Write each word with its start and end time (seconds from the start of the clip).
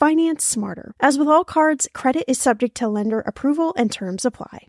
Finance 0.00 0.42
smarter. 0.42 0.94
As 0.98 1.18
with 1.18 1.28
all 1.28 1.44
cards, 1.44 1.86
credit 1.92 2.24
is 2.26 2.40
subject 2.40 2.74
to 2.78 2.88
lender 2.88 3.20
approval 3.20 3.74
and 3.76 3.92
terms 3.92 4.24
apply. 4.24 4.68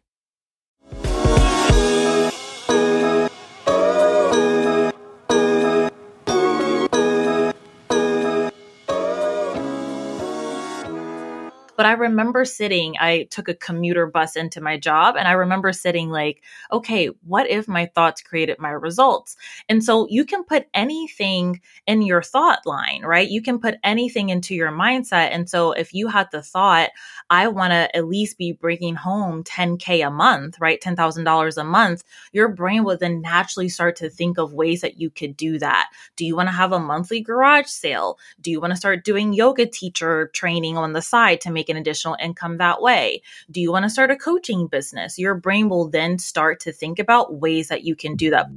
But 11.81 11.87
I 11.87 11.93
remember 11.93 12.45
sitting, 12.45 12.95
I 12.99 13.23
took 13.31 13.49
a 13.49 13.55
commuter 13.55 14.05
bus 14.05 14.35
into 14.35 14.61
my 14.61 14.77
job 14.77 15.15
and 15.17 15.27
I 15.27 15.31
remember 15.31 15.73
sitting 15.73 16.11
like, 16.11 16.43
okay, 16.71 17.07
what 17.25 17.49
if 17.49 17.67
my 17.67 17.87
thoughts 17.87 18.21
created 18.21 18.59
my 18.59 18.69
results? 18.69 19.35
And 19.67 19.83
so 19.83 20.07
you 20.07 20.23
can 20.23 20.43
put 20.43 20.67
anything 20.75 21.59
in 21.87 22.03
your 22.03 22.21
thought 22.21 22.67
line, 22.67 23.01
right? 23.01 23.27
You 23.27 23.41
can 23.41 23.57
put 23.57 23.79
anything 23.83 24.29
into 24.29 24.53
your 24.53 24.69
mindset. 24.69 25.29
And 25.31 25.49
so 25.49 25.71
if 25.71 25.91
you 25.91 26.07
had 26.07 26.27
the 26.31 26.43
thought, 26.43 26.91
I 27.31 27.47
want 27.47 27.71
to 27.71 27.97
at 27.97 28.07
least 28.07 28.37
be 28.37 28.51
bringing 28.51 28.93
home 28.93 29.43
10K 29.43 30.05
a 30.05 30.11
month, 30.11 30.61
right? 30.61 30.79
$10,000 30.79 31.57
a 31.57 31.63
month, 31.63 32.03
your 32.31 32.49
brain 32.49 32.83
will 32.83 32.97
then 32.97 33.21
naturally 33.21 33.69
start 33.69 33.95
to 33.95 34.09
think 34.11 34.37
of 34.37 34.53
ways 34.53 34.81
that 34.81 34.99
you 34.99 35.09
could 35.09 35.35
do 35.35 35.57
that. 35.57 35.89
Do 36.15 36.27
you 36.27 36.35
want 36.35 36.49
to 36.49 36.53
have 36.53 36.73
a 36.73 36.79
monthly 36.79 37.21
garage 37.21 37.65
sale? 37.65 38.19
Do 38.39 38.51
you 38.51 38.61
want 38.61 38.69
to 38.69 38.77
start 38.77 39.03
doing 39.03 39.33
yoga 39.33 39.65
teacher 39.65 40.29
training 40.31 40.77
on 40.77 40.93
the 40.93 41.01
side 41.01 41.41
to 41.41 41.51
make 41.51 41.70
an 41.71 41.77
additional 41.77 42.15
income 42.21 42.57
that 42.57 42.81
way? 42.81 43.23
Do 43.49 43.59
you 43.59 43.71
want 43.71 43.83
to 43.83 43.89
start 43.89 44.11
a 44.11 44.15
coaching 44.15 44.67
business? 44.67 45.17
Your 45.17 45.33
brain 45.33 45.69
will 45.69 45.89
then 45.89 46.19
start 46.19 46.59
to 46.59 46.71
think 46.71 46.99
about 46.99 47.35
ways 47.35 47.69
that 47.69 47.83
you 47.83 47.95
can 47.95 48.15
do 48.15 48.29
that. 48.29 48.47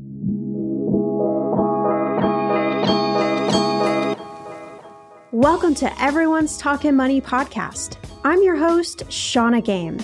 Welcome 5.33 5.75
to 5.77 6.03
Everyone's 6.03 6.59
Talking 6.59 6.95
Money 6.95 7.21
podcast. 7.21 7.97
I'm 8.25 8.43
your 8.43 8.57
host, 8.57 9.11
Shannah 9.11 9.61
Game. 9.63 9.99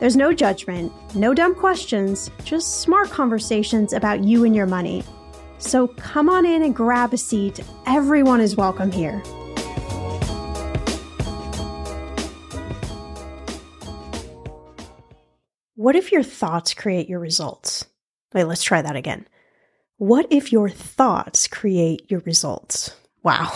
There's 0.00 0.16
no 0.16 0.32
judgment, 0.32 0.92
no 1.14 1.34
dumb 1.34 1.54
questions, 1.54 2.30
just 2.44 2.80
smart 2.80 3.10
conversations 3.10 3.92
about 3.92 4.24
you 4.24 4.44
and 4.44 4.54
your 4.54 4.66
money. 4.66 5.02
So 5.58 5.88
come 5.88 6.28
on 6.28 6.46
in 6.46 6.62
and 6.62 6.74
grab 6.74 7.12
a 7.12 7.18
seat. 7.18 7.60
Everyone 7.86 8.40
is 8.40 8.56
welcome 8.56 8.92
here. 8.92 9.22
What 15.78 15.94
if 15.94 16.10
your 16.10 16.24
thoughts 16.24 16.74
create 16.74 17.08
your 17.08 17.20
results? 17.20 17.86
Wait, 18.34 18.42
let's 18.42 18.64
try 18.64 18.82
that 18.82 18.96
again. 18.96 19.28
What 19.98 20.26
if 20.28 20.50
your 20.50 20.68
thoughts 20.68 21.46
create 21.46 22.10
your 22.10 22.18
results? 22.26 22.96
Wow. 23.22 23.52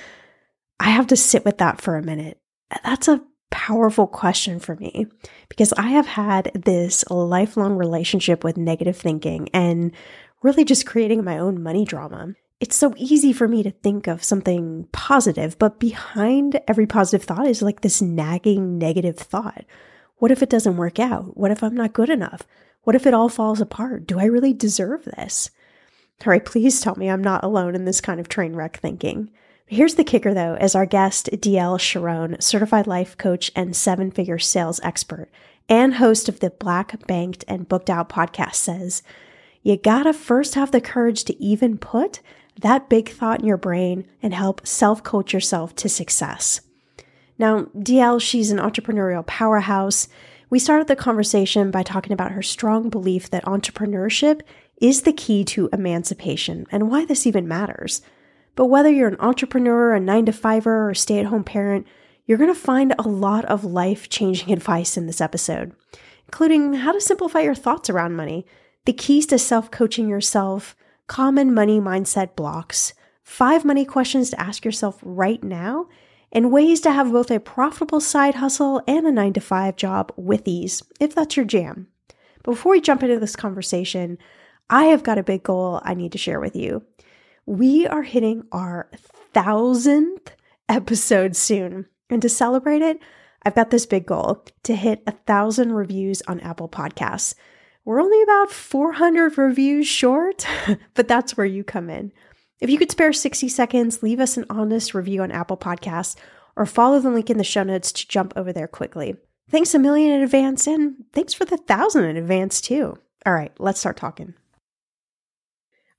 I 0.80 0.90
have 0.90 1.06
to 1.06 1.16
sit 1.16 1.44
with 1.44 1.58
that 1.58 1.80
for 1.80 1.94
a 1.94 2.02
minute. 2.02 2.40
That's 2.82 3.06
a 3.06 3.22
powerful 3.52 4.08
question 4.08 4.58
for 4.58 4.74
me 4.74 5.06
because 5.48 5.72
I 5.74 5.90
have 5.90 6.08
had 6.08 6.50
this 6.56 7.08
lifelong 7.08 7.76
relationship 7.76 8.42
with 8.42 8.56
negative 8.56 8.96
thinking 8.96 9.48
and 9.54 9.92
really 10.42 10.64
just 10.64 10.86
creating 10.86 11.22
my 11.22 11.38
own 11.38 11.62
money 11.62 11.84
drama. 11.84 12.34
It's 12.58 12.74
so 12.74 12.94
easy 12.96 13.32
for 13.32 13.46
me 13.46 13.62
to 13.62 13.70
think 13.70 14.08
of 14.08 14.24
something 14.24 14.88
positive, 14.90 15.56
but 15.60 15.78
behind 15.78 16.60
every 16.66 16.88
positive 16.88 17.24
thought 17.24 17.46
is 17.46 17.62
like 17.62 17.82
this 17.82 18.02
nagging 18.02 18.76
negative 18.76 19.16
thought. 19.16 19.64
What 20.16 20.30
if 20.30 20.42
it 20.42 20.50
doesn't 20.50 20.76
work 20.76 20.98
out? 20.98 21.36
What 21.36 21.50
if 21.50 21.62
I'm 21.62 21.74
not 21.74 21.92
good 21.92 22.10
enough? 22.10 22.42
What 22.82 22.96
if 22.96 23.06
it 23.06 23.14
all 23.14 23.28
falls 23.28 23.60
apart? 23.60 24.06
Do 24.06 24.18
I 24.18 24.24
really 24.24 24.52
deserve 24.52 25.04
this? 25.04 25.50
All 26.24 26.30
right, 26.30 26.44
please 26.44 26.80
tell 26.80 26.94
me 26.96 27.08
I'm 27.08 27.24
not 27.24 27.44
alone 27.44 27.74
in 27.74 27.84
this 27.84 28.00
kind 28.00 28.20
of 28.20 28.28
train 28.28 28.54
wreck 28.54 28.78
thinking. 28.78 29.30
Here's 29.66 29.94
the 29.94 30.04
kicker 30.04 30.34
though, 30.34 30.54
as 30.54 30.74
our 30.74 30.86
guest, 30.86 31.30
Dielle 31.40 31.78
Charon, 31.78 32.40
certified 32.40 32.86
life 32.86 33.16
coach 33.16 33.50
and 33.56 33.74
seven 33.74 34.10
figure 34.10 34.38
sales 34.38 34.80
expert, 34.82 35.30
and 35.68 35.94
host 35.94 36.28
of 36.28 36.40
the 36.40 36.50
Black 36.50 37.06
Banked 37.06 37.44
and 37.48 37.68
Booked 37.68 37.90
Out 37.90 38.08
podcast, 38.08 38.56
says, 38.56 39.02
you 39.62 39.78
gotta 39.78 40.12
first 40.12 40.54
have 40.54 40.70
the 40.70 40.80
courage 40.80 41.24
to 41.24 41.42
even 41.42 41.78
put 41.78 42.20
that 42.60 42.90
big 42.90 43.08
thought 43.08 43.40
in 43.40 43.46
your 43.46 43.56
brain 43.56 44.06
and 44.22 44.34
help 44.34 44.66
self 44.66 45.02
coach 45.02 45.32
yourself 45.32 45.74
to 45.76 45.88
success. 45.88 46.60
Now, 47.38 47.66
Dielle, 47.76 48.20
she's 48.20 48.50
an 48.50 48.58
entrepreneurial 48.58 49.26
powerhouse. 49.26 50.08
We 50.50 50.58
started 50.58 50.86
the 50.86 50.96
conversation 50.96 51.70
by 51.70 51.82
talking 51.82 52.12
about 52.12 52.32
her 52.32 52.42
strong 52.42 52.88
belief 52.88 53.30
that 53.30 53.44
entrepreneurship 53.44 54.42
is 54.80 55.02
the 55.02 55.12
key 55.12 55.44
to 55.44 55.68
emancipation 55.72 56.66
and 56.70 56.90
why 56.90 57.04
this 57.04 57.26
even 57.26 57.48
matters. 57.48 58.02
But 58.56 58.66
whether 58.66 58.90
you're 58.90 59.08
an 59.08 59.20
entrepreneur, 59.20 59.94
a 59.94 60.00
nine 60.00 60.26
to 60.26 60.32
fiver, 60.32 60.88
or 60.88 60.94
stay 60.94 61.18
at 61.18 61.26
home 61.26 61.44
parent, 61.44 61.86
you're 62.26 62.38
going 62.38 62.52
to 62.52 62.58
find 62.58 62.94
a 62.98 63.08
lot 63.08 63.44
of 63.46 63.64
life 63.64 64.08
changing 64.08 64.52
advice 64.52 64.96
in 64.96 65.06
this 65.06 65.20
episode, 65.20 65.72
including 66.26 66.74
how 66.74 66.92
to 66.92 67.00
simplify 67.00 67.40
your 67.40 67.54
thoughts 67.54 67.90
around 67.90 68.16
money, 68.16 68.46
the 68.84 68.92
keys 68.92 69.26
to 69.26 69.38
self 69.38 69.70
coaching 69.70 70.08
yourself, 70.08 70.76
common 71.06 71.52
money 71.52 71.80
mindset 71.80 72.36
blocks, 72.36 72.94
five 73.22 73.64
money 73.64 73.84
questions 73.84 74.30
to 74.30 74.40
ask 74.40 74.64
yourself 74.64 74.98
right 75.02 75.42
now, 75.42 75.88
and 76.34 76.50
ways 76.50 76.80
to 76.80 76.90
have 76.90 77.12
both 77.12 77.30
a 77.30 77.38
profitable 77.38 78.00
side 78.00 78.34
hustle 78.34 78.82
and 78.88 79.06
a 79.06 79.12
nine 79.12 79.32
to 79.34 79.40
five 79.40 79.76
job 79.76 80.12
with 80.16 80.46
ease, 80.46 80.82
if 80.98 81.14
that's 81.14 81.36
your 81.36 81.46
jam. 81.46 81.86
Before 82.42 82.72
we 82.72 82.80
jump 82.80 83.02
into 83.02 83.20
this 83.20 83.36
conversation, 83.36 84.18
I 84.68 84.86
have 84.86 85.04
got 85.04 85.18
a 85.18 85.22
big 85.22 85.44
goal 85.44 85.80
I 85.84 85.94
need 85.94 86.12
to 86.12 86.18
share 86.18 86.40
with 86.40 86.56
you. 86.56 86.82
We 87.46 87.86
are 87.86 88.02
hitting 88.02 88.44
our 88.50 88.88
thousandth 89.32 90.32
episode 90.68 91.36
soon. 91.36 91.86
And 92.10 92.20
to 92.22 92.28
celebrate 92.28 92.82
it, 92.82 92.98
I've 93.44 93.54
got 93.54 93.70
this 93.70 93.86
big 93.86 94.06
goal 94.06 94.44
to 94.64 94.74
hit 94.74 95.02
a 95.06 95.12
thousand 95.12 95.72
reviews 95.72 96.22
on 96.26 96.40
Apple 96.40 96.68
Podcasts. 96.68 97.34
We're 97.84 98.00
only 98.00 98.22
about 98.22 98.50
400 98.50 99.36
reviews 99.36 99.86
short, 99.86 100.46
but 100.94 101.06
that's 101.06 101.36
where 101.36 101.46
you 101.46 101.62
come 101.62 101.90
in. 101.90 102.12
If 102.60 102.70
you 102.70 102.78
could 102.78 102.90
spare 102.90 103.12
60 103.12 103.48
seconds, 103.48 104.02
leave 104.02 104.20
us 104.20 104.36
an 104.36 104.46
honest 104.48 104.94
review 104.94 105.22
on 105.22 105.32
Apple 105.32 105.56
Podcasts 105.56 106.16
or 106.56 106.66
follow 106.66 107.00
the 107.00 107.10
link 107.10 107.30
in 107.30 107.38
the 107.38 107.44
show 107.44 107.64
notes 107.64 107.92
to 107.92 108.08
jump 108.08 108.32
over 108.36 108.52
there 108.52 108.68
quickly. 108.68 109.16
Thanks 109.50 109.74
a 109.74 109.78
million 109.78 110.12
in 110.12 110.22
advance, 110.22 110.66
and 110.66 111.04
thanks 111.12 111.34
for 111.34 111.44
the 111.44 111.56
thousand 111.56 112.04
in 112.04 112.16
advance, 112.16 112.60
too. 112.60 112.96
All 113.26 113.34
right, 113.34 113.52
let's 113.58 113.80
start 113.80 113.96
talking. 113.96 114.34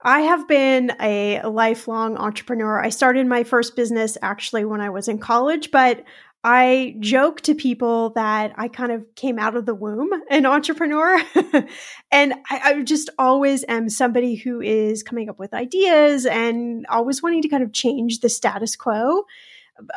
I 0.02 0.22
have 0.22 0.48
been 0.48 0.92
a 1.02 1.42
lifelong 1.44 2.16
entrepreneur. 2.18 2.80
I 2.80 2.90
started 2.90 3.26
my 3.26 3.44
first 3.44 3.76
business 3.76 4.18
actually 4.22 4.64
when 4.64 4.80
I 4.80 4.92
was 4.92 5.08
in 5.08 5.18
college, 5.18 5.72
but 5.72 6.04
I 6.48 6.96
joke 7.00 7.42
to 7.42 7.56
people 7.56 8.12
that 8.12 8.54
I 8.56 8.68
kind 8.68 8.92
of 8.92 9.04
came 9.16 9.40
out 9.40 9.56
of 9.56 9.66
the 9.66 9.74
womb 9.74 10.12
an 10.30 10.46
entrepreneur. 10.46 11.20
and 12.12 12.34
I, 12.52 12.62
I, 12.64 12.84
just 12.84 13.10
always 13.18 13.66
am 13.68 13.90
somebody 13.90 14.36
who 14.36 14.62
is 14.62 15.02
coming 15.02 15.28
up 15.28 15.40
with 15.40 15.56
ideas 15.56 16.28
and 16.28 16.86
always 16.88 17.24
wanting 17.24 17.42
to 17.42 17.48
kind 17.48 17.64
of 17.64 17.74
change 17.74 18.20
the 18.20 18.30
status 18.30 18.76
quo. 18.76 19.24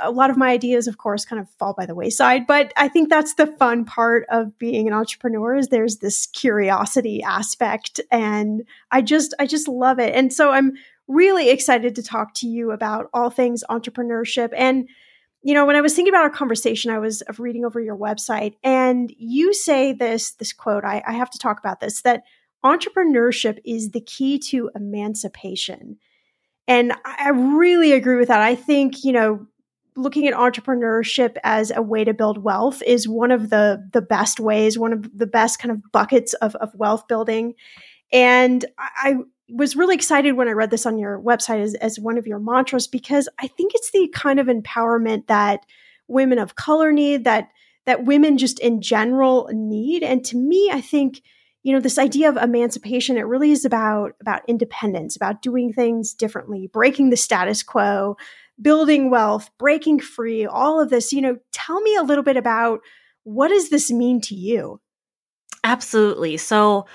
A 0.03 0.11
lot 0.11 0.31
of 0.31 0.39
my 0.39 0.49
ideas, 0.49 0.87
of 0.87 0.97
course, 0.97 1.27
kind 1.27 1.39
of 1.39 1.51
fall 1.59 1.75
by 1.75 1.85
the 1.85 1.95
wayside, 1.95 2.47
but 2.47 2.73
I 2.79 2.89
think 2.89 3.11
that's 3.11 3.35
the 3.35 3.47
fun 3.47 3.85
part 3.85 4.25
of 4.31 4.59
being 4.59 4.89
an 4.89 4.95
entrepreneur 4.95 5.55
is 5.55 5.69
there's 5.69 5.99
this 5.99 6.29
curiosity 6.29 7.23
aspect. 7.23 8.01
And 8.11 8.63
I 8.91 9.03
just, 9.03 9.35
I 9.39 9.45
just 9.45 9.69
love 9.69 9.99
it. 9.99 10.15
And 10.15 10.33
so 10.33 10.51
I'm 10.51 10.73
really 11.09 11.51
excited 11.51 11.95
to 11.97 12.03
talk 12.03 12.33
to 12.37 12.47
you 12.47 12.71
about 12.71 13.11
all 13.13 13.29
things 13.29 13.63
entrepreneurship 13.69 14.49
and 14.57 14.89
you 15.43 15.55
know, 15.55 15.65
when 15.65 15.77
I 15.77 15.81
was 15.81 15.95
thinking 15.95 16.13
about 16.13 16.25
our 16.25 16.31
conversation, 16.31 16.91
I 16.91 16.99
was 16.99 17.23
of 17.23 17.39
reading 17.39 17.65
over 17.65 17.81
your 17.81 17.97
website, 17.97 18.55
and 18.65 19.13
you 19.17 19.55
say 19.55 19.93
this 19.93 20.33
this 20.33 20.53
quote. 20.53 20.85
I, 20.85 21.03
I 21.07 21.13
have 21.13 21.31
to 21.31 21.39
talk 21.39 21.59
about 21.59 21.81
this. 21.81 22.03
That 22.03 22.25
entrepreneurship 22.65 23.59
is 23.65 23.91
the 23.91 24.01
key 24.01 24.39
to 24.51 24.71
emancipation, 24.75 25.99
and 26.67 26.93
I 27.05 27.31
really 27.31 27.93
agree 27.93 28.17
with 28.17 28.29
that. 28.29 28.43
I 28.43 28.57
think 28.57 29.05
you 29.05 29.13
know, 29.13 29.47
looking 29.97 30.27
at 30.27 30.35
entrepreneurship 30.35 31.37
as 31.45 31.71
a 31.75 31.83
way 31.83 32.05
to 32.05 32.15
build 32.15 32.39
wealth 32.39 32.83
is 32.83 33.09
one 33.09 33.31
of 33.31 33.51
the 33.51 33.89
the 33.93 34.03
best 34.03 34.41
ways, 34.41 34.79
one 34.79 34.93
of 34.93 35.17
the 35.17 35.27
best 35.27 35.61
kind 35.61 35.71
of 35.71 35.93
buckets 35.93 36.35
of 36.35 36.57
of 36.57 36.75
wealth 36.75 37.07
building. 37.07 37.55
And 38.13 38.65
I, 38.79 39.17
was 39.49 39.77
really 39.77 39.95
excited 39.95 40.33
when 40.33 40.49
I 40.49 40.53
read 40.53 40.71
this 40.71 40.87
on 40.87 40.99
your 40.99 41.21
website 41.21 41.63
as, 41.63 41.75
as 41.75 41.99
one 41.99 42.19
of 42.19 42.27
your 42.27 42.39
mantras 42.39 42.87
because 42.87 43.29
I 43.39 43.47
think 43.47 43.73
it's 43.75 43.91
the 43.91 44.09
kind 44.15 44.39
of 44.39 44.47
empowerment 44.47 45.27
that 45.27 45.65
women 46.07 46.39
of 46.39 46.55
color 46.55 46.93
need, 46.93 47.25
that 47.25 47.49
that 47.87 48.05
women 48.05 48.37
just 48.37 48.59
in 48.59 48.83
general 48.83 49.49
need. 49.51 50.03
And 50.03 50.23
to 50.27 50.37
me, 50.37 50.71
I 50.71 50.83
think, 50.83 51.23
you 51.63 51.73
know, 51.73 51.81
this 51.81 51.99
idea 51.99 52.29
of 52.29 52.37
emancipation, 52.37 53.17
it 53.17 53.23
really 53.23 53.51
is 53.51 53.65
about 53.65 54.13
about 54.21 54.43
independence, 54.47 55.17
about 55.17 55.41
doing 55.41 55.73
things 55.73 56.13
differently, 56.13 56.69
breaking 56.71 57.09
the 57.09 57.17
status 57.17 57.63
quo, 57.63 58.17
building 58.61 59.11
wealth, 59.11 59.51
breaking 59.59 60.01
free, 60.01 60.45
all 60.45 60.81
of 60.81 60.91
this. 60.91 61.13
You 61.13 61.23
know, 61.23 61.39
tell 61.53 61.81
me 61.81 61.97
a 61.97 62.03
little 62.03 62.25
bit 62.25 62.37
about 62.37 62.81
what 63.25 63.49
does 63.49 63.71
this 63.71 63.91
mean 63.91 64.21
to 64.23 64.35
you? 64.35 64.81
Absolutely. 65.65 66.37
So 66.37 66.87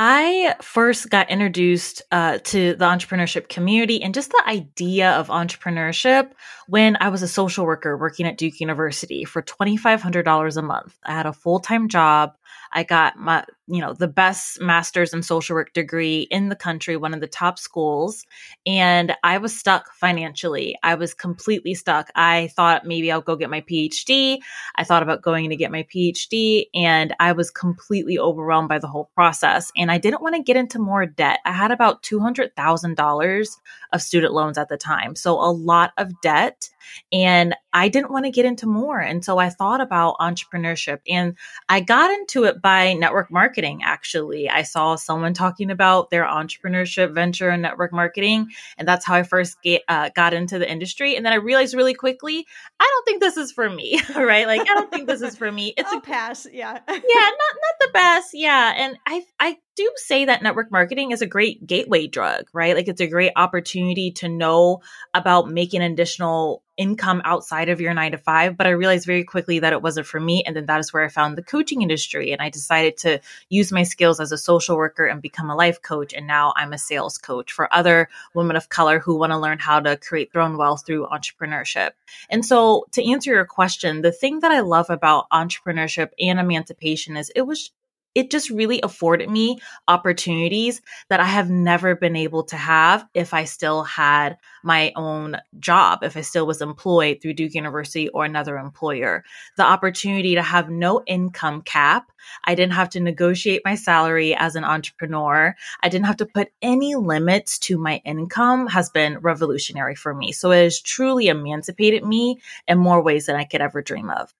I 0.00 0.54
first 0.62 1.10
got 1.10 1.28
introduced 1.28 2.02
uh, 2.12 2.38
to 2.44 2.76
the 2.76 2.84
entrepreneurship 2.84 3.48
community 3.48 4.00
and 4.00 4.14
just 4.14 4.30
the 4.30 4.44
idea 4.46 5.10
of 5.10 5.26
entrepreneurship 5.26 6.30
when 6.68 6.96
I 7.00 7.08
was 7.08 7.22
a 7.22 7.26
social 7.26 7.66
worker 7.66 7.98
working 7.98 8.24
at 8.24 8.38
Duke 8.38 8.60
University 8.60 9.24
for 9.24 9.42
$2,500 9.42 10.56
a 10.56 10.62
month. 10.62 10.96
I 11.04 11.14
had 11.14 11.26
a 11.26 11.32
full 11.32 11.58
time 11.58 11.88
job. 11.88 12.34
I 12.72 12.82
got 12.82 13.18
my, 13.18 13.44
you 13.66 13.80
know, 13.80 13.92
the 13.92 14.08
best 14.08 14.60
master's 14.60 15.12
in 15.12 15.22
social 15.22 15.54
work 15.54 15.72
degree 15.72 16.26
in 16.30 16.48
the 16.48 16.56
country, 16.56 16.96
one 16.96 17.14
of 17.14 17.20
the 17.20 17.26
top 17.26 17.58
schools. 17.58 18.24
And 18.66 19.14
I 19.22 19.38
was 19.38 19.56
stuck 19.56 19.92
financially. 19.94 20.76
I 20.82 20.94
was 20.94 21.14
completely 21.14 21.74
stuck. 21.74 22.10
I 22.14 22.48
thought 22.56 22.86
maybe 22.86 23.10
I'll 23.10 23.20
go 23.20 23.36
get 23.36 23.50
my 23.50 23.62
PhD. 23.62 24.38
I 24.76 24.84
thought 24.84 25.02
about 25.02 25.22
going 25.22 25.50
to 25.50 25.56
get 25.56 25.72
my 25.72 25.84
PhD 25.94 26.66
and 26.74 27.14
I 27.20 27.32
was 27.32 27.50
completely 27.50 28.18
overwhelmed 28.18 28.68
by 28.68 28.78
the 28.78 28.88
whole 28.88 29.10
process. 29.14 29.70
And 29.76 29.90
I 29.90 29.98
didn't 29.98 30.22
want 30.22 30.34
to 30.36 30.42
get 30.42 30.56
into 30.56 30.78
more 30.78 31.06
debt. 31.06 31.40
I 31.44 31.52
had 31.52 31.70
about 31.70 32.02
$200,000 32.02 33.48
of 33.92 34.02
student 34.02 34.34
loans 34.34 34.58
at 34.58 34.68
the 34.68 34.76
time. 34.76 35.14
So 35.16 35.34
a 35.34 35.50
lot 35.50 35.92
of 35.96 36.20
debt. 36.20 36.68
And 37.12 37.54
I 37.72 37.88
didn't 37.88 38.10
want 38.10 38.24
to 38.24 38.30
get 38.30 38.46
into 38.46 38.66
more. 38.66 38.98
And 38.98 39.24
so 39.24 39.38
I 39.38 39.50
thought 39.50 39.80
about 39.80 40.16
entrepreneurship 40.20 41.00
and 41.08 41.36
I 41.68 41.80
got 41.80 42.10
into 42.10 42.44
it 42.48 42.60
by 42.60 42.94
network 42.94 43.30
marketing. 43.30 43.82
Actually, 43.84 44.48
I 44.48 44.62
saw 44.62 44.96
someone 44.96 45.34
talking 45.34 45.70
about 45.70 46.10
their 46.10 46.24
entrepreneurship 46.24 47.14
venture 47.14 47.50
in 47.50 47.60
network 47.60 47.92
marketing. 47.92 48.48
And 48.76 48.86
that's 48.86 49.06
how 49.06 49.14
I 49.14 49.22
first 49.22 49.60
get, 49.62 49.82
uh, 49.88 50.10
got 50.14 50.34
into 50.34 50.58
the 50.58 50.70
industry. 50.70 51.16
And 51.16 51.24
then 51.24 51.32
I 51.32 51.36
realized 51.36 51.74
really 51.74 51.94
quickly, 51.94 52.46
I 52.80 52.84
don't 52.84 53.04
think 53.04 53.20
this 53.20 53.36
is 53.36 53.52
for 53.52 53.68
me, 53.68 54.00
right? 54.16 54.46
Like, 54.46 54.62
I 54.62 54.74
don't 54.74 54.90
think 54.90 55.06
this 55.06 55.22
is 55.22 55.36
for 55.36 55.50
me. 55.50 55.74
It's 55.78 55.92
I'll 55.92 55.98
a 55.98 56.02
pass. 56.02 56.46
Yeah. 56.50 56.72
yeah. 56.88 56.94
Not, 56.96 57.02
not 57.04 57.76
the 57.80 57.90
best. 57.92 58.30
Yeah. 58.34 58.74
And 58.76 58.98
I, 59.06 59.22
I 59.38 59.58
do 59.76 59.88
say 59.94 60.24
that 60.24 60.42
network 60.42 60.72
marketing 60.72 61.12
is 61.12 61.22
a 61.22 61.26
great 61.26 61.64
gateway 61.66 62.08
drug, 62.08 62.48
right? 62.52 62.74
Like 62.74 62.88
it's 62.88 63.00
a 63.00 63.06
great 63.06 63.32
opportunity 63.36 64.10
to 64.12 64.28
know 64.28 64.80
about 65.14 65.48
making 65.48 65.82
additional 65.82 66.64
income 66.78 67.20
outside 67.24 67.68
of 67.68 67.80
your 67.80 67.92
nine 67.92 68.12
to 68.12 68.18
five. 68.18 68.56
But 68.56 68.66
I 68.66 68.70
realized 68.70 69.04
very 69.04 69.24
quickly 69.24 69.58
that 69.58 69.74
it 69.74 69.82
wasn't 69.82 70.06
for 70.06 70.18
me. 70.18 70.42
And 70.46 70.56
then 70.56 70.66
that 70.66 70.80
is 70.80 70.92
where 70.92 71.04
I 71.04 71.08
found 71.08 71.36
the 71.36 71.42
coaching 71.42 71.82
industry. 71.82 72.32
And 72.32 72.40
I 72.40 72.48
decided 72.48 72.96
to 72.98 73.20
use 73.50 73.72
my 73.72 73.82
skills 73.82 74.20
as 74.20 74.32
a 74.32 74.38
social 74.38 74.76
worker 74.76 75.04
and 75.04 75.20
become 75.20 75.50
a 75.50 75.56
life 75.56 75.82
coach. 75.82 76.14
And 76.14 76.26
now 76.26 76.54
I'm 76.56 76.72
a 76.72 76.78
sales 76.78 77.18
coach 77.18 77.52
for 77.52 77.72
other 77.74 78.08
women 78.32 78.56
of 78.56 78.68
color 78.68 79.00
who 79.00 79.16
want 79.16 79.32
to 79.32 79.38
learn 79.38 79.58
how 79.58 79.80
to 79.80 79.96
create 79.96 80.32
their 80.32 80.42
own 80.42 80.56
wealth 80.56 80.86
through 80.86 81.08
entrepreneurship. 81.08 81.90
And 82.30 82.46
so 82.46 82.86
to 82.92 83.04
answer 83.10 83.32
your 83.32 83.44
question, 83.44 84.00
the 84.00 84.12
thing 84.12 84.40
that 84.40 84.52
I 84.52 84.60
love 84.60 84.88
about 84.88 85.28
entrepreneurship 85.30 86.10
and 86.18 86.38
emancipation 86.38 87.16
is 87.16 87.32
it 87.34 87.42
was 87.42 87.72
it 88.18 88.32
just 88.32 88.50
really 88.50 88.80
afforded 88.82 89.30
me 89.30 89.60
opportunities 89.86 90.82
that 91.08 91.20
I 91.20 91.24
have 91.24 91.48
never 91.48 91.94
been 91.94 92.16
able 92.16 92.42
to 92.46 92.56
have 92.56 93.06
if 93.14 93.32
I 93.32 93.44
still 93.44 93.84
had 93.84 94.38
my 94.64 94.92
own 94.96 95.36
job, 95.60 96.00
if 96.02 96.16
I 96.16 96.22
still 96.22 96.44
was 96.44 96.60
employed 96.60 97.22
through 97.22 97.34
Duke 97.34 97.54
University 97.54 98.08
or 98.08 98.24
another 98.24 98.58
employer. 98.58 99.22
The 99.56 99.62
opportunity 99.62 100.34
to 100.34 100.42
have 100.42 100.68
no 100.68 101.00
income 101.06 101.62
cap. 101.62 102.10
I 102.44 102.56
didn't 102.56 102.72
have 102.72 102.90
to 102.90 103.00
negotiate 103.00 103.62
my 103.64 103.76
salary 103.76 104.34
as 104.34 104.56
an 104.56 104.64
entrepreneur. 104.64 105.54
I 105.84 105.88
didn't 105.88 106.06
have 106.06 106.16
to 106.16 106.26
put 106.26 106.48
any 106.60 106.96
limits 106.96 107.56
to 107.60 107.78
my 107.78 108.02
income 108.04 108.66
has 108.66 108.90
been 108.90 109.18
revolutionary 109.18 109.94
for 109.94 110.12
me. 110.12 110.32
So 110.32 110.50
it 110.50 110.64
has 110.64 110.80
truly 110.80 111.28
emancipated 111.28 112.04
me 112.04 112.40
in 112.66 112.78
more 112.78 113.00
ways 113.00 113.26
than 113.26 113.36
I 113.36 113.44
could 113.44 113.60
ever 113.60 113.80
dream 113.80 114.10
of 114.10 114.34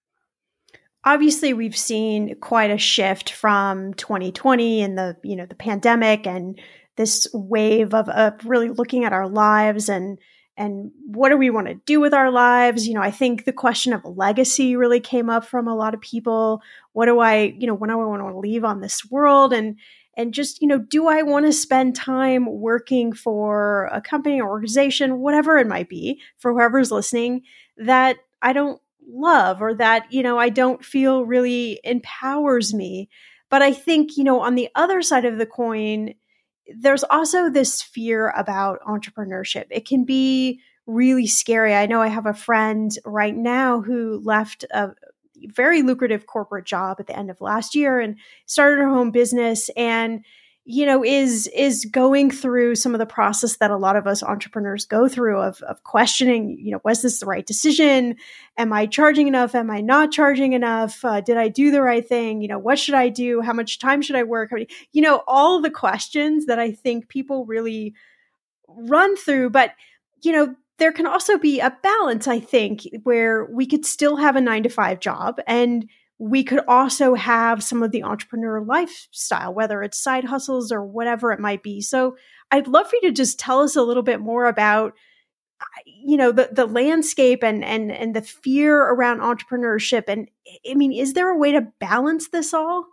obviously 1.09 1.55
we've 1.55 1.77
seen 1.77 2.37
quite 2.41 2.71
a 2.71 2.77
shift 2.77 3.31
from 3.31 3.95
2020 3.95 4.83
and 4.83 4.99
the 4.99 5.17
you 5.23 5.37
know 5.37 5.47
the 5.47 5.55
pandemic 5.55 6.27
and 6.27 6.61
this 6.97 7.27
wave 7.33 7.95
of, 7.95 8.09
really 8.45 8.69
looking 8.69 9.05
at 9.05 9.13
our 9.13 9.29
lives 9.29 9.89
and 9.89 10.19
and 10.57 10.91
what 11.07 11.29
do 11.29 11.37
we 11.37 11.51
want 11.51 11.69
to 11.69 11.81
do 11.87 12.01
with 12.01 12.13
our 12.13 12.31
lives? 12.31 12.87
You 12.87 12.93
know 12.93 13.01
i 13.01 13.11
think 13.11 13.45
the 13.45 13.53
question 13.55 13.95
of 13.95 14.05
legacy 14.05 14.77
really 14.77 15.01
came 15.01 15.31
up 15.31 15.47
from 15.47 15.67
a 15.67 15.75
lot 15.75 15.95
of 15.95 16.01
people. 16.03 16.61
What 16.93 17.07
do 17.07 17.21
i 17.21 17.55
you 17.59 17.67
know 17.67 17.75
when 17.75 17.89
do 17.89 17.95
i 17.95 18.05
want 18.05 18.21
to 18.21 18.39
leave 18.39 18.65
on 18.65 18.81
this 18.81 19.11
world? 19.11 19.55
And 19.55 19.77
and 20.15 20.35
just 20.35 20.61
you 20.61 20.69
know 20.69 20.79
do 20.79 21.09
i 21.09 21.23
want 21.23 21.47
to 21.47 21.53
spend 21.55 21.97
time 21.97 22.45
working 22.47 23.15
for 23.15 23.89
a 23.93 24.03
company 24.03 24.41
or 24.43 24.51
organization 24.51 25.21
whatever 25.21 25.57
it 25.57 25.67
might 25.67 25.89
be 25.89 26.21
for 26.39 26.53
whoever's 26.53 26.91
listening 26.91 27.43
that 27.79 28.17
i 28.43 28.53
don't 28.53 28.81
love 29.09 29.63
or 29.63 29.75
that, 29.75 30.13
you 30.13 30.23
know, 30.23 30.39
I 30.39 30.49
don't 30.49 30.85
feel 30.85 31.25
really 31.25 31.81
empowers 31.83 32.75
me. 32.75 33.09
But 33.51 33.63
I 33.63 33.73
think, 33.73 34.17
you 34.17 34.25
know, 34.25 34.41
on 34.41 34.55
the 34.55 34.69
other 34.75 35.01
side 35.03 35.25
of 35.25 35.39
the 35.39 35.47
coin, 35.47 36.15
there's 36.79 37.05
also 37.05 37.49
this 37.49 37.81
fear 37.81 38.31
about 38.37 38.81
entrepreneurship. 38.83 39.65
It 39.71 39.87
can 39.87 40.05
be 40.05 40.61
really 40.87 41.27
scary. 41.27 41.75
I 41.75 41.87
know 41.87 42.03
I 42.03 42.09
have 42.09 42.27
a 42.27 42.35
friend 42.35 42.91
right 43.05 43.37
now 43.37 43.81
who 43.81 44.21
left 44.23 44.65
a 44.71 44.91
very 45.47 45.83
lucrative 45.83 46.27
corporate 46.27 46.67
job 46.67 46.97
at 47.01 47.07
the 47.07 47.17
end 47.17 47.31
of 47.31 47.41
last 47.41 47.75
year 47.75 48.01
and 48.01 48.17
started 48.47 48.83
her 48.83 48.89
home 48.89 49.11
business. 49.11 49.71
And 49.77 50.25
you 50.71 50.85
know 50.85 51.03
is 51.03 51.47
is 51.57 51.87
going 51.87 52.31
through 52.31 52.75
some 52.75 52.95
of 52.95 52.99
the 52.99 53.07
process 53.07 53.57
that 53.57 53.71
a 53.71 53.77
lot 53.79 53.97
of 53.97 54.07
us 54.07 54.23
entrepreneurs 54.23 54.85
go 54.85 55.09
through 55.09 55.41
of 55.41 55.63
of 55.63 55.83
questioning 55.83 56.59
you 56.61 56.71
know 56.71 56.81
was 56.85 57.01
this 57.01 57.21
the 57.21 57.27
right 57.27 57.47
decision? 57.47 58.17
Am 58.59 58.71
i 58.75 58.85
charging 58.85 59.29
enough? 59.29 59.55
Am 59.55 59.71
i 59.71 59.81
not 59.81 60.13
charging 60.13 60.53
enough? 60.53 61.03
Uh, 61.03 61.23
did 61.23 61.39
i 61.39 61.49
do 61.49 61.71
the 61.71 61.81
right 61.81 62.07
thing? 62.07 62.43
You 62.43 62.49
know 62.49 62.59
what 62.59 62.79
should 62.79 62.95
i 62.95 63.09
do? 63.09 63.41
How 63.41 63.55
much 63.55 63.79
time 63.79 64.03
should 64.03 64.17
i 64.17 64.25
work? 64.25 64.53
Many, 64.53 64.69
you 64.93 65.01
know 65.01 65.23
all 65.27 65.63
the 65.63 65.71
questions 65.71 66.45
that 66.47 66.59
i 66.59 66.71
think 66.71 67.09
people 67.09 67.47
really 67.47 67.95
run 68.69 69.17
through 69.17 69.49
but 69.49 69.71
you 70.23 70.33
know 70.33 70.55
there 70.77 70.93
can 70.93 71.07
also 71.07 71.39
be 71.39 71.61
a 71.61 71.75
balance 71.83 72.29
i 72.29 72.39
think 72.39 72.83
where 73.05 73.47
we 73.47 73.65
could 73.65 73.87
still 73.87 74.17
have 74.17 74.37
a 74.37 74.41
9 74.41 74.65
to 74.65 74.69
5 74.69 75.01
job 75.01 75.41
and 75.47 75.89
we 76.19 76.43
could 76.43 76.61
also 76.67 77.15
have 77.15 77.63
some 77.63 77.83
of 77.83 77.93
the 77.93 78.03
entrepreneur 78.03 78.61
lifestyle, 78.61 79.55
whether 79.55 79.83
it's 79.83 79.99
side 80.03 80.25
hustles 80.25 80.73
or 80.73 80.85
whatever 80.85 81.33
it 81.33 81.39
might 81.41 81.63
be. 81.63 81.81
So 81.81 82.17
I'd 82.51 82.67
love 82.67 82.89
for 82.89 82.97
you 82.97 83.03
to 83.03 83.13
just 83.13 83.39
tell 83.39 83.61
us 83.61 83.77
a 83.77 83.83
little 83.83 84.03
bit 84.03 84.21
more 84.21 84.47
about 84.47 84.95
you 85.87 86.17
know 86.17 86.33
the 86.33 86.49
the 86.53 86.67
landscape 86.67 87.43
and 87.43 87.65
and 87.65 87.91
and 87.91 88.15
the 88.15 88.23
fear 88.23 88.79
around 88.81 89.19
entrepreneurship 89.19 90.05
and 90.07 90.31
i 90.71 90.75
mean 90.75 90.93
is 90.93 91.15
there 91.15 91.31
a 91.31 91.37
way 91.37 91.51
to 91.51 91.67
balance 91.81 92.29
this 92.29 92.55
all 92.55 92.87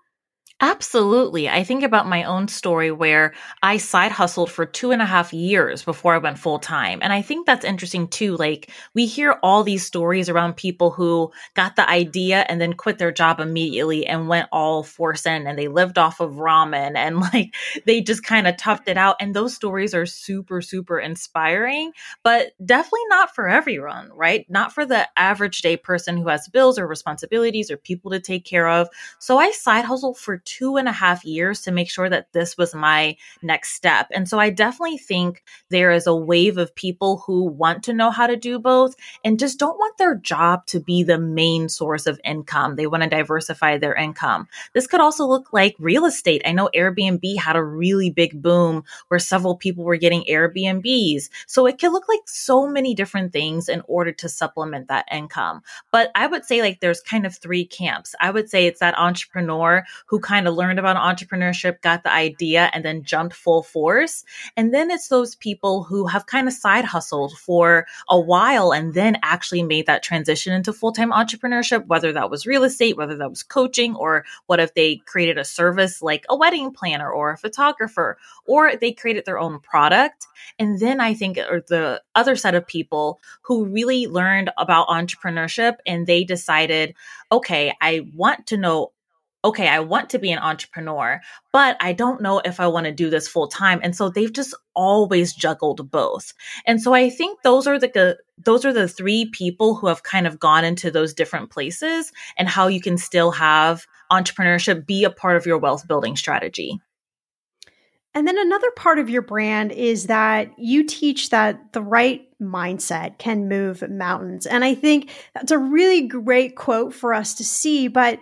Absolutely. 0.62 1.50
I 1.50 1.66
think 1.66 1.84
about 1.84 2.08
my 2.08 2.24
own 2.24 2.48
story 2.48 2.90
where 2.90 3.34
I 3.62 3.76
side 3.76 4.14
hustled 4.14 4.50
for 4.50 4.66
two 4.66 4.92
and 4.92 5.02
a 5.02 5.06
half 5.06 5.34
years 5.34 5.84
before 5.84 6.14
I 6.16 6.18
went 6.18 6.40
full 6.40 6.60
time. 6.60 7.00
And 7.02 7.12
I 7.12 7.22
think 7.22 7.46
that's 7.46 7.66
interesting 7.66 8.08
too. 8.08 8.38
Like 8.38 8.72
we 8.94 9.06
hear 9.06 9.38
all 9.44 9.64
these 9.64 9.86
stories 9.86 10.30
around 10.30 10.56
people 10.56 10.92
who 10.92 11.30
got 11.56 11.76
the 11.76 11.88
idea 11.90 12.46
and 12.48 12.62
then 12.62 12.72
quit 12.72 13.00
their 13.00 13.12
job 13.12 13.42
immediately 13.42 14.08
and 14.08 14.30
went 14.30 14.48
all 14.54 14.82
force 14.82 15.26
in 15.26 15.46
and 15.46 15.60
they 15.60 15.68
lived 15.68 15.98
off 15.98 16.22
of 16.22 16.36
ramen 16.36 16.94
and 16.96 17.20
like 17.20 17.54
they 17.86 18.00
just 18.00 18.24
kind 18.24 18.48
of 18.48 18.56
toughed 18.56 18.88
it 18.88 18.96
out. 18.98 19.18
And 19.20 19.36
those 19.36 19.54
stories 19.54 19.94
are 19.94 20.06
super, 20.06 20.62
super 20.62 20.98
inspiring, 20.98 21.92
but 22.24 22.54
definitely 22.66 23.02
not 23.10 23.36
for 23.36 23.50
everyone, 23.50 24.10
right? 24.16 24.46
Not 24.50 24.72
for 24.72 24.86
the 24.86 25.06
average 25.18 25.62
day 25.62 25.76
person 25.76 26.16
who 26.16 26.30
has 26.30 26.48
bills 26.48 26.80
or 26.80 26.88
responsibilities 26.88 27.70
or 27.70 27.76
people 27.76 28.12
to 28.12 28.22
take 28.22 28.46
care 28.46 28.70
of. 28.70 28.88
So 29.20 29.38
I 29.38 29.52
side 29.52 29.84
hustled 29.84 30.18
for 30.18 30.38
two 30.46 30.78
and 30.78 30.88
a 30.88 30.92
half 30.92 31.26
years 31.26 31.62
to 31.62 31.72
make 31.72 31.90
sure 31.90 32.10
that 32.10 32.32
this 32.34 32.58
was 32.58 32.74
my 32.74 33.18
next 33.42 33.74
step. 33.74 34.08
And 34.12 34.30
so 34.30 34.40
I 34.40 34.50
definitely 34.50 34.98
think 34.98 35.44
there 35.70 35.92
is 35.92 36.08
a 36.08 36.16
wave 36.16 36.58
of 36.58 36.76
people 36.76 37.24
who 37.26 37.46
want 37.46 37.84
to 37.84 37.94
know 37.94 38.12
how 38.12 38.28
to 38.28 38.36
do 38.36 38.60
both 38.60 38.96
and 39.24 39.40
just 39.40 39.60
don't 39.60 39.78
want 39.78 39.98
their 39.98 40.16
job 40.16 40.66
to 40.68 40.80
be 40.80 41.04
the 41.04 41.18
main 41.18 41.70
source 41.70 42.06
of 42.06 42.20
income. 42.24 42.76
They 42.76 42.88
want 42.88 43.04
to 43.04 43.10
diversify 43.10 43.78
their 43.78 43.96
income. 43.96 44.48
This 44.74 44.88
could 44.88 45.02
also 45.02 45.26
look 45.26 45.52
like 45.52 45.76
real 45.80 46.06
estate. 46.06 46.42
I 46.46 46.52
know 46.52 46.70
Airbnb 46.76 47.38
had 47.38 47.56
a 47.56 47.64
really 47.64 48.10
big 48.10 48.42
boom 48.42 48.84
where 49.08 49.20
several 49.20 49.56
people 49.56 49.84
were 49.84 49.98
getting 49.98 50.24
Airbnbs. 50.24 51.30
So 51.48 51.66
it 51.66 51.80
could 51.80 51.92
look 51.92 52.08
like 52.08 52.22
so 52.26 52.68
many 52.68 52.94
different 52.94 53.34
things 53.34 53.70
in 53.70 53.82
order 53.88 54.12
to 54.12 54.30
supplement 54.30 54.88
that 54.88 55.06
income. 55.12 55.62
But 55.92 56.12
I 56.16 56.28
would 56.28 56.46
say 56.46 56.62
like 56.62 56.80
there's 56.80 57.02
kind 57.02 57.26
of 57.26 57.36
three 57.36 57.66
camps. 57.66 58.16
I 58.20 58.32
would 58.32 58.50
say 58.50 58.66
it's 58.66 58.80
that 58.80 58.98
entrepreneur 58.98 59.84
who 60.08 60.20
kind 60.20 60.35
kind 60.36 60.50
of 60.50 60.56
learned 60.56 60.80
about 60.80 60.98
entrepreneurship, 60.98 61.80
got 61.80 62.04
the 62.04 62.12
idea, 62.12 62.70
and 62.74 62.84
then 62.84 63.04
jumped 63.04 63.34
full 63.34 63.64
force. 63.64 64.26
And 64.58 64.74
then 64.74 64.92
it's 64.92 65.08
those 65.08 65.34
people 65.34 65.86
who 65.86 66.08
have 66.08 66.26
kind 66.26 66.46
of 66.50 66.54
side 66.54 66.84
hustled 66.84 67.32
for 67.38 67.86
a 68.10 68.20
while 68.20 68.74
and 68.74 68.94
then 68.94 69.18
actually 69.24 69.64
made 69.64 69.86
that 69.86 70.04
transition 70.04 70.52
into 70.52 70.74
full 70.74 70.92
time 70.92 71.12
entrepreneurship, 71.14 71.88
whether 71.88 72.12
that 72.12 72.30
was 72.30 72.46
real 72.46 72.66
estate, 72.66 72.98
whether 72.98 73.16
that 73.16 73.30
was 73.30 73.44
coaching, 73.44 73.96
or 73.96 74.26
what 74.48 74.60
if 74.60 74.74
they 74.74 74.98
created 74.98 75.38
a 75.38 75.46
service 75.46 76.02
like 76.02 76.26
a 76.28 76.36
wedding 76.36 76.74
planner 76.74 77.10
or 77.10 77.32
a 77.32 77.38
photographer, 77.38 78.18
or 78.46 78.76
they 78.76 78.92
created 78.92 79.24
their 79.24 79.40
own 79.40 79.62
product. 79.62 80.28
And 80.60 80.78
then 80.82 81.00
I 81.00 81.14
think 81.14 81.38
or 81.38 81.62
the 81.62 82.02
other 82.14 82.36
set 82.36 82.56
of 82.56 82.68
people 82.68 83.22
who 83.44 83.68
really 83.68 84.08
learned 84.08 84.50
about 84.58 84.90
entrepreneurship 84.90 85.78
and 85.86 86.06
they 86.06 86.26
decided, 86.26 86.94
okay, 87.32 87.74
I 87.80 88.02
want 88.14 88.48
to 88.48 88.58
know 88.58 88.92
okay, 89.46 89.68
I 89.68 89.80
want 89.80 90.10
to 90.10 90.20
be 90.20 90.32
an 90.32 90.40
entrepreneur, 90.40 91.22
but 91.54 91.78
I 91.80 91.94
don't 91.94 92.20
know 92.20 92.42
if 92.44 92.60
I 92.60 92.66
want 92.66 92.88
to 92.88 92.92
do 92.92 93.12
this 93.12 93.28
full 93.28 93.48
time. 93.48 93.80
And 93.84 93.96
so 93.96 94.10
they've 94.10 94.34
just 94.34 94.56
always 94.74 95.34
juggled 95.34 95.92
both. 95.92 96.34
And 96.66 96.82
so 96.82 96.96
I 96.96 97.12
think 97.12 97.44
those 97.44 97.68
are 97.68 97.78
the 97.78 98.18
those 98.44 98.66
are 98.66 98.74
the 98.74 98.88
three 98.88 99.26
people 99.26 99.76
who 99.76 99.88
have 99.88 100.02
kind 100.02 100.26
of 100.26 100.40
gone 100.40 100.66
into 100.66 100.90
those 100.90 101.14
different 101.14 101.52
places 101.52 102.12
and 102.38 102.50
how 102.50 102.68
you 102.68 102.82
can 102.82 102.98
still 102.98 103.32
have 103.32 103.86
entrepreneurship 104.12 104.86
be 104.86 105.04
a 105.04 105.12
part 105.12 105.38
of 105.38 105.46
your 105.46 105.60
wealth 105.60 105.88
building 105.88 106.16
strategy. 106.16 106.82
And 108.16 108.26
then 108.26 108.40
another 108.40 108.72
part 108.72 108.98
of 108.98 109.10
your 109.10 109.22
brand 109.22 109.74
is 109.74 110.08
that 110.08 110.58
you 110.58 110.86
teach 110.86 111.32
that 111.32 111.74
the 111.74 111.82
right 111.82 112.26
mindset 112.42 113.18
can 113.18 113.50
move 113.50 113.88
mountains. 113.90 114.46
And 114.46 114.64
I 114.64 114.74
think 114.74 115.12
that's 115.34 115.52
a 115.52 115.58
really 115.58 116.08
great 116.08 116.56
quote 116.56 116.94
for 116.94 117.14
us 117.14 117.34
to 117.36 117.44
see, 117.44 117.90
but 117.90 118.20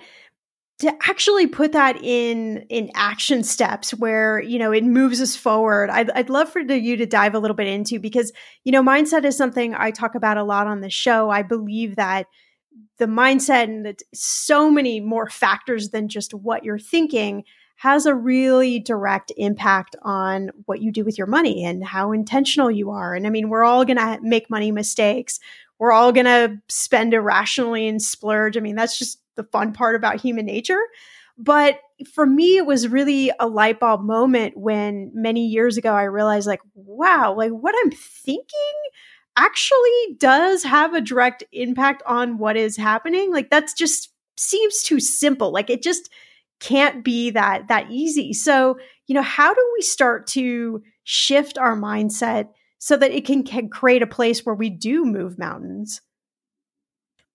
to 0.80 0.92
actually 1.08 1.48
put 1.48 1.72
that 1.74 2.04
in 2.04 2.66
in 2.70 2.90
action 2.96 3.44
steps 3.44 3.92
where 3.92 4.42
you 4.42 4.58
know 4.58 4.72
it 4.72 4.84
moves 4.84 5.22
us 5.22 5.36
forward. 5.36 5.90
I'd, 5.90 6.10
I'd 6.12 6.30
love 6.30 6.50
for 6.50 6.60
you 6.60 6.98
to 6.98 7.06
dive 7.06 7.36
a 7.36 7.40
little 7.40 7.56
bit 7.56 7.68
into 7.68 8.00
because 8.00 8.32
you 8.64 8.72
know 8.72 8.84
mindset 8.84 9.24
is 9.24 9.38
something 9.38 9.76
i 9.76 9.92
talk 9.92 10.16
about 10.16 10.38
a 10.38 10.44
lot 10.44 10.68
on 10.68 10.82
the 10.82 10.90
show. 10.90 11.30
I 11.30 11.44
believe 11.44 11.96
that 11.96 12.28
the 12.98 13.06
mindset 13.06 13.66
and 13.66 13.86
that 13.86 14.02
so 14.14 14.72
many 14.72 15.00
more 15.00 15.30
factors 15.30 15.90
than 15.90 16.08
just 16.08 16.34
what 16.34 16.64
you're 16.64 16.80
thinking 16.80 17.44
has 17.76 18.06
a 18.06 18.16
really 18.16 18.80
direct 18.80 19.32
impact 19.36 19.96
on 20.04 20.50
what 20.66 20.82
you 20.82 20.92
do 20.92 21.04
with 21.04 21.18
your 21.18 21.28
money 21.28 21.66
and 21.66 21.84
how 21.84 22.12
intentional 22.12 22.72
you 22.72 22.92
are 22.92 23.14
and 23.14 23.28
i 23.28 23.30
mean 23.30 23.50
we're 23.50 23.64
all 23.64 23.86
going 23.86 23.98
to 23.98 24.20
make 24.22 24.50
money 24.50 24.72
mistakes 24.72 25.40
we're 25.80 25.92
all 25.92 26.12
going 26.12 26.26
to 26.26 26.58
spend 26.70 27.14
irrationally 27.14 27.88
and 27.88 28.02
splurge 28.02 28.56
i 28.56 28.60
mean 28.60 28.76
that's 28.76 28.98
just 28.98 29.20
the 29.36 29.44
fun 29.44 29.74
part 29.74 29.96
about 29.96 30.22
human 30.22 30.46
nature. 30.46 30.82
But 31.38 31.80
for 32.14 32.26
me, 32.26 32.58
it 32.58 32.66
was 32.66 32.88
really 32.88 33.32
a 33.40 33.48
light 33.48 33.80
bulb 33.80 34.04
moment 34.04 34.56
when 34.56 35.12
many 35.14 35.48
years 35.48 35.78
ago 35.78 35.94
I 35.94 36.04
realized, 36.04 36.48
like, 36.48 36.62
wow, 36.76 37.34
like 37.36 37.52
what 37.52 37.76
I'm 37.84 37.92
thinking 37.92 38.46
actually 39.36 40.16
does 40.20 40.64
have 40.64 40.94
a 40.94 41.02
direct 41.02 41.44
impact 41.52 42.04
on 42.06 42.38
what 42.38 42.56
is 42.56 42.78
happening. 42.78 43.32
Like, 43.32 43.50
that's 43.50 43.74
just 43.74 44.12
seems 44.38 44.84
too 44.84 45.00
simple. 45.00 45.52
Like, 45.52 45.72
it 45.72 45.82
just 45.82 46.12
can't 46.64 47.04
be 47.04 47.32
that 47.32 47.68
that 47.68 47.92
easy. 47.92 48.34
So, 48.34 48.78
you 49.06 49.16
know, 49.16 49.22
how 49.22 49.54
do 49.54 49.72
we 49.76 49.82
start 49.82 50.28
to 50.28 50.82
shift 51.04 51.58
our 51.58 51.76
mindset 51.76 52.50
so 52.80 52.96
that 52.98 53.12
it 53.12 53.26
can, 53.26 53.44
can 53.44 53.70
create 53.70 54.02
a 54.02 54.08
place 54.08 54.46
where 54.46 54.56
we 54.56 54.70
do 54.70 55.06
move 55.06 55.38
mountains? 55.38 56.02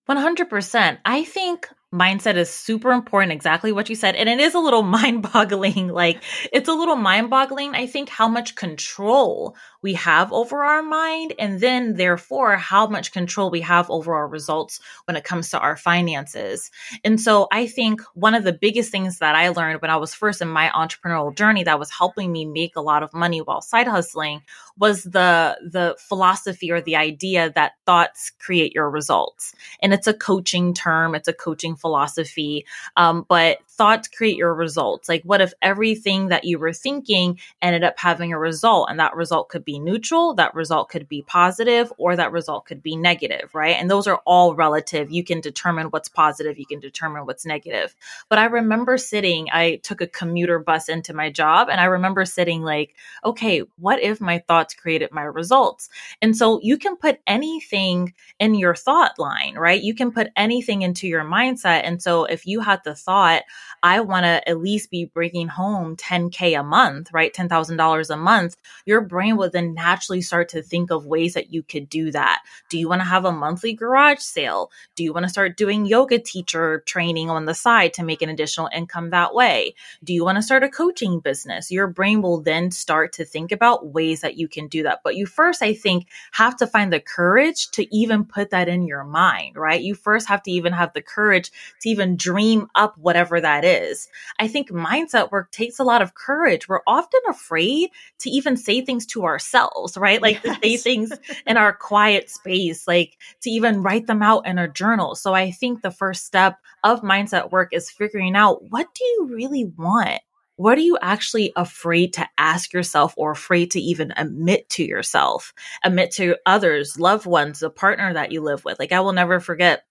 100%. 0.09 0.99
I 1.05 1.25
think 1.25 1.69
mindset 1.95 2.37
is 2.37 2.51
super 2.51 2.91
important 2.93 3.33
exactly 3.33 3.73
what 3.73 3.89
you 3.89 3.95
said 3.95 4.15
and 4.15 4.29
it 4.29 4.41
is 4.41 4.55
a 4.55 4.59
little 4.59 4.83
mind 4.99 5.23
boggling 5.23 5.89
like 5.89 6.23
it's 6.53 6.69
a 6.69 6.75
little 6.75 6.97
mind 6.97 7.31
boggling 7.31 7.75
i 7.75 7.87
think 7.87 8.11
how 8.11 8.29
much 8.29 8.55
control 8.55 9.57
we 9.83 9.95
have 9.95 10.33
over 10.33 10.65
our 10.65 10.83
mind 10.83 11.35
and 11.39 11.61
then 11.61 11.95
therefore 11.95 12.57
how 12.57 12.87
much 12.87 13.13
control 13.13 13.51
we 13.51 13.61
have 13.61 13.91
over 13.91 14.15
our 14.15 14.29
results 14.29 14.81
when 15.05 15.17
it 15.17 15.25
comes 15.25 15.51
to 15.51 15.59
our 15.59 15.77
finances 15.77 16.71
and 17.05 17.21
so 17.21 17.47
i 17.53 17.67
think 17.67 18.01
one 18.15 18.35
of 18.35 18.45
the 18.45 18.53
biggest 18.53 18.91
things 18.91 19.19
that 19.19 19.35
i 19.35 19.49
learned 19.49 19.81
when 19.83 19.91
i 19.91 19.97
was 19.97 20.15
first 20.15 20.41
in 20.41 20.49
my 20.49 20.69
entrepreneurial 20.71 21.35
journey 21.35 21.63
that 21.63 21.79
was 21.79 21.91
helping 21.91 22.33
me 22.33 22.45
make 22.45 22.77
a 22.77 22.81
lot 22.81 23.03
of 23.03 23.13
money 23.13 23.41
while 23.41 23.61
side 23.61 23.87
hustling 23.87 24.41
was 24.77 25.05
the 25.05 25.59
the 25.63 25.97
philosophy 25.99 26.71
or 26.71 26.81
the 26.81 26.97
idea 26.97 27.51
that 27.55 27.73
thoughts 27.87 28.31
create 28.39 28.73
your 28.75 28.91
results 28.91 29.55
and 29.81 29.93
it's 29.93 30.07
a 30.07 30.15
coaching 30.15 30.73
term 30.75 31.15
it's 31.15 31.29
a 31.29 31.33
coaching 31.33 31.77
philosophy. 31.77 32.67
Um, 32.97 33.27
but 33.29 33.59
thoughts 33.79 34.09
create 34.09 34.37
your 34.37 34.53
results. 34.53 35.09
Like, 35.09 35.23
what 35.23 35.41
if 35.41 35.55
everything 35.63 36.29
that 36.29 36.45
you 36.45 36.59
were 36.59 36.73
thinking 36.73 37.39
ended 37.63 37.85
up 37.85 37.95
having 37.99 38.33
a 38.33 38.39
result, 38.39 38.91
and 38.91 38.99
that 38.99 39.15
result 39.15 39.49
could 39.49 39.65
be 39.65 39.79
neutral, 39.79 40.35
that 40.35 40.55
result 40.55 40.91
could 40.91 41.09
be 41.09 41.23
positive, 41.23 41.93
or 41.97 42.17
that 42.17 42.33
result 42.33 42.67
could 42.67 42.83
be 42.83 42.97
negative, 42.97 43.55
right? 43.55 43.77
And 43.79 43.89
those 43.89 44.09
are 44.09 44.21
all 44.27 44.55
relative. 44.57 45.13
You 45.13 45.23
can 45.23 45.41
determine 45.41 45.87
what's 45.87 46.09
positive, 46.09 46.59
you 46.59 46.67
can 46.67 46.81
determine 46.81 47.25
what's 47.25 47.47
negative. 47.47 47.95
But 48.29 48.39
I 48.41 48.47
remember 48.47 48.99
sitting, 48.99 49.49
I 49.53 49.77
took 49.77 50.01
a 50.01 50.07
commuter 50.07 50.59
bus 50.59 50.89
into 50.89 51.15
my 51.15 51.31
job, 51.31 51.69
and 51.71 51.81
I 51.81 51.85
remember 51.85 52.25
sitting 52.25 52.63
like, 52.63 52.95
okay, 53.25 53.63
what 53.79 54.03
if 54.03 54.21
my 54.21 54.39
thoughts 54.49 54.75
created 54.75 55.13
my 55.13 55.23
results? 55.23 55.89
And 56.21 56.37
so 56.37 56.61
you 56.61 56.79
can 56.79 56.97
put 56.97 57.21
anything 57.27 58.13
in 58.41 58.57
your 58.57 58.75
thought 58.75 59.19
line, 59.19 59.55
right? 59.55 59.81
You 59.81 59.95
can 59.95 60.11
put 60.11 60.29
anything 60.37 60.83
into 60.83 61.07
your 61.07 61.25
mindset. 61.25 61.83
And 61.85 62.03
so 62.03 62.25
if 62.25 62.45
you 62.45 62.61
had 62.61 62.81
the 62.85 62.97
thought, 62.97 63.45
I 63.83 64.01
want 64.01 64.25
to 64.25 64.49
at 64.49 64.61
least 64.61 64.91
be 64.91 65.05
bringing 65.07 65.49
home 65.49 65.97
10K 65.97 66.59
a 66.59 66.63
month, 66.63 67.13
right? 67.13 67.33
$10,000 67.33 68.11
a 68.11 68.17
month. 68.17 68.57
Your 68.87 69.01
brain 69.01 69.37
will 69.37 69.51
then 69.51 69.75
naturally 69.75 70.23
start 70.23 70.49
to 70.51 70.63
think 70.63 70.91
of 70.91 71.07
ways 71.07 71.35
that 71.35 71.53
you 71.53 71.63
could 71.63 71.89
do 71.89 72.11
that. 72.11 72.43
Do 72.69 72.79
you 72.79 72.89
want 72.89 73.01
to 73.01 73.07
have 73.07 73.25
a 73.25 73.33
monthly 73.33 73.75
garage 73.75 74.21
sale? 74.21 74.71
Do 74.95 75.05
you 75.05 75.13
want 75.13 75.25
to 75.25 75.31
start 75.31 75.57
doing 75.57 75.87
yoga 75.87 76.19
teacher 76.19 76.83
training 76.87 77.31
on 77.31 77.45
the 77.45 77.55
side 77.55 77.95
to 77.95 78.05
make 78.05 78.23
an 78.23 78.29
additional 78.29 78.69
income 78.75 79.11
that 79.11 79.35
way? 79.35 79.75
Do 80.03 80.13
you 80.13 80.25
want 80.25 80.37
to 80.37 80.43
start 80.43 80.63
a 80.63 80.69
coaching 80.69 81.21
business? 81.21 81.71
Your 81.71 81.87
brain 81.87 82.23
will 82.23 82.41
then 82.41 82.71
start 82.71 83.13
to 83.15 83.25
think 83.25 83.53
about 83.53 83.87
ways 83.87 84.21
that 84.21 84.37
you 84.37 84.49
can 84.49 84.69
do 84.69 84.83
that. 84.85 85.01
But 85.05 85.17
you 85.17 85.27
first, 85.27 85.63
I 85.63 85.75
think, 85.75 86.07
have 86.33 86.57
to 86.57 86.67
find 86.67 86.93
the 86.93 87.01
courage 87.01 87.71
to 87.73 87.95
even 87.95 88.25
put 88.25 88.51
that 88.51 88.69
in 88.69 88.87
your 88.87 89.05
mind, 89.05 89.57
right? 89.57 89.81
You 89.81 89.95
first 89.95 90.29
have 90.29 90.43
to 90.45 90.51
even 90.51 90.73
have 90.73 90.93
the 90.93 91.03
courage 91.03 91.51
to 91.81 91.89
even 91.89 92.17
dream 92.17 92.69
up 92.75 92.97
whatever 92.99 93.41
that 93.41 93.58
is. 93.65 94.09
I 94.39 94.49
think 94.49 94.71
mindset 94.71 95.31
work 95.31 95.51
takes 95.51 95.79
a 95.79 95.85
lot 95.85 96.03
of 96.03 96.15
courage. 96.15 96.69
We're 96.69 96.81
often 96.87 97.21
afraid 97.29 97.91
to 98.21 98.31
even 98.31 98.57
say 98.57 98.81
things 98.81 99.07
to 99.07 99.25
ourselves, 99.25 99.97
right? 99.97 100.21
Like 100.21 100.43
yes. 100.45 100.57
to 100.57 100.63
say 100.63 100.77
things 100.79 101.13
in 101.47 101.57
our 101.57 101.73
quiet 101.73 102.31
space, 102.31 102.87
like 102.87 103.17
to 103.43 103.51
even 103.51 103.83
write 103.83 104.07
them 104.07 104.23
out 104.23 104.47
in 104.47 104.59
a 104.59 104.69
journal. 104.69 105.15
So 105.15 105.35
I 105.35 105.51
think 105.51 105.83
the 105.83 105.91
first 105.91 106.25
step 106.27 106.59
of 106.85 107.03
mindset 107.03 107.51
work 107.51 107.73
is 107.73 107.91
figuring 107.91 108.37
out 108.37 108.71
what 108.71 108.87
do 108.95 109.05
you 109.05 109.29
really 109.31 109.65
want? 109.65 110.21
what 110.59 110.77
are 110.77 110.83
you 110.83 110.99
actually 111.01 111.53
afraid 111.55 112.15
to 112.15 112.29
ask 112.37 112.73
yourself 112.73 113.15
or 113.17 113.31
afraid 113.31 113.71
to 113.71 113.81
even 113.81 114.13
admit 114.17 114.69
to 114.69 114.85
yourself, 114.85 115.55
admit 115.85 116.11
to 116.11 116.35
others, 116.45 116.99
loved 116.99 117.27
ones, 117.27 117.61
the 117.61 117.71
partner 117.71 118.13
that 118.13 118.33
you 118.33 118.41
live 118.41 118.65
with? 118.65 118.77
Like, 118.77 118.91
I 118.91 118.99
will 118.99 119.13
never 119.13 119.39
forget. 119.39 119.85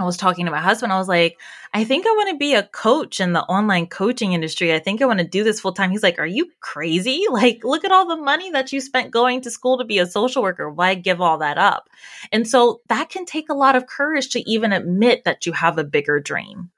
I 0.00 0.04
was 0.04 0.16
talking 0.16 0.46
to 0.46 0.50
my 0.50 0.60
husband. 0.60 0.92
I 0.92 0.98
was 0.98 1.06
like, 1.06 1.38
I 1.72 1.84
think 1.84 2.04
I 2.04 2.10
want 2.10 2.30
to 2.30 2.36
be 2.36 2.54
a 2.54 2.64
coach 2.64 3.20
in 3.20 3.32
the 3.32 3.42
online 3.42 3.86
coaching 3.86 4.32
industry. 4.32 4.74
I 4.74 4.80
think 4.80 5.00
I 5.00 5.06
want 5.06 5.20
to 5.20 5.26
do 5.26 5.44
this 5.44 5.60
full 5.60 5.72
time. 5.72 5.92
He's 5.92 6.02
like, 6.02 6.18
Are 6.18 6.26
you 6.26 6.50
crazy? 6.60 7.24
Like, 7.30 7.64
look 7.64 7.84
at 7.84 7.92
all 7.92 8.06
the 8.06 8.16
money 8.16 8.50
that 8.50 8.72
you 8.72 8.80
spent 8.80 9.10
going 9.10 9.40
to 9.42 9.50
school 9.50 9.78
to 9.78 9.84
be 9.84 9.98
a 9.98 10.06
social 10.06 10.42
worker. 10.42 10.70
Why 10.70 10.94
give 10.94 11.20
all 11.20 11.38
that 11.38 11.58
up? 11.58 11.88
And 12.32 12.46
so 12.48 12.80
that 12.88 13.08
can 13.08 13.24
take 13.24 13.48
a 13.48 13.54
lot 13.54 13.76
of 13.76 13.86
courage 13.86 14.30
to 14.30 14.50
even 14.50 14.72
admit 14.72 15.24
that 15.24 15.46
you 15.46 15.52
have 15.52 15.78
a 15.78 15.84
bigger 15.84 16.20
dream. 16.20 16.70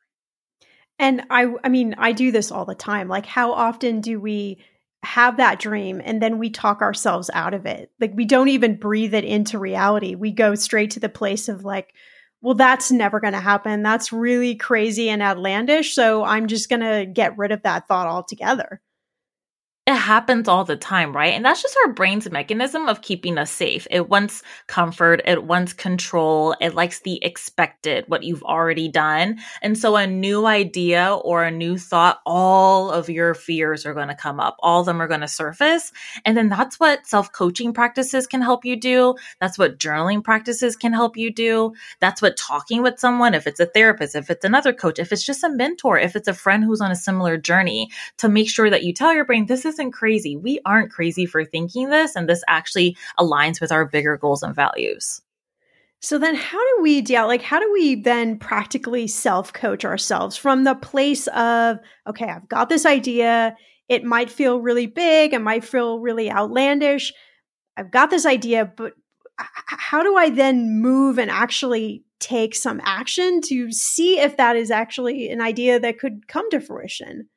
And 0.98 1.24
I 1.30 1.54
I 1.64 1.68
mean, 1.68 1.94
I 1.98 2.12
do 2.12 2.32
this 2.32 2.50
all 2.50 2.64
the 2.64 2.74
time. 2.74 3.08
Like 3.08 3.26
how 3.26 3.52
often 3.52 4.00
do 4.00 4.20
we 4.20 4.58
have 5.02 5.36
that 5.36 5.58
dream 5.58 6.02
and 6.04 6.20
then 6.20 6.38
we 6.38 6.50
talk 6.50 6.82
ourselves 6.82 7.30
out 7.32 7.54
of 7.54 7.64
it? 7.64 7.90
Like 8.00 8.12
we 8.14 8.24
don't 8.24 8.48
even 8.48 8.76
breathe 8.76 9.14
it 9.14 9.24
into 9.24 9.58
reality. 9.58 10.14
We 10.14 10.32
go 10.32 10.54
straight 10.54 10.92
to 10.92 11.00
the 11.00 11.08
place 11.08 11.48
of 11.48 11.64
like, 11.64 11.94
well, 12.42 12.54
that's 12.54 12.92
never 12.92 13.20
going 13.20 13.32
to 13.32 13.40
happen. 13.40 13.82
That's 13.82 14.12
really 14.12 14.54
crazy 14.54 15.08
and 15.08 15.22
outlandish. 15.22 15.94
So 15.94 16.24
I'm 16.24 16.46
just 16.46 16.68
going 16.68 16.80
to 16.80 17.06
get 17.06 17.36
rid 17.38 17.52
of 17.52 17.62
that 17.62 17.88
thought 17.88 18.06
altogether 18.06 18.80
it 19.86 19.94
happens 19.94 20.48
all 20.48 20.64
the 20.64 20.76
time, 20.76 21.14
right? 21.14 21.32
And 21.32 21.44
that's 21.44 21.62
just 21.62 21.76
our 21.84 21.92
brain's 21.92 22.28
mechanism 22.28 22.88
of 22.88 23.02
keeping 23.02 23.38
us 23.38 23.52
safe. 23.52 23.86
It 23.88 24.08
wants 24.08 24.42
comfort, 24.66 25.22
it 25.24 25.44
wants 25.44 25.72
control, 25.74 26.56
it 26.60 26.74
likes 26.74 27.00
the 27.00 27.22
expected, 27.24 28.04
what 28.08 28.24
you've 28.24 28.42
already 28.42 28.88
done. 28.88 29.38
And 29.62 29.78
so 29.78 29.94
a 29.94 30.04
new 30.04 30.44
idea 30.46 31.14
or 31.14 31.44
a 31.44 31.52
new 31.52 31.78
thought, 31.78 32.20
all 32.26 32.90
of 32.90 33.08
your 33.08 33.32
fears 33.34 33.86
are 33.86 33.94
going 33.94 34.08
to 34.08 34.16
come 34.16 34.40
up, 34.40 34.56
all 34.58 34.80
of 34.80 34.86
them 34.86 35.00
are 35.00 35.06
going 35.06 35.20
to 35.20 35.28
surface. 35.28 35.92
And 36.24 36.36
then 36.36 36.48
that's 36.48 36.80
what 36.80 37.06
self 37.06 37.30
coaching 37.30 37.72
practices 37.72 38.26
can 38.26 38.42
help 38.42 38.64
you 38.64 38.74
do. 38.74 39.14
That's 39.40 39.56
what 39.56 39.78
journaling 39.78 40.24
practices 40.24 40.74
can 40.74 40.94
help 40.94 41.16
you 41.16 41.32
do. 41.32 41.74
That's 42.00 42.20
what 42.20 42.36
talking 42.36 42.82
with 42.82 42.98
someone, 42.98 43.34
if 43.34 43.46
it's 43.46 43.60
a 43.60 43.66
therapist, 43.66 44.16
if 44.16 44.30
it's 44.30 44.44
another 44.44 44.72
coach, 44.72 44.98
if 44.98 45.12
it's 45.12 45.24
just 45.24 45.44
a 45.44 45.48
mentor, 45.48 45.96
if 45.96 46.16
it's 46.16 46.26
a 46.26 46.34
friend 46.34 46.64
who's 46.64 46.80
on 46.80 46.90
a 46.90 46.96
similar 46.96 47.36
journey, 47.36 47.88
to 48.16 48.28
make 48.28 48.50
sure 48.50 48.68
that 48.68 48.82
you 48.82 48.92
tell 48.92 49.14
your 49.14 49.24
brain, 49.24 49.46
this 49.46 49.64
is 49.64 49.75
isn't 49.76 49.92
crazy. 49.92 50.36
We 50.36 50.58
aren't 50.64 50.90
crazy 50.90 51.26
for 51.26 51.44
thinking 51.44 51.90
this, 51.90 52.16
and 52.16 52.28
this 52.28 52.42
actually 52.48 52.96
aligns 53.18 53.60
with 53.60 53.70
our 53.70 53.84
bigger 53.84 54.16
goals 54.16 54.42
and 54.42 54.54
values. 54.54 55.20
So 56.00 56.18
then 56.18 56.34
how 56.34 56.58
do 56.58 56.82
we 56.82 57.00
deal 57.00 57.26
like 57.26 57.42
how 57.42 57.58
do 57.58 57.72
we 57.72 57.94
then 57.94 58.38
practically 58.38 59.06
self-coach 59.06 59.84
ourselves 59.84 60.36
from 60.36 60.64
the 60.64 60.74
place 60.74 61.26
of 61.28 61.78
okay, 62.06 62.26
I've 62.26 62.48
got 62.48 62.68
this 62.68 62.86
idea, 62.86 63.56
it 63.88 64.04
might 64.04 64.30
feel 64.30 64.60
really 64.60 64.86
big, 64.86 65.32
it 65.32 65.40
might 65.40 65.64
feel 65.64 65.98
really 65.98 66.30
outlandish. 66.30 67.12
I've 67.76 67.90
got 67.90 68.10
this 68.10 68.26
idea, 68.26 68.70
but 68.76 68.92
how 69.38 70.02
do 70.02 70.16
I 70.16 70.30
then 70.30 70.80
move 70.80 71.18
and 71.18 71.30
actually 71.30 72.04
take 72.20 72.54
some 72.54 72.80
action 72.84 73.40
to 73.42 73.70
see 73.70 74.18
if 74.18 74.36
that 74.36 74.56
is 74.56 74.70
actually 74.70 75.28
an 75.30 75.40
idea 75.40 75.78
that 75.80 75.98
could 75.98 76.28
come 76.28 76.48
to 76.50 76.60
fruition? 76.60 77.28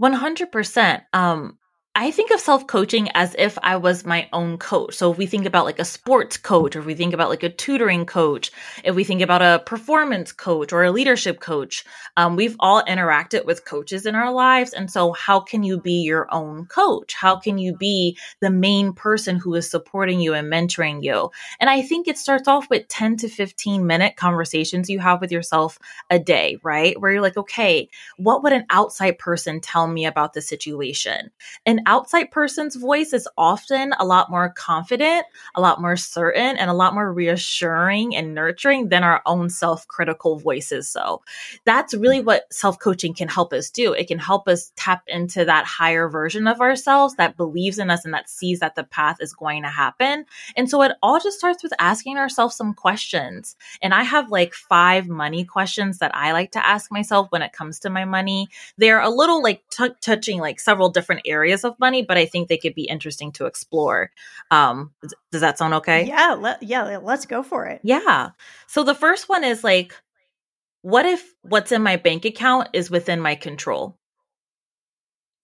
100%. 0.00 1.02
Um, 1.12 1.58
I 1.94 2.10
think 2.10 2.30
of 2.30 2.40
self 2.40 2.66
coaching 2.66 3.10
as 3.14 3.36
if 3.38 3.58
I 3.62 3.76
was 3.76 4.06
my 4.06 4.26
own 4.32 4.56
coach. 4.56 4.94
So 4.94 5.12
if 5.12 5.18
we 5.18 5.26
think 5.26 5.44
about 5.44 5.66
like 5.66 5.78
a 5.78 5.84
sports 5.84 6.38
coach, 6.38 6.74
or 6.74 6.78
if 6.78 6.86
we 6.86 6.94
think 6.94 7.12
about 7.12 7.28
like 7.28 7.42
a 7.42 7.50
tutoring 7.50 8.06
coach, 8.06 8.50
if 8.82 8.94
we 8.94 9.04
think 9.04 9.20
about 9.20 9.42
a 9.42 9.62
performance 9.66 10.32
coach 10.32 10.72
or 10.72 10.84
a 10.84 10.90
leadership 10.90 11.38
coach, 11.38 11.84
um, 12.16 12.34
we've 12.34 12.56
all 12.60 12.82
interacted 12.84 13.44
with 13.44 13.66
coaches 13.66 14.06
in 14.06 14.14
our 14.14 14.32
lives. 14.32 14.72
And 14.72 14.90
so 14.90 15.12
how 15.12 15.40
can 15.40 15.64
you 15.64 15.82
be 15.82 16.00
your 16.00 16.32
own 16.32 16.64
coach? 16.64 17.12
How 17.12 17.36
can 17.36 17.58
you 17.58 17.76
be 17.76 18.16
the 18.40 18.50
main 18.50 18.94
person 18.94 19.36
who 19.36 19.54
is 19.54 19.70
supporting 19.70 20.18
you 20.18 20.32
and 20.32 20.50
mentoring 20.50 21.04
you? 21.04 21.30
And 21.60 21.68
I 21.68 21.82
think 21.82 22.08
it 22.08 22.16
starts 22.16 22.48
off 22.48 22.70
with 22.70 22.88
10 22.88 23.18
to 23.18 23.28
15 23.28 23.86
minute 23.86 24.16
conversations 24.16 24.88
you 24.88 25.00
have 25.00 25.20
with 25.20 25.30
yourself 25.30 25.78
a 26.08 26.18
day, 26.18 26.58
right? 26.62 26.98
Where 26.98 27.12
you're 27.12 27.20
like, 27.20 27.36
okay, 27.36 27.90
what 28.16 28.42
would 28.42 28.54
an 28.54 28.64
outside 28.70 29.18
person 29.18 29.60
tell 29.60 29.86
me 29.86 30.06
about 30.06 30.32
the 30.32 30.40
situation? 30.40 31.30
And 31.66 31.81
outside 31.86 32.30
person's 32.30 32.76
voice 32.76 33.12
is 33.12 33.28
often 33.36 33.94
a 33.98 34.04
lot 34.04 34.30
more 34.30 34.50
confident, 34.50 35.26
a 35.54 35.60
lot 35.60 35.80
more 35.80 35.96
certain, 35.96 36.56
and 36.56 36.70
a 36.70 36.74
lot 36.74 36.94
more 36.94 37.12
reassuring 37.12 38.16
and 38.16 38.34
nurturing 38.34 38.88
than 38.88 39.04
our 39.04 39.22
own 39.26 39.50
self 39.50 39.86
critical 39.88 40.38
voices. 40.38 40.88
So 40.88 41.22
that's 41.64 41.94
really 41.94 42.20
what 42.20 42.52
self 42.52 42.78
coaching 42.78 43.14
can 43.14 43.28
help 43.28 43.52
us 43.52 43.70
do. 43.70 43.92
It 43.92 44.08
can 44.08 44.18
help 44.18 44.48
us 44.48 44.72
tap 44.76 45.02
into 45.06 45.44
that 45.44 45.66
higher 45.66 46.08
version 46.08 46.46
of 46.46 46.60
ourselves 46.60 47.14
that 47.16 47.36
believes 47.36 47.78
in 47.78 47.90
us 47.90 48.04
and 48.04 48.14
that 48.14 48.28
sees 48.28 48.60
that 48.60 48.74
the 48.74 48.84
path 48.84 49.18
is 49.20 49.32
going 49.32 49.62
to 49.62 49.68
happen. 49.68 50.24
And 50.56 50.68
so 50.68 50.82
it 50.82 50.92
all 51.02 51.20
just 51.20 51.38
starts 51.38 51.62
with 51.62 51.72
asking 51.78 52.18
ourselves 52.18 52.56
some 52.56 52.74
questions. 52.74 53.56
And 53.80 53.94
I 53.94 54.02
have 54.02 54.30
like 54.30 54.54
five 54.54 55.08
money 55.08 55.44
questions 55.44 55.98
that 55.98 56.14
I 56.14 56.32
like 56.32 56.52
to 56.52 56.64
ask 56.64 56.90
myself 56.90 57.30
when 57.30 57.42
it 57.42 57.52
comes 57.52 57.78
to 57.80 57.90
my 57.90 58.04
money. 58.04 58.48
They're 58.76 59.00
a 59.00 59.10
little 59.10 59.42
like 59.42 59.62
t- 59.70 59.88
touching 60.00 60.38
like 60.38 60.60
several 60.60 60.88
different 60.88 61.22
areas 61.26 61.64
of 61.64 61.71
of 61.72 61.80
money, 61.80 62.02
but 62.02 62.16
I 62.16 62.26
think 62.26 62.48
they 62.48 62.58
could 62.58 62.74
be 62.74 62.84
interesting 62.84 63.32
to 63.32 63.46
explore. 63.46 64.10
Um, 64.50 64.92
does 65.30 65.40
that 65.40 65.58
sound 65.58 65.74
okay? 65.74 66.06
Yeah, 66.06 66.36
let, 66.38 66.62
yeah, 66.62 66.98
let's 66.98 67.26
go 67.26 67.42
for 67.42 67.66
it. 67.66 67.80
Yeah. 67.82 68.30
So 68.66 68.84
the 68.84 68.94
first 68.94 69.28
one 69.28 69.44
is 69.44 69.64
like, 69.64 69.94
what 70.82 71.06
if 71.06 71.24
what's 71.42 71.72
in 71.72 71.82
my 71.82 71.96
bank 71.96 72.24
account 72.24 72.68
is 72.72 72.90
within 72.90 73.20
my 73.20 73.34
control? 73.34 73.96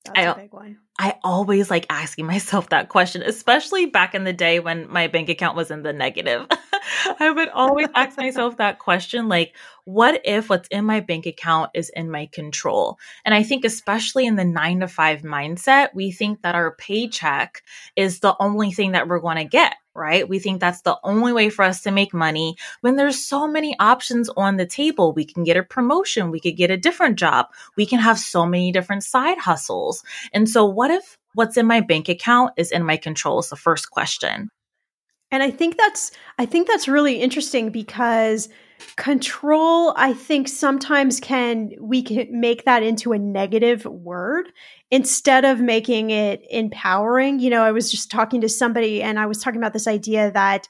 That's 0.05 0.19
I, 0.19 0.23
a 0.23 0.35
big 0.35 0.53
one. 0.53 0.79
I 0.99 1.14
always 1.23 1.71
like 1.71 1.87
asking 1.91 2.27
myself 2.27 2.71
that 2.71 2.88
question, 2.88 3.23
especially 3.23 3.87
back 3.87 4.14
in 4.14 4.25
the 4.25 4.33
day 4.33 4.61
when 4.61 4.91
my 4.91 5.07
bank 5.07 5.29
account 5.29 5.57
was 5.57 5.71
in 5.71 5.83
the 5.83 5.93
negative. 5.93 6.47
I 7.21 7.31
would 7.31 7.49
always 7.49 7.88
ask 7.95 8.17
myself 8.17 8.57
that 8.57 8.79
question 8.79 9.29
like, 9.29 9.55
what 9.85 10.21
if 10.25 10.51
what's 10.51 10.69
in 10.69 10.85
my 10.85 11.01
bank 11.01 11.27
account 11.27 11.71
is 11.75 11.88
in 11.88 12.11
my 12.11 12.27
control? 12.27 12.99
And 13.25 13.35
I 13.35 13.43
think, 13.43 13.64
especially 13.64 14.27
in 14.27 14.37
the 14.37 14.45
nine 14.45 14.81
to 14.81 14.88
five 14.88 15.23
mindset, 15.23 15.95
we 15.95 16.12
think 16.12 16.43
that 16.43 16.55
our 16.55 16.75
paycheck 16.75 17.62
is 17.97 18.21
the 18.21 18.37
only 18.38 18.73
thing 18.73 18.93
that 18.93 19.09
we're 19.09 19.21
going 19.21 19.38
to 19.38 19.45
get, 19.45 19.77
right? 19.95 20.29
We 20.29 20.38
think 20.38 20.61
that's 20.61 20.83
the 20.83 20.99
only 21.03 21.33
way 21.33 21.49
for 21.49 21.64
us 21.64 21.83
to 21.83 21.91
make 21.91 22.12
money 22.12 22.57
when 22.83 22.97
there's 22.97 23.25
so 23.25 23.49
many 23.49 23.75
options 23.79 24.29
on 24.29 24.57
the 24.57 24.67
table. 24.67 25.14
We 25.14 25.25
can 25.25 25.43
get 25.43 25.57
a 25.57 25.62
promotion, 25.62 26.31
we 26.31 26.41
could 26.41 26.57
get 26.57 26.71
a 26.71 26.77
different 26.77 27.19
job, 27.19 27.47
we 27.77 27.87
can 27.87 27.99
have 27.99 28.19
so 28.19 28.45
many 28.45 28.73
different 28.73 29.05
side 29.05 29.38
hustles. 29.38 30.03
And 30.33 30.49
so, 30.49 30.67
what 30.67 30.91
if 30.91 31.17
what's 31.35 31.57
in 31.57 31.67
my 31.67 31.81
bank 31.81 32.09
account 32.09 32.53
is 32.57 32.73
in 32.73 32.85
my 32.85 32.99
control? 32.99 33.38
Is 33.38 33.49
the 33.49 33.57
first 33.57 33.91
question. 33.91 34.51
And 35.31 35.43
I 35.43 35.51
think 35.51 35.77
that's 35.77 36.11
I 36.38 36.47
think 36.47 36.69
that's 36.69 36.88
really 36.88 37.21
interesting 37.21 37.71
because 37.71 38.49
control 38.97 39.93
I 39.97 40.12
think 40.12 40.49
sometimes 40.49 41.21
can 41.21 41.73
we 41.81 42.03
can 42.03 42.41
make 42.41 42.64
that 42.64 42.83
into 42.83 43.12
a 43.12 43.19
negative 43.19 43.85
word 43.85 44.53
instead 44.91 45.45
of 45.45 45.61
making 45.61 46.11
it 46.11 46.43
empowering. 46.49 47.41
You 47.41 47.51
know, 47.51 47.62
I 47.62 47.73
was 47.73 47.91
just 47.91 48.11
talking 48.11 48.41
to 48.41 48.49
somebody 48.49 49.03
and 49.03 49.19
I 49.19 49.27
was 49.27 49.43
talking 49.43 49.61
about 49.61 49.73
this 49.73 49.87
idea 49.87 50.31
that 50.33 50.69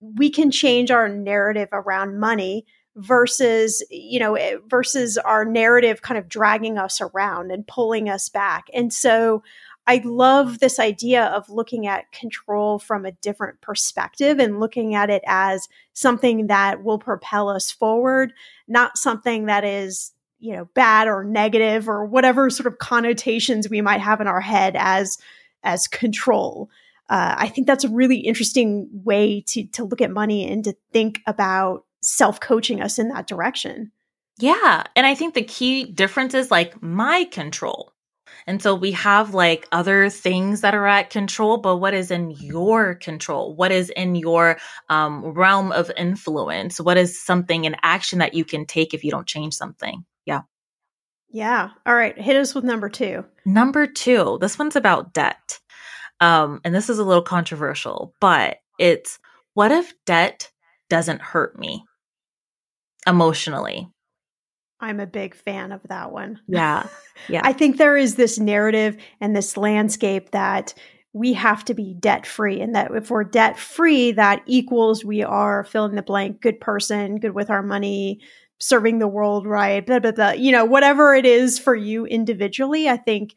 we 0.00 0.30
can 0.30 0.50
change 0.50 0.90
our 0.90 1.08
narrative 1.08 1.68
around 1.72 2.20
money 2.20 2.66
versus 2.96 3.84
you 3.90 4.20
know 4.20 4.34
eh, 4.34 4.56
versus 4.68 5.18
our 5.18 5.44
narrative 5.44 6.02
kind 6.02 6.18
of 6.18 6.28
dragging 6.28 6.78
us 6.78 7.00
around 7.00 7.50
and 7.50 7.66
pulling 7.66 8.08
us 8.08 8.28
back. 8.28 8.66
And 8.74 8.92
so 8.92 9.42
I 9.86 10.00
love 10.04 10.60
this 10.60 10.78
idea 10.78 11.24
of 11.26 11.50
looking 11.50 11.86
at 11.86 12.10
control 12.10 12.78
from 12.78 13.04
a 13.04 13.12
different 13.12 13.60
perspective 13.60 14.38
and 14.38 14.60
looking 14.60 14.94
at 14.94 15.10
it 15.10 15.22
as 15.26 15.68
something 15.92 16.46
that 16.46 16.82
will 16.82 16.98
propel 16.98 17.50
us 17.50 17.70
forward, 17.70 18.32
not 18.66 18.96
something 18.96 19.46
that 19.46 19.64
is 19.64 20.14
you 20.44 20.54
know, 20.54 20.68
bad 20.74 21.08
or 21.08 21.24
negative 21.24 21.88
or 21.88 22.04
whatever 22.04 22.50
sort 22.50 22.66
of 22.66 22.78
connotations 22.78 23.70
we 23.70 23.80
might 23.80 24.02
have 24.02 24.20
in 24.20 24.26
our 24.26 24.42
head 24.42 24.76
as 24.76 25.16
as 25.62 25.88
control. 25.88 26.68
Uh, 27.08 27.34
I 27.38 27.48
think 27.48 27.66
that's 27.66 27.84
a 27.84 27.88
really 27.88 28.18
interesting 28.18 28.90
way 28.92 29.40
to 29.46 29.64
to 29.68 29.84
look 29.84 30.02
at 30.02 30.10
money 30.10 30.46
and 30.46 30.62
to 30.64 30.76
think 30.92 31.22
about 31.26 31.86
self 32.02 32.40
coaching 32.40 32.82
us 32.82 32.98
in 32.98 33.08
that 33.08 33.26
direction. 33.26 33.90
Yeah, 34.38 34.84
and 34.94 35.06
I 35.06 35.14
think 35.14 35.32
the 35.32 35.42
key 35.42 35.84
difference 35.84 36.34
is 36.34 36.50
like 36.50 36.82
my 36.82 37.24
control. 37.24 37.93
And 38.46 38.62
so 38.62 38.74
we 38.74 38.92
have 38.92 39.34
like 39.34 39.66
other 39.72 40.10
things 40.10 40.60
that 40.60 40.74
are 40.74 40.86
at 40.86 41.10
control, 41.10 41.58
but 41.58 41.78
what 41.78 41.94
is 41.94 42.10
in 42.10 42.30
your 42.30 42.94
control? 42.94 43.54
What 43.54 43.72
is 43.72 43.90
in 43.90 44.14
your 44.14 44.58
um, 44.88 45.24
realm 45.24 45.72
of 45.72 45.90
influence? 45.96 46.78
What 46.78 46.96
is 46.96 47.20
something 47.20 47.64
in 47.64 47.76
action 47.82 48.18
that 48.18 48.34
you 48.34 48.44
can 48.44 48.66
take 48.66 48.92
if 48.92 49.04
you 49.04 49.10
don't 49.10 49.26
change 49.26 49.54
something? 49.54 50.04
Yeah. 50.26 50.42
Yeah. 51.30 51.70
All 51.86 51.94
right. 51.94 52.18
Hit 52.18 52.36
us 52.36 52.54
with 52.54 52.64
number 52.64 52.88
two. 52.88 53.24
Number 53.44 53.86
two, 53.86 54.38
this 54.40 54.58
one's 54.58 54.76
about 54.76 55.12
debt. 55.14 55.58
Um, 56.20 56.60
and 56.64 56.74
this 56.74 56.88
is 56.88 56.98
a 56.98 57.04
little 57.04 57.22
controversial, 57.22 58.14
but 58.20 58.58
it's 58.78 59.18
what 59.54 59.72
if 59.72 59.92
debt 60.06 60.50
doesn't 60.88 61.20
hurt 61.20 61.58
me 61.58 61.84
emotionally? 63.06 63.88
I'm 64.84 65.00
a 65.00 65.06
big 65.06 65.34
fan 65.34 65.72
of 65.72 65.80
that 65.88 66.12
one. 66.12 66.40
Yeah. 66.46 66.86
Yeah. 67.28 67.42
I 67.44 67.52
think 67.52 67.76
there 67.76 67.96
is 67.96 68.16
this 68.16 68.40
narrative 68.40 68.96
and 69.20 69.36
this 69.36 69.56
landscape 69.56 70.32
that 70.32 70.74
we 71.12 71.32
have 71.34 71.64
to 71.66 71.72
be 71.72 71.94
debt 71.94 72.26
free 72.26 72.60
and 72.60 72.74
that 72.74 72.90
if 72.90 73.08
we're 73.08 73.22
debt 73.22 73.56
free 73.56 74.10
that 74.12 74.42
equals 74.46 75.04
we 75.04 75.22
are 75.22 75.62
fill 75.62 75.84
in 75.84 75.94
the 75.94 76.02
blank 76.02 76.40
good 76.40 76.60
person, 76.60 77.20
good 77.20 77.32
with 77.32 77.50
our 77.50 77.62
money, 77.62 78.18
serving 78.58 78.98
the 78.98 79.06
world 79.06 79.46
right, 79.46 79.86
blah 79.86 80.00
blah 80.00 80.10
blah. 80.10 80.32
You 80.32 80.50
know, 80.50 80.64
whatever 80.64 81.14
it 81.14 81.24
is 81.24 81.56
for 81.56 81.76
you 81.76 82.04
individually, 82.04 82.88
I 82.88 82.96
think 82.96 83.36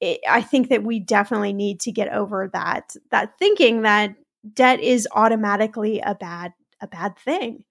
it, 0.00 0.20
I 0.28 0.42
think 0.42 0.68
that 0.68 0.84
we 0.84 1.00
definitely 1.00 1.54
need 1.54 1.80
to 1.80 1.92
get 1.92 2.12
over 2.12 2.50
that 2.52 2.94
that 3.10 3.38
thinking 3.38 3.82
that 3.82 4.14
debt 4.52 4.80
is 4.80 5.08
automatically 5.12 6.00
a 6.00 6.14
bad 6.14 6.52
a 6.82 6.86
bad 6.86 7.16
thing. 7.18 7.64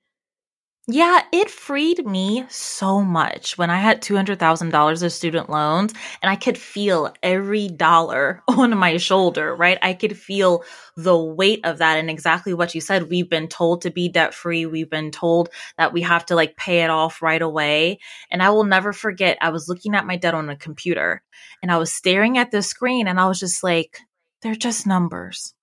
Yeah, 0.85 1.21
it 1.31 1.49
freed 1.49 2.05
me 2.05 2.43
so 2.49 3.01
much 3.01 3.57
when 3.57 3.69
I 3.69 3.77
had 3.77 4.01
$200,000 4.01 5.01
of 5.01 5.13
student 5.13 5.49
loans 5.49 5.93
and 6.21 6.29
I 6.29 6.35
could 6.35 6.57
feel 6.57 7.13
every 7.23 7.69
dollar 7.69 8.41
on 8.49 8.77
my 8.77 8.97
shoulder, 8.97 9.55
right? 9.55 9.77
I 9.81 9.93
could 9.93 10.17
feel 10.17 10.65
the 10.97 11.17
weight 11.17 11.61
of 11.63 11.77
that 11.77 11.97
and 11.99 12.09
exactly 12.09 12.53
what 12.53 12.75
you 12.75 12.81
said. 12.81 13.09
We've 13.09 13.29
been 13.29 13.47
told 13.47 13.83
to 13.83 13.91
be 13.91 14.09
debt 14.09 14.33
free. 14.33 14.65
We've 14.65 14.89
been 14.89 15.11
told 15.11 15.49
that 15.77 15.93
we 15.93 16.01
have 16.01 16.25
to 16.25 16.35
like 16.35 16.57
pay 16.57 16.83
it 16.83 16.89
off 16.89 17.21
right 17.21 17.41
away. 17.41 17.99
And 18.29 18.43
I 18.43 18.49
will 18.49 18.65
never 18.65 18.91
forget, 18.91 19.37
I 19.41 19.51
was 19.51 19.69
looking 19.69 19.95
at 19.95 20.05
my 20.05 20.17
debt 20.17 20.33
on 20.33 20.49
a 20.49 20.57
computer 20.57 21.23
and 21.61 21.71
I 21.71 21.77
was 21.77 21.93
staring 21.93 22.37
at 22.37 22.51
the 22.51 22.61
screen 22.61 23.07
and 23.07 23.21
I 23.21 23.27
was 23.29 23.39
just 23.39 23.63
like, 23.63 23.99
they're 24.41 24.53
just 24.53 24.85
numbers 24.85 25.53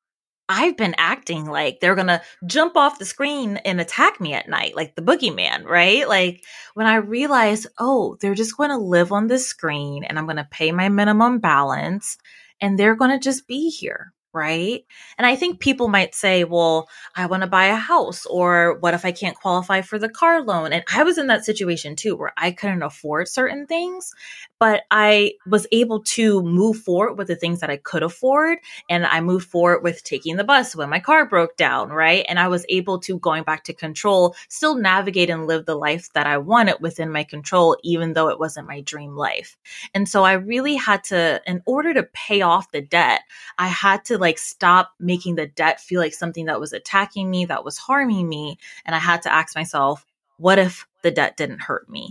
I've 0.51 0.77
been 0.77 0.97
acting 0.99 1.47
like 1.47 1.79
they're 1.79 1.95
gonna 1.95 2.23
jump 2.45 2.77
off 2.77 2.99
the 2.99 3.05
screen 3.05 3.57
and 3.59 3.81
attack 3.81 4.21
me 4.21 4.35
at 4.35 4.49
night, 4.49 4.75
like 4.75 4.97
the 4.97 5.03
boogeyman, 5.03 5.65
right? 5.65 6.09
Like 6.09 6.43
when 6.75 6.89
I 6.89 6.97
realize, 6.97 7.69
oh, 7.79 8.17
they're 8.21 8.35
just 8.35 8.57
gonna 8.57 8.79
live 8.79 9.13
on 9.13 9.29
the 9.29 9.39
screen 9.39 10.03
and 10.03 10.19
I'm 10.19 10.27
gonna 10.27 10.49
pay 10.51 10.73
my 10.73 10.89
minimum 10.89 11.39
balance 11.39 12.19
and 12.61 12.77
they're 12.77 12.97
gonna 12.97 13.21
just 13.21 13.47
be 13.47 13.71
here 13.71 14.13
right? 14.33 14.85
And 15.19 15.27
I 15.27 15.35
think 15.37 15.61
people 15.61 15.89
might 15.89 16.15
say, 16.15 16.45
well, 16.45 16.89
I 17.17 17.27
want 17.27 17.43
to 17.43 17.49
buy 17.49 17.67
a 17.67 17.75
house, 17.75 18.27
or 18.27 18.79
what 18.79 18.95
if 18.95 19.05
I 19.05 19.13
can't 19.13 19.37
qualify 19.37 19.81
for 19.81 19.99
the 19.99 20.09
car 20.09 20.43
loan? 20.43 20.73
And 20.73 20.85
I 20.93 21.03
was 21.03 21.19
in 21.19 21.27
that 21.29 21.45
situation 21.45 21.97
too, 21.97 22.17
where 22.17 22.33
I 22.37 22.53
couldn't 22.53 22.83
afford 22.83 23.29
certain 23.29 23.67
things, 23.67 24.13
but 24.61 24.83
I 24.91 25.33
was 25.47 25.67
able 25.73 26.03
to 26.03 26.43
move 26.43 26.77
forward 26.77 27.15
with 27.15 27.29
the 27.29 27.35
things 27.35 27.61
that 27.61 27.71
I 27.71 27.79
could 27.79 28.03
afford. 28.03 28.59
And 28.91 29.07
I 29.07 29.23
moved 29.23 29.49
forward 29.49 29.83
with 29.83 30.05
taking 30.05 30.37
the 30.37 30.45
bus 30.45 30.77
when 30.77 30.91
my 30.91 31.01
car 31.01 31.27
broke 31.27 31.57
down, 31.57 31.89
right? 31.89 32.27
And 32.29 32.39
I 32.39 32.49
was 32.49 32.67
able 32.69 33.01
to, 33.01 33.19
going 33.19 33.43
back 33.43 33.65
to 33.65 33.73
control, 33.73 34.37
still 34.51 34.75
navigate 34.75 35.31
and 35.31 35.47
live 35.47 35.65
the 35.65 35.75
life 35.75 36.13
that 36.13 36.27
I 36.27 36.37
wanted 36.37 36.77
within 36.81 37.11
my 37.11 37.25
control, 37.25 37.79
even 37.83 38.13
though 38.13 38.29
it 38.29 38.39
wasn't 38.39 38.69
my 38.69 38.83
dream 38.83 39.17
life. 39.17 39.57
And 39.95 40.07
so 40.07 40.25
I 40.25 40.35
really 40.35 40.77
had 40.77 41.05
to, 41.05 41.41
in 41.47 41.63
order 41.65 41.95
to 41.95 42.03
pay 42.03 42.43
off 42.43 42.71
the 42.71 42.83
debt, 42.83 43.23
I 43.59 43.69
had 43.69 44.05
to 44.07 44.19
like 44.19 44.37
stop 44.37 44.93
making 45.01 45.37
the 45.37 45.47
debt 45.47 45.81
feel 45.81 46.01
like 46.01 46.13
something 46.13 46.45
that 46.45 46.61
was 46.61 46.75
attacking 46.75 47.31
me, 47.31 47.47
that 47.47 47.65
was 47.65 47.79
harming 47.79 48.29
me. 48.29 48.59
And 48.85 48.95
I 48.95 48.99
had 48.99 49.23
to 49.23 49.33
ask 49.33 49.57
myself, 49.57 50.05
what 50.37 50.59
if 50.59 50.87
the 51.03 51.11
debt 51.11 51.39
didn't 51.39 51.63
hurt 51.63 51.89
me? 51.89 52.11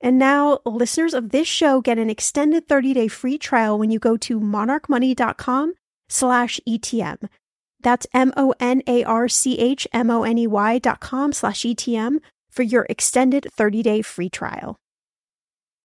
And 0.00 0.18
now 0.18 0.60
listeners 0.64 1.12
of 1.12 1.30
this 1.30 1.46
show 1.46 1.80
get 1.80 1.98
an 1.98 2.08
extended 2.08 2.68
30-day 2.68 3.08
free 3.08 3.36
trial 3.36 3.78
when 3.78 3.90
you 3.90 3.98
go 3.98 4.16
to 4.18 4.40
monarchmoney.com 4.40 5.74
slash 6.08 6.60
ETM. 6.66 7.28
That's 7.82 8.06
M-O-N-A-R-C-H-M-O-N-E-Y 8.14 10.78
dot 10.78 11.00
com 11.00 11.32
slash 11.32 11.62
ETM 11.62 12.18
for 12.50 12.62
your 12.62 12.86
extended 12.88 13.46
30-day 13.56 14.02
free 14.02 14.28
trial. 14.28 14.78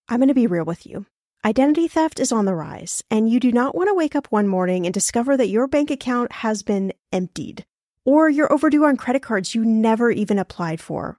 I'm 0.08 0.18
going 0.18 0.28
to 0.28 0.34
be 0.34 0.46
real 0.46 0.64
with 0.64 0.86
you. 0.86 1.06
Identity 1.44 1.86
theft 1.86 2.18
is 2.18 2.32
on 2.32 2.44
the 2.44 2.54
rise, 2.54 3.04
and 3.10 3.30
you 3.30 3.38
do 3.38 3.52
not 3.52 3.74
want 3.74 3.88
to 3.88 3.94
wake 3.94 4.16
up 4.16 4.26
one 4.30 4.48
morning 4.48 4.84
and 4.84 4.94
discover 4.94 5.36
that 5.36 5.48
your 5.48 5.68
bank 5.68 5.90
account 5.90 6.32
has 6.32 6.62
been 6.62 6.92
emptied, 7.12 7.64
or 8.04 8.28
you're 8.28 8.52
overdue 8.52 8.84
on 8.84 8.96
credit 8.96 9.22
cards 9.22 9.54
you 9.54 9.64
never 9.64 10.10
even 10.10 10.38
applied 10.38 10.80
for. 10.80 11.18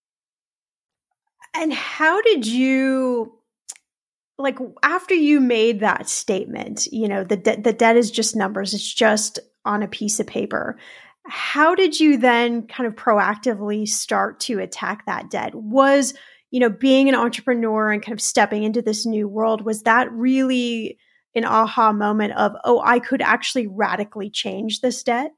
And 1.53 1.73
how 1.73 2.21
did 2.21 2.47
you, 2.47 3.33
like, 4.37 4.57
after 4.83 5.13
you 5.13 5.39
made 5.39 5.81
that 5.81 6.07
statement, 6.07 6.87
you 6.91 7.07
know, 7.07 7.23
the, 7.23 7.37
de- 7.37 7.61
the 7.61 7.73
debt 7.73 7.97
is 7.97 8.11
just 8.11 8.35
numbers, 8.35 8.73
it's 8.73 8.93
just 8.93 9.39
on 9.65 9.83
a 9.83 9.87
piece 9.87 10.19
of 10.19 10.27
paper. 10.27 10.77
How 11.27 11.75
did 11.75 11.99
you 11.99 12.17
then 12.17 12.67
kind 12.67 12.87
of 12.87 12.95
proactively 12.95 13.87
start 13.87 14.39
to 14.41 14.59
attack 14.59 15.05
that 15.05 15.29
debt? 15.29 15.53
Was 15.53 16.13
you 16.51 16.59
know, 16.59 16.69
being 16.69 17.09
an 17.09 17.15
entrepreneur 17.15 17.91
and 17.91 18.03
kind 18.03 18.13
of 18.13 18.21
stepping 18.21 18.63
into 18.63 18.81
this 18.81 19.05
new 19.05 19.27
world, 19.27 19.61
was 19.61 19.83
that 19.83 20.11
really 20.11 20.99
an 21.33 21.45
aha 21.45 21.93
moment 21.93 22.33
of, 22.33 22.51
oh, 22.65 22.81
I 22.83 22.99
could 22.99 23.21
actually 23.21 23.67
radically 23.67 24.29
change 24.29 24.81
this 24.81 25.01
debt? 25.01 25.31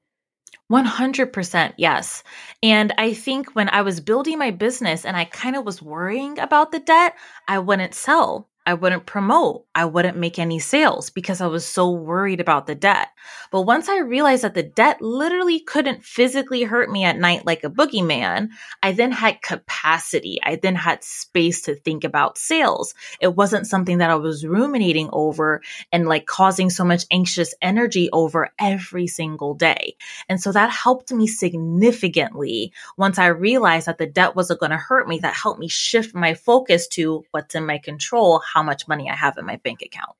100% 0.73 1.73
yes. 1.77 2.23
And 2.63 2.93
I 2.97 3.13
think 3.13 3.53
when 3.55 3.69
I 3.69 3.83
was 3.83 3.99
building 3.99 4.39
my 4.39 4.51
business 4.51 5.05
and 5.05 5.15
I 5.15 5.25
kind 5.25 5.55
of 5.55 5.65
was 5.65 5.81
worrying 5.81 6.39
about 6.39 6.71
the 6.71 6.79
debt, 6.79 7.15
I 7.47 7.59
wouldn't 7.59 7.93
sell 7.93 8.49
I 8.65 8.75
wouldn't 8.75 9.05
promote. 9.05 9.65
I 9.75 9.85
wouldn't 9.85 10.17
make 10.17 10.39
any 10.39 10.59
sales 10.59 11.09
because 11.09 11.41
I 11.41 11.47
was 11.47 11.65
so 11.65 11.91
worried 11.91 12.39
about 12.39 12.65
the 12.65 12.75
debt. 12.75 13.09
But 13.51 13.63
once 13.63 13.89
I 13.89 13.99
realized 13.99 14.43
that 14.43 14.53
the 14.53 14.63
debt 14.63 15.01
literally 15.01 15.59
couldn't 15.59 16.05
physically 16.05 16.63
hurt 16.63 16.89
me 16.89 17.03
at 17.03 17.17
night 17.17 17.45
like 17.45 17.65
a 17.65 17.69
boogeyman, 17.69 18.49
I 18.81 18.93
then 18.93 19.11
had 19.11 19.41
capacity. 19.41 20.39
I 20.43 20.55
then 20.55 20.75
had 20.75 21.03
space 21.03 21.63
to 21.63 21.75
think 21.75 22.05
about 22.05 22.37
sales. 22.37 22.93
It 23.19 23.35
wasn't 23.35 23.67
something 23.67 23.97
that 23.97 24.09
I 24.09 24.15
was 24.15 24.45
ruminating 24.45 25.09
over 25.11 25.61
and 25.91 26.07
like 26.07 26.25
causing 26.25 26.69
so 26.69 26.85
much 26.85 27.05
anxious 27.11 27.53
energy 27.61 28.09
over 28.11 28.49
every 28.57 29.07
single 29.07 29.55
day. 29.55 29.97
And 30.29 30.39
so 30.39 30.53
that 30.53 30.69
helped 30.69 31.11
me 31.11 31.27
significantly 31.27 32.71
once 32.97 33.19
I 33.19 33.27
realized 33.27 33.87
that 33.87 33.97
the 33.97 34.07
debt 34.07 34.37
wasn't 34.37 34.61
going 34.61 34.71
to 34.71 34.77
hurt 34.77 35.07
me. 35.07 35.19
That 35.19 35.35
helped 35.35 35.59
me 35.59 35.67
shift 35.67 36.15
my 36.15 36.33
focus 36.33 36.87
to 36.89 37.25
what's 37.31 37.55
in 37.55 37.65
my 37.65 37.77
control 37.77 38.41
how 38.53 38.63
much 38.63 38.87
money 38.87 39.09
I 39.09 39.15
have 39.15 39.37
in 39.37 39.45
my 39.45 39.57
bank 39.57 39.81
account. 39.81 40.15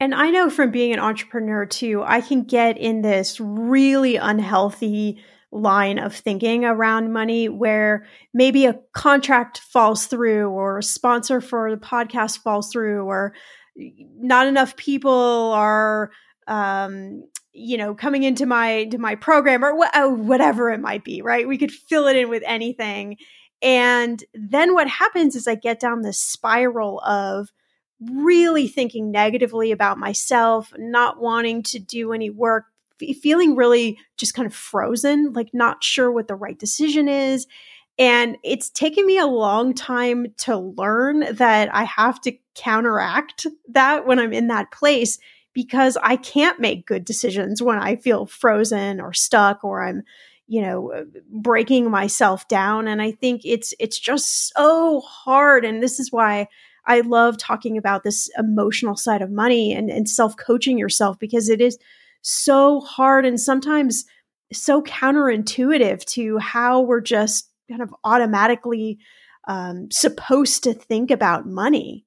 And 0.00 0.14
I 0.14 0.30
know 0.30 0.50
from 0.50 0.70
being 0.70 0.92
an 0.92 0.98
entrepreneur 0.98 1.64
too, 1.64 2.02
I 2.04 2.20
can 2.20 2.42
get 2.42 2.76
in 2.76 3.02
this 3.02 3.38
really 3.40 4.16
unhealthy 4.16 5.22
line 5.52 5.98
of 5.98 6.14
thinking 6.14 6.64
around 6.64 7.12
money 7.12 7.48
where 7.48 8.06
maybe 8.32 8.64
a 8.64 8.80
contract 8.94 9.58
falls 9.58 10.06
through 10.06 10.48
or 10.48 10.78
a 10.78 10.82
sponsor 10.82 11.40
for 11.40 11.70
the 11.70 11.76
podcast 11.76 12.38
falls 12.38 12.72
through 12.72 13.04
or 13.04 13.34
not 13.76 14.46
enough 14.46 14.74
people 14.76 15.52
are 15.52 16.10
um, 16.46 17.22
you 17.52 17.76
know 17.76 17.94
coming 17.94 18.22
into 18.22 18.46
my 18.46 18.84
to 18.86 18.98
my 18.98 19.14
program 19.14 19.62
or 19.62 19.76
wh- 19.76 20.18
whatever 20.18 20.70
it 20.70 20.80
might 20.80 21.04
be 21.04 21.20
right 21.20 21.46
we 21.46 21.58
could 21.58 21.70
fill 21.70 22.06
it 22.06 22.16
in 22.16 22.30
with 22.30 22.42
anything 22.46 23.16
and 23.62 24.22
then 24.34 24.74
what 24.74 24.88
happens 24.88 25.36
is 25.36 25.46
I 25.46 25.54
get 25.54 25.78
down 25.78 26.02
this 26.02 26.18
spiral 26.18 27.00
of 27.00 27.52
really 28.10 28.66
thinking 28.66 29.12
negatively 29.12 29.70
about 29.70 29.98
myself, 29.98 30.72
not 30.76 31.20
wanting 31.20 31.62
to 31.62 31.78
do 31.78 32.12
any 32.12 32.28
work, 32.28 32.64
feeling 33.20 33.54
really 33.54 33.98
just 34.16 34.34
kind 34.34 34.46
of 34.46 34.54
frozen, 34.54 35.32
like 35.32 35.50
not 35.52 35.84
sure 35.84 36.10
what 36.10 36.26
the 36.26 36.34
right 36.34 36.58
decision 36.58 37.08
is. 37.08 37.46
And 37.98 38.36
it's 38.42 38.70
taken 38.70 39.06
me 39.06 39.18
a 39.18 39.26
long 39.26 39.74
time 39.74 40.34
to 40.38 40.56
learn 40.56 41.20
that 41.36 41.72
I 41.72 41.84
have 41.84 42.20
to 42.22 42.32
counteract 42.54 43.46
that 43.68 44.06
when 44.06 44.18
I'm 44.18 44.32
in 44.32 44.48
that 44.48 44.72
place 44.72 45.18
because 45.52 45.98
I 46.02 46.16
can't 46.16 46.58
make 46.58 46.86
good 46.86 47.04
decisions 47.04 47.62
when 47.62 47.78
I 47.78 47.96
feel 47.96 48.26
frozen 48.26 49.00
or 49.00 49.12
stuck 49.12 49.62
or 49.62 49.84
I'm 49.84 50.02
you 50.52 50.60
know 50.60 51.06
breaking 51.30 51.90
myself 51.90 52.46
down 52.46 52.86
and 52.86 53.00
I 53.00 53.10
think 53.10 53.40
it's 53.42 53.72
it's 53.80 53.98
just 53.98 54.52
so 54.54 55.00
hard 55.00 55.64
and 55.64 55.82
this 55.82 55.98
is 55.98 56.12
why 56.12 56.46
I 56.84 57.00
love 57.00 57.38
talking 57.38 57.78
about 57.78 58.04
this 58.04 58.28
emotional 58.38 58.96
side 58.96 59.22
of 59.22 59.30
money 59.30 59.72
and, 59.72 59.88
and 59.88 60.06
self 60.06 60.36
coaching 60.36 60.76
yourself 60.76 61.18
because 61.18 61.48
it 61.48 61.62
is 61.62 61.78
so 62.20 62.80
hard 62.80 63.24
and 63.24 63.40
sometimes 63.40 64.04
so 64.52 64.82
counterintuitive 64.82 66.04
to 66.04 66.36
how 66.36 66.82
we're 66.82 67.00
just 67.00 67.48
kind 67.70 67.80
of 67.80 67.94
automatically 68.04 68.98
um, 69.48 69.90
supposed 69.90 70.64
to 70.64 70.74
think 70.74 71.10
about 71.10 71.46
money. 71.46 72.04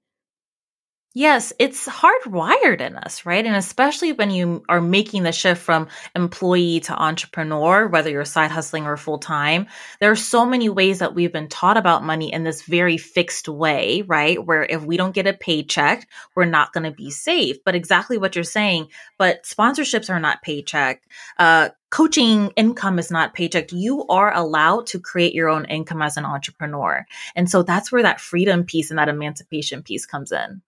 Yes, 1.18 1.54
it's 1.60 1.88
hardwired 1.88 2.82
in 2.82 2.98
us, 2.98 3.26
right? 3.26 3.46
And 3.46 3.56
especially 3.56 4.12
when 4.12 4.32
you 4.32 4.66
are 4.68 4.82
making 4.82 5.24
the 5.24 5.32
shift 5.32 5.62
from 5.62 5.88
employee 6.14 6.82
to 6.82 6.94
entrepreneur, 6.94 7.88
whether 7.88 8.10
you're 8.10 8.26
side 8.26 8.52
hustling 8.52 8.86
or 8.86 8.98
full 8.98 9.20
time, 9.20 9.68
there 10.02 10.12
are 10.12 10.18
so 10.18 10.46
many 10.46 10.68
ways 10.68 11.00
that 11.00 11.16
we've 11.16 11.32
been 11.32 11.48
taught 11.48 11.78
about 11.78 12.04
money 12.04 12.34
in 12.34 12.44
this 12.44 12.64
very 12.64 12.98
fixed 12.98 13.48
way, 13.48 14.02
right? 14.02 14.46
Where 14.46 14.64
if 14.64 14.84
we 14.84 14.98
don't 14.98 15.16
get 15.16 15.26
a 15.26 15.32
paycheck, 15.32 16.06
we're 16.36 16.44
not 16.44 16.74
going 16.74 16.84
to 16.84 16.92
be 16.92 17.12
safe. 17.12 17.64
But 17.64 17.76
exactly 17.76 18.18
what 18.18 18.36
you're 18.36 18.44
saying, 18.44 18.90
but 19.18 19.44
sponsorships 19.44 20.10
are 20.10 20.20
not 20.20 20.42
paycheck. 20.42 21.02
Uh, 21.40 21.70
coaching 21.92 22.52
income 22.58 23.00
is 23.00 23.10
not 23.10 23.34
paycheck. 23.34 23.72
You 23.72 24.06
are 24.08 24.36
allowed 24.36 24.88
to 24.88 25.00
create 25.00 25.34
your 25.34 25.48
own 25.48 25.64
income 25.64 26.02
as 26.02 26.18
an 26.18 26.26
entrepreneur. 26.26 27.06
And 27.38 27.50
so 27.50 27.64
that's 27.64 27.90
where 27.90 28.04
that 28.04 28.20
freedom 28.20 28.66
piece 28.66 28.90
and 28.90 29.00
that 29.00 29.08
emancipation 29.08 29.82
piece 29.82 30.06
comes 30.06 30.34
in. 30.34 30.62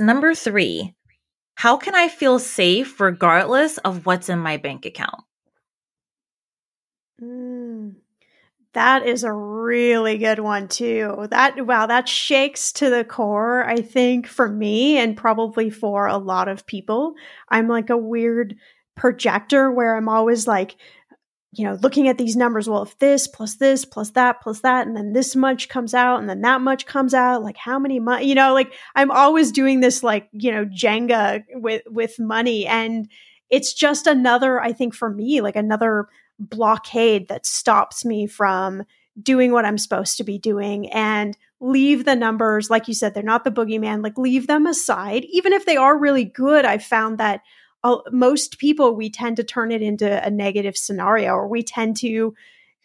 Number 0.00 0.34
three, 0.34 0.94
how 1.54 1.76
can 1.76 1.94
I 1.94 2.08
feel 2.08 2.38
safe 2.38 3.00
regardless 3.00 3.78
of 3.78 4.06
what's 4.06 4.28
in 4.28 4.38
my 4.38 4.56
bank 4.56 4.84
account? 4.86 5.22
Mm, 7.22 7.94
that 8.72 9.06
is 9.06 9.22
a 9.22 9.32
really 9.32 10.18
good 10.18 10.40
one 10.40 10.66
too. 10.66 11.28
That 11.30 11.64
wow, 11.64 11.86
that 11.86 12.08
shakes 12.08 12.72
to 12.72 12.90
the 12.90 13.04
core, 13.04 13.64
I 13.64 13.76
think, 13.76 14.26
for 14.26 14.48
me 14.48 14.98
and 14.98 15.16
probably 15.16 15.70
for 15.70 16.06
a 16.06 16.18
lot 16.18 16.48
of 16.48 16.66
people. 16.66 17.14
I'm 17.48 17.68
like 17.68 17.88
a 17.88 17.96
weird 17.96 18.56
projector 18.96 19.70
where 19.70 19.96
I'm 19.96 20.08
always 20.08 20.48
like, 20.48 20.76
you 21.56 21.64
know, 21.64 21.78
looking 21.82 22.08
at 22.08 22.18
these 22.18 22.36
numbers, 22.36 22.68
well, 22.68 22.82
if 22.82 22.98
this 22.98 23.26
plus 23.26 23.56
this 23.56 23.84
plus 23.84 24.10
that 24.10 24.40
plus 24.40 24.60
that, 24.60 24.86
and 24.86 24.96
then 24.96 25.12
this 25.12 25.36
much 25.36 25.68
comes 25.68 25.94
out 25.94 26.18
and 26.20 26.28
then 26.28 26.40
that 26.42 26.60
much 26.60 26.86
comes 26.86 27.14
out, 27.14 27.42
like 27.42 27.56
how 27.56 27.78
many 27.78 28.00
money, 28.00 28.26
you 28.26 28.34
know, 28.34 28.54
like 28.54 28.72
I'm 28.94 29.10
always 29.10 29.52
doing 29.52 29.80
this 29.80 30.02
like, 30.02 30.28
you 30.32 30.50
know, 30.50 30.64
Jenga 30.64 31.44
with, 31.54 31.82
with 31.86 32.18
money. 32.18 32.66
And 32.66 33.08
it's 33.50 33.72
just 33.72 34.06
another, 34.06 34.60
I 34.60 34.72
think 34.72 34.94
for 34.94 35.10
me, 35.10 35.40
like 35.40 35.56
another 35.56 36.08
blockade 36.38 37.28
that 37.28 37.46
stops 37.46 38.04
me 38.04 38.26
from 38.26 38.82
doing 39.22 39.52
what 39.52 39.64
I'm 39.64 39.78
supposed 39.78 40.16
to 40.16 40.24
be 40.24 40.38
doing 40.38 40.90
and 40.90 41.36
leave 41.60 42.04
the 42.04 42.16
numbers, 42.16 42.68
like 42.68 42.88
you 42.88 42.94
said, 42.94 43.14
they're 43.14 43.22
not 43.22 43.44
the 43.44 43.50
boogeyman, 43.50 44.02
like 44.02 44.18
leave 44.18 44.46
them 44.46 44.66
aside. 44.66 45.24
Even 45.30 45.52
if 45.52 45.66
they 45.66 45.76
are 45.76 45.96
really 45.96 46.24
good, 46.24 46.64
I 46.64 46.78
found 46.78 47.18
that 47.18 47.42
most 48.10 48.58
people 48.58 48.94
we 48.94 49.10
tend 49.10 49.36
to 49.36 49.44
turn 49.44 49.70
it 49.70 49.82
into 49.82 50.24
a 50.24 50.30
negative 50.30 50.76
scenario 50.76 51.32
or 51.32 51.48
we 51.48 51.62
tend 51.62 51.96
to 51.98 52.34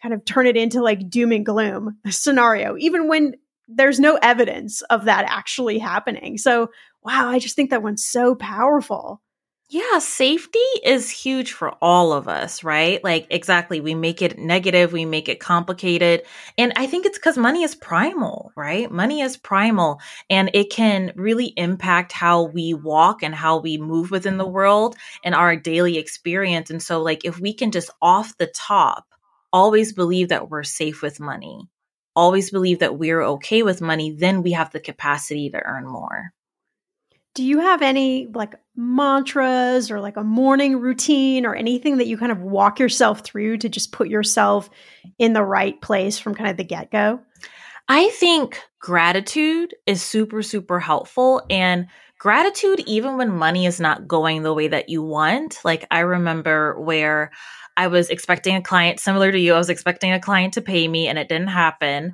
kind 0.02 0.14
of 0.14 0.24
turn 0.24 0.46
it 0.46 0.56
into 0.56 0.82
like 0.82 1.08
doom 1.08 1.32
and 1.32 1.46
gloom 1.46 1.98
scenario 2.10 2.76
even 2.78 3.08
when 3.08 3.34
there's 3.68 4.00
no 4.00 4.18
evidence 4.20 4.82
of 4.82 5.04
that 5.04 5.24
actually 5.28 5.78
happening. 5.78 6.36
So 6.38 6.70
wow 7.02 7.28
i 7.28 7.38
just 7.38 7.56
think 7.56 7.70
that 7.70 7.82
one's 7.82 8.04
so 8.04 8.34
powerful 8.34 9.22
yeah, 9.72 10.00
safety 10.00 10.58
is 10.82 11.08
huge 11.08 11.52
for 11.52 11.70
all 11.80 12.12
of 12.12 12.26
us, 12.26 12.64
right? 12.64 13.02
Like, 13.04 13.28
exactly. 13.30 13.80
We 13.80 13.94
make 13.94 14.20
it 14.20 14.36
negative, 14.36 14.92
we 14.92 15.04
make 15.04 15.28
it 15.28 15.38
complicated. 15.38 16.22
And 16.58 16.72
I 16.74 16.88
think 16.88 17.06
it's 17.06 17.18
because 17.18 17.38
money 17.38 17.62
is 17.62 17.76
primal, 17.76 18.50
right? 18.56 18.90
Money 18.90 19.20
is 19.20 19.36
primal 19.36 20.00
and 20.28 20.50
it 20.54 20.70
can 20.70 21.12
really 21.14 21.54
impact 21.56 22.10
how 22.10 22.42
we 22.46 22.74
walk 22.74 23.22
and 23.22 23.32
how 23.32 23.60
we 23.60 23.78
move 23.78 24.10
within 24.10 24.38
the 24.38 24.46
world 24.46 24.96
and 25.22 25.36
our 25.36 25.54
daily 25.54 25.98
experience. 25.98 26.70
And 26.70 26.82
so, 26.82 27.00
like, 27.00 27.24
if 27.24 27.38
we 27.38 27.54
can 27.54 27.70
just 27.70 27.90
off 28.02 28.36
the 28.38 28.48
top 28.48 29.06
always 29.52 29.92
believe 29.92 30.30
that 30.30 30.50
we're 30.50 30.64
safe 30.64 31.00
with 31.00 31.20
money, 31.20 31.68
always 32.16 32.50
believe 32.50 32.80
that 32.80 32.98
we're 32.98 33.22
okay 33.22 33.62
with 33.62 33.80
money, 33.80 34.10
then 34.10 34.42
we 34.42 34.50
have 34.52 34.72
the 34.72 34.80
capacity 34.80 35.48
to 35.50 35.62
earn 35.64 35.86
more. 35.86 36.32
Do 37.34 37.44
you 37.44 37.60
have 37.60 37.82
any 37.82 38.26
like 38.26 38.54
mantras 38.74 39.90
or 39.90 40.00
like 40.00 40.16
a 40.16 40.24
morning 40.24 40.80
routine 40.80 41.46
or 41.46 41.54
anything 41.54 41.98
that 41.98 42.06
you 42.06 42.18
kind 42.18 42.32
of 42.32 42.40
walk 42.40 42.80
yourself 42.80 43.20
through 43.20 43.58
to 43.58 43.68
just 43.68 43.92
put 43.92 44.08
yourself 44.08 44.68
in 45.18 45.32
the 45.32 45.44
right 45.44 45.80
place 45.80 46.18
from 46.18 46.34
kind 46.34 46.50
of 46.50 46.56
the 46.56 46.64
get 46.64 46.90
go? 46.90 47.20
I 47.88 48.08
think 48.10 48.60
gratitude 48.78 49.74
is 49.86 50.02
super, 50.02 50.42
super 50.42 50.80
helpful. 50.80 51.42
And 51.50 51.86
gratitude, 52.18 52.80
even 52.86 53.16
when 53.16 53.36
money 53.36 53.66
is 53.66 53.80
not 53.80 54.06
going 54.06 54.42
the 54.42 54.54
way 54.54 54.68
that 54.68 54.88
you 54.88 55.02
want. 55.02 55.58
Like, 55.64 55.86
I 55.90 56.00
remember 56.00 56.78
where 56.80 57.32
I 57.76 57.88
was 57.88 58.10
expecting 58.10 58.56
a 58.56 58.62
client 58.62 59.00
similar 59.00 59.32
to 59.32 59.38
you, 59.38 59.54
I 59.54 59.58
was 59.58 59.70
expecting 59.70 60.12
a 60.12 60.20
client 60.20 60.54
to 60.54 60.60
pay 60.60 60.86
me 60.86 61.08
and 61.08 61.18
it 61.18 61.28
didn't 61.28 61.48
happen. 61.48 62.12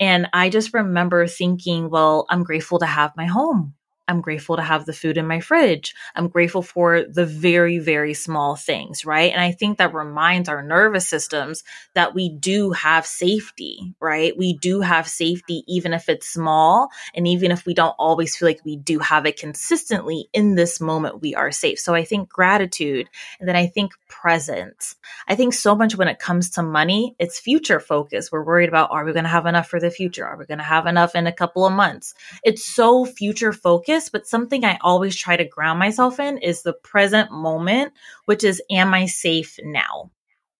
And 0.00 0.28
I 0.32 0.50
just 0.50 0.74
remember 0.74 1.26
thinking, 1.26 1.88
well, 1.88 2.26
I'm 2.28 2.42
grateful 2.42 2.80
to 2.80 2.86
have 2.86 3.12
my 3.16 3.26
home. 3.26 3.74
I'm 4.06 4.20
grateful 4.20 4.56
to 4.56 4.62
have 4.62 4.84
the 4.84 4.92
food 4.92 5.16
in 5.16 5.26
my 5.26 5.40
fridge. 5.40 5.94
I'm 6.14 6.28
grateful 6.28 6.60
for 6.60 7.04
the 7.04 7.24
very, 7.24 7.78
very 7.78 8.12
small 8.12 8.54
things, 8.54 9.06
right? 9.06 9.32
And 9.32 9.40
I 9.40 9.52
think 9.52 9.78
that 9.78 9.94
reminds 9.94 10.48
our 10.50 10.62
nervous 10.62 11.08
systems 11.08 11.64
that 11.94 12.14
we 12.14 12.28
do 12.28 12.72
have 12.72 13.06
safety, 13.06 13.94
right? 14.00 14.36
We 14.36 14.58
do 14.58 14.82
have 14.82 15.08
safety, 15.08 15.64
even 15.66 15.94
if 15.94 16.10
it's 16.10 16.28
small. 16.28 16.90
And 17.14 17.26
even 17.26 17.50
if 17.50 17.64
we 17.64 17.72
don't 17.72 17.94
always 17.98 18.36
feel 18.36 18.46
like 18.46 18.60
we 18.62 18.76
do 18.76 18.98
have 18.98 19.24
it 19.24 19.38
consistently 19.38 20.28
in 20.34 20.54
this 20.54 20.82
moment, 20.82 21.22
we 21.22 21.34
are 21.34 21.50
safe. 21.50 21.80
So 21.80 21.94
I 21.94 22.04
think 22.04 22.28
gratitude. 22.28 23.08
And 23.40 23.48
then 23.48 23.56
I 23.56 23.68
think 23.68 23.92
presence. 24.06 24.96
I 25.26 25.34
think 25.34 25.54
so 25.54 25.74
much 25.74 25.96
when 25.96 26.08
it 26.08 26.18
comes 26.18 26.50
to 26.50 26.62
money, 26.62 27.16
it's 27.18 27.40
future 27.40 27.80
focus. 27.80 28.30
We're 28.30 28.44
worried 28.44 28.68
about, 28.68 28.90
are 28.90 29.04
we 29.04 29.12
going 29.12 29.24
to 29.24 29.30
have 29.30 29.46
enough 29.46 29.68
for 29.68 29.80
the 29.80 29.90
future? 29.90 30.26
Are 30.26 30.36
we 30.36 30.44
going 30.44 30.58
to 30.58 30.64
have 30.64 30.86
enough 30.86 31.14
in 31.14 31.26
a 31.26 31.32
couple 31.32 31.66
of 31.66 31.72
months? 31.72 32.14
It's 32.42 32.64
so 32.64 33.06
future 33.06 33.52
focused 33.52 33.93
focus, 33.94 34.08
but 34.08 34.26
something 34.26 34.64
I 34.64 34.78
always 34.80 35.16
try 35.16 35.36
to 35.36 35.44
ground 35.44 35.78
myself 35.78 36.18
in 36.18 36.38
is 36.38 36.62
the 36.62 36.72
present 36.72 37.30
moment, 37.30 37.92
which 38.26 38.44
is, 38.44 38.62
am 38.70 38.94
I 38.94 39.06
safe 39.06 39.58
now? 39.62 40.10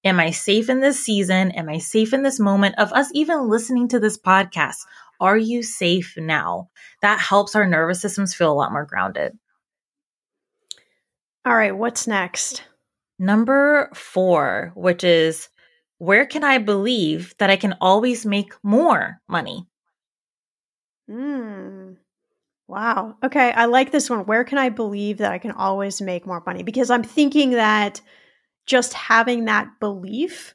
Am 0.04 0.20
I 0.20 0.30
safe 0.30 0.68
in 0.68 0.80
this 0.80 1.02
season? 1.02 1.50
Am 1.52 1.68
I 1.68 1.78
safe 1.78 2.12
in 2.12 2.22
this 2.22 2.38
moment 2.38 2.74
of 2.78 2.92
us 2.92 3.08
even 3.14 3.48
listening 3.48 3.88
to 3.88 3.98
this 3.98 4.18
podcast? 4.18 4.76
Are 5.20 5.36
you 5.36 5.62
safe 5.62 6.14
now? 6.16 6.68
That 7.00 7.18
helps 7.18 7.54
our 7.56 7.66
nervous 7.66 8.00
systems 8.00 8.34
feel 8.34 8.52
a 8.52 8.54
lot 8.54 8.72
more 8.72 8.84
grounded. 8.84 9.32
All 11.46 11.54
right, 11.54 11.76
what's 11.76 12.06
next? 12.06 12.62
Number 13.18 13.90
four, 13.94 14.72
which 14.74 15.04
is 15.04 15.48
where 15.98 16.26
can 16.26 16.44
I 16.44 16.58
believe 16.58 17.34
that 17.38 17.50
I 17.50 17.56
can 17.56 17.74
always 17.80 18.26
make 18.26 18.52
more 18.62 19.20
money? 19.28 19.66
Hmm. 21.08 21.94
Wow. 22.66 23.16
Okay. 23.22 23.52
I 23.52 23.66
like 23.66 23.92
this 23.92 24.08
one. 24.08 24.26
Where 24.26 24.44
can 24.44 24.58
I 24.58 24.70
believe 24.70 25.18
that 25.18 25.32
I 25.32 25.38
can 25.38 25.52
always 25.52 26.00
make 26.00 26.26
more 26.26 26.42
money? 26.46 26.62
Because 26.62 26.90
I'm 26.90 27.02
thinking 27.02 27.50
that 27.50 28.00
just 28.66 28.94
having 28.94 29.44
that 29.44 29.68
belief 29.80 30.54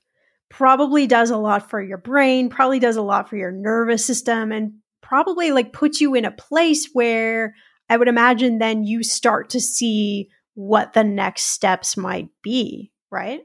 probably 0.49 1.05
does 1.05 1.29
a 1.29 1.37
lot 1.37 1.69
for 1.69 1.81
your 1.81 1.99
brain, 1.99 2.49
probably 2.49 2.79
does 2.79 2.95
a 2.95 3.03
lot 3.03 3.29
for 3.29 3.37
your 3.37 3.51
nervous 3.51 4.03
system, 4.03 4.51
and 4.51 4.73
probably 5.01 5.51
like 5.51 5.71
puts 5.71 6.01
you 6.01 6.15
in 6.15 6.25
a 6.25 6.31
place 6.31 6.89
where 6.93 7.53
I 7.89 7.97
would 7.97 8.07
imagine 8.07 8.57
then 8.57 8.83
you 8.83 9.03
start 9.03 9.51
to 9.51 9.59
see 9.59 10.29
what 10.55 10.93
the 10.93 11.03
next 11.03 11.43
steps 11.43 11.95
might 11.95 12.29
be, 12.41 12.91
right? 13.11 13.41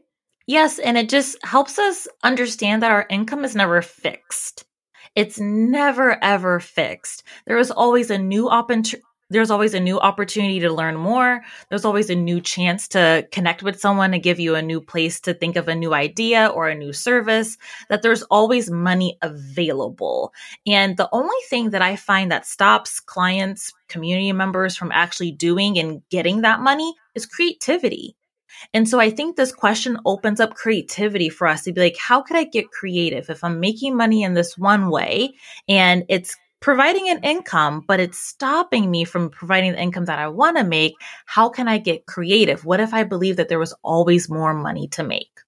Yes. 0.46 0.78
And 0.78 0.96
it 0.98 1.08
just 1.08 1.36
helps 1.44 1.78
us 1.78 2.08
understand 2.22 2.82
that 2.82 2.90
our 2.90 3.06
income 3.08 3.44
is 3.44 3.54
never 3.54 3.82
fixed. 3.82 4.64
It's 5.14 5.38
never 5.38 6.22
ever 6.22 6.60
fixed. 6.60 7.22
There 7.46 7.58
is 7.58 7.70
always 7.70 8.10
a 8.10 8.18
new 8.18 8.48
opportunity 8.48 9.04
there's 9.30 9.50
always 9.50 9.72
a 9.74 9.80
new 9.80 9.98
opportunity 9.98 10.60
to 10.60 10.72
learn 10.72 10.96
more. 10.96 11.42
There's 11.68 11.86
always 11.86 12.10
a 12.10 12.14
new 12.14 12.40
chance 12.40 12.88
to 12.88 13.26
connect 13.32 13.62
with 13.62 13.80
someone 13.80 14.12
to 14.12 14.18
give 14.18 14.38
you 14.38 14.54
a 14.54 14.62
new 14.62 14.80
place 14.82 15.18
to 15.20 15.32
think 15.32 15.56
of 15.56 15.66
a 15.66 15.74
new 15.74 15.94
idea 15.94 16.48
or 16.48 16.68
a 16.68 16.74
new 16.74 16.92
service, 16.92 17.56
that 17.88 18.02
there's 18.02 18.22
always 18.24 18.70
money 18.70 19.16
available. 19.22 20.32
And 20.66 20.96
the 20.96 21.08
only 21.10 21.34
thing 21.48 21.70
that 21.70 21.82
I 21.82 21.96
find 21.96 22.30
that 22.30 22.46
stops 22.46 23.00
clients, 23.00 23.72
community 23.88 24.32
members 24.32 24.76
from 24.76 24.92
actually 24.92 25.32
doing 25.32 25.78
and 25.78 26.02
getting 26.10 26.42
that 26.42 26.60
money 26.60 26.94
is 27.14 27.26
creativity. 27.26 28.14
And 28.72 28.88
so 28.88 29.00
I 29.00 29.10
think 29.10 29.36
this 29.36 29.52
question 29.52 29.98
opens 30.04 30.40
up 30.40 30.54
creativity 30.54 31.28
for 31.28 31.46
us 31.46 31.62
to 31.64 31.72
be 31.72 31.80
like, 31.80 31.96
how 31.98 32.22
could 32.22 32.36
I 32.36 32.44
get 32.44 32.70
creative 32.70 33.30
if 33.30 33.42
I'm 33.44 33.60
making 33.60 33.96
money 33.96 34.22
in 34.22 34.34
this 34.34 34.56
one 34.58 34.90
way 34.90 35.34
and 35.68 36.04
it's 36.08 36.36
providing 36.64 37.10
an 37.10 37.22
income, 37.22 37.84
but 37.86 38.00
it's 38.00 38.18
stopping 38.18 38.90
me 38.90 39.04
from 39.04 39.28
providing 39.28 39.72
the 39.72 39.82
income 39.82 40.06
that 40.06 40.18
I 40.18 40.28
want 40.28 40.56
to 40.56 40.64
make. 40.64 40.94
How 41.26 41.50
can 41.50 41.68
I 41.68 41.76
get 41.76 42.06
creative? 42.06 42.64
What 42.64 42.80
if 42.80 42.94
I 42.94 43.04
believe 43.04 43.36
that 43.36 43.50
there 43.50 43.58
was 43.58 43.74
always 43.82 44.30
more 44.30 44.54
money 44.54 44.88
to 44.92 45.04
make? 45.04 45.40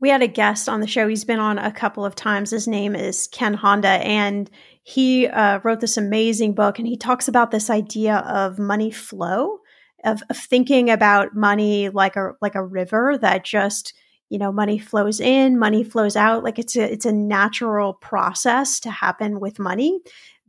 We 0.00 0.08
had 0.08 0.22
a 0.22 0.26
guest 0.26 0.70
on 0.70 0.80
the 0.80 0.86
show. 0.86 1.06
He's 1.06 1.26
been 1.26 1.38
on 1.38 1.58
a 1.58 1.70
couple 1.70 2.06
of 2.06 2.14
times. 2.14 2.50
His 2.50 2.66
name 2.66 2.96
is 2.96 3.28
Ken 3.30 3.52
Honda, 3.52 3.88
and 3.88 4.50
he 4.82 5.26
uh, 5.26 5.60
wrote 5.62 5.80
this 5.80 5.98
amazing 5.98 6.54
book. 6.54 6.78
And 6.78 6.88
he 6.88 6.96
talks 6.96 7.28
about 7.28 7.50
this 7.50 7.68
idea 7.68 8.16
of 8.26 8.58
money 8.58 8.90
flow, 8.90 9.58
of, 10.04 10.22
of 10.30 10.36
thinking 10.36 10.90
about 10.90 11.34
money 11.34 11.88
like 11.88 12.16
a 12.16 12.32
like 12.40 12.54
a 12.54 12.64
river 12.64 13.18
that 13.18 13.44
just 13.44 13.94
you 14.28 14.38
know 14.38 14.52
money 14.52 14.78
flows 14.78 15.20
in 15.20 15.58
money 15.58 15.84
flows 15.84 16.16
out. 16.16 16.44
Like 16.44 16.58
it's 16.58 16.76
a 16.76 16.92
it's 16.92 17.06
a 17.06 17.12
natural 17.12 17.94
process 17.94 18.80
to 18.80 18.90
happen 18.90 19.40
with 19.40 19.58
money 19.58 20.00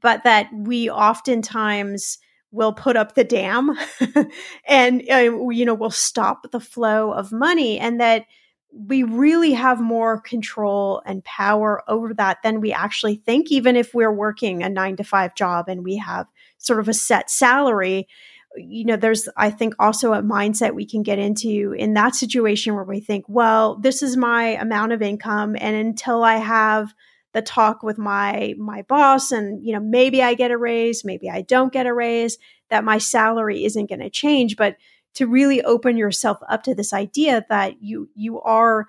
but 0.01 0.23
that 0.23 0.49
we 0.53 0.89
oftentimes 0.89 2.17
will 2.51 2.73
put 2.73 2.97
up 2.97 3.15
the 3.15 3.23
dam 3.23 3.77
and 4.67 5.03
uh, 5.09 5.49
you 5.49 5.63
know 5.65 5.73
will 5.73 5.89
stop 5.89 6.51
the 6.51 6.59
flow 6.59 7.11
of 7.11 7.31
money 7.31 7.79
and 7.79 8.01
that 8.01 8.25
we 8.73 9.03
really 9.03 9.51
have 9.51 9.81
more 9.81 10.19
control 10.19 11.01
and 11.05 11.23
power 11.25 11.83
over 11.89 12.13
that 12.13 12.37
than 12.41 12.61
we 12.61 12.71
actually 12.71 13.15
think 13.15 13.51
even 13.51 13.75
if 13.75 13.93
we're 13.93 14.13
working 14.13 14.63
a 14.63 14.69
9 14.69 14.97
to 14.97 15.03
5 15.03 15.35
job 15.35 15.67
and 15.67 15.83
we 15.83 15.97
have 15.97 16.27
sort 16.57 16.79
of 16.79 16.87
a 16.87 16.93
set 16.93 17.29
salary 17.29 18.07
you 18.55 18.85
know, 18.85 18.95
there's, 18.95 19.29
I 19.37 19.49
think, 19.49 19.75
also 19.79 20.13
a 20.13 20.21
mindset 20.21 20.75
we 20.75 20.85
can 20.85 21.03
get 21.03 21.19
into 21.19 21.73
in 21.77 21.93
that 21.93 22.15
situation 22.15 22.75
where 22.75 22.83
we 22.83 22.99
think, 22.99 23.25
well, 23.27 23.75
this 23.75 24.03
is 24.03 24.17
my 24.17 24.49
amount 24.49 24.91
of 24.91 25.01
income. 25.01 25.55
And 25.59 25.75
until 25.75 26.23
I 26.23 26.35
have 26.35 26.93
the 27.33 27.41
talk 27.41 27.81
with 27.81 27.97
my, 27.97 28.55
my 28.57 28.81
boss 28.83 29.31
and, 29.31 29.65
you 29.65 29.73
know, 29.73 29.79
maybe 29.79 30.21
I 30.21 30.33
get 30.33 30.51
a 30.51 30.57
raise, 30.57 31.05
maybe 31.05 31.29
I 31.29 31.41
don't 31.41 31.71
get 31.71 31.87
a 31.87 31.93
raise, 31.93 32.37
that 32.69 32.83
my 32.83 32.97
salary 32.97 33.63
isn't 33.63 33.89
going 33.89 33.99
to 33.99 34.09
change. 34.09 34.57
But 34.57 34.75
to 35.13 35.27
really 35.27 35.61
open 35.63 35.97
yourself 35.97 36.39
up 36.49 36.63
to 36.63 36.75
this 36.75 36.93
idea 36.93 37.45
that 37.49 37.81
you, 37.81 38.09
you 38.15 38.41
are 38.41 38.87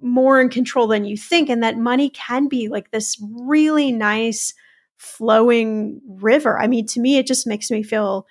more 0.00 0.40
in 0.40 0.48
control 0.48 0.86
than 0.86 1.04
you 1.04 1.16
think 1.16 1.48
and 1.48 1.62
that 1.62 1.78
money 1.78 2.10
can 2.10 2.48
be 2.48 2.68
like 2.68 2.90
this 2.90 3.16
really 3.20 3.92
nice 3.92 4.52
flowing 4.96 6.00
river. 6.06 6.58
I 6.58 6.66
mean, 6.66 6.86
to 6.88 7.00
me, 7.00 7.18
it 7.18 7.26
just 7.26 7.46
makes 7.46 7.70
me 7.70 7.82
feel 7.82 8.26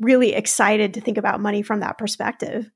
really 0.00 0.34
excited 0.34 0.94
to 0.94 1.00
think 1.00 1.18
about 1.18 1.40
money 1.40 1.62
from 1.62 1.80
that 1.80 1.98
perspective. 1.98 2.70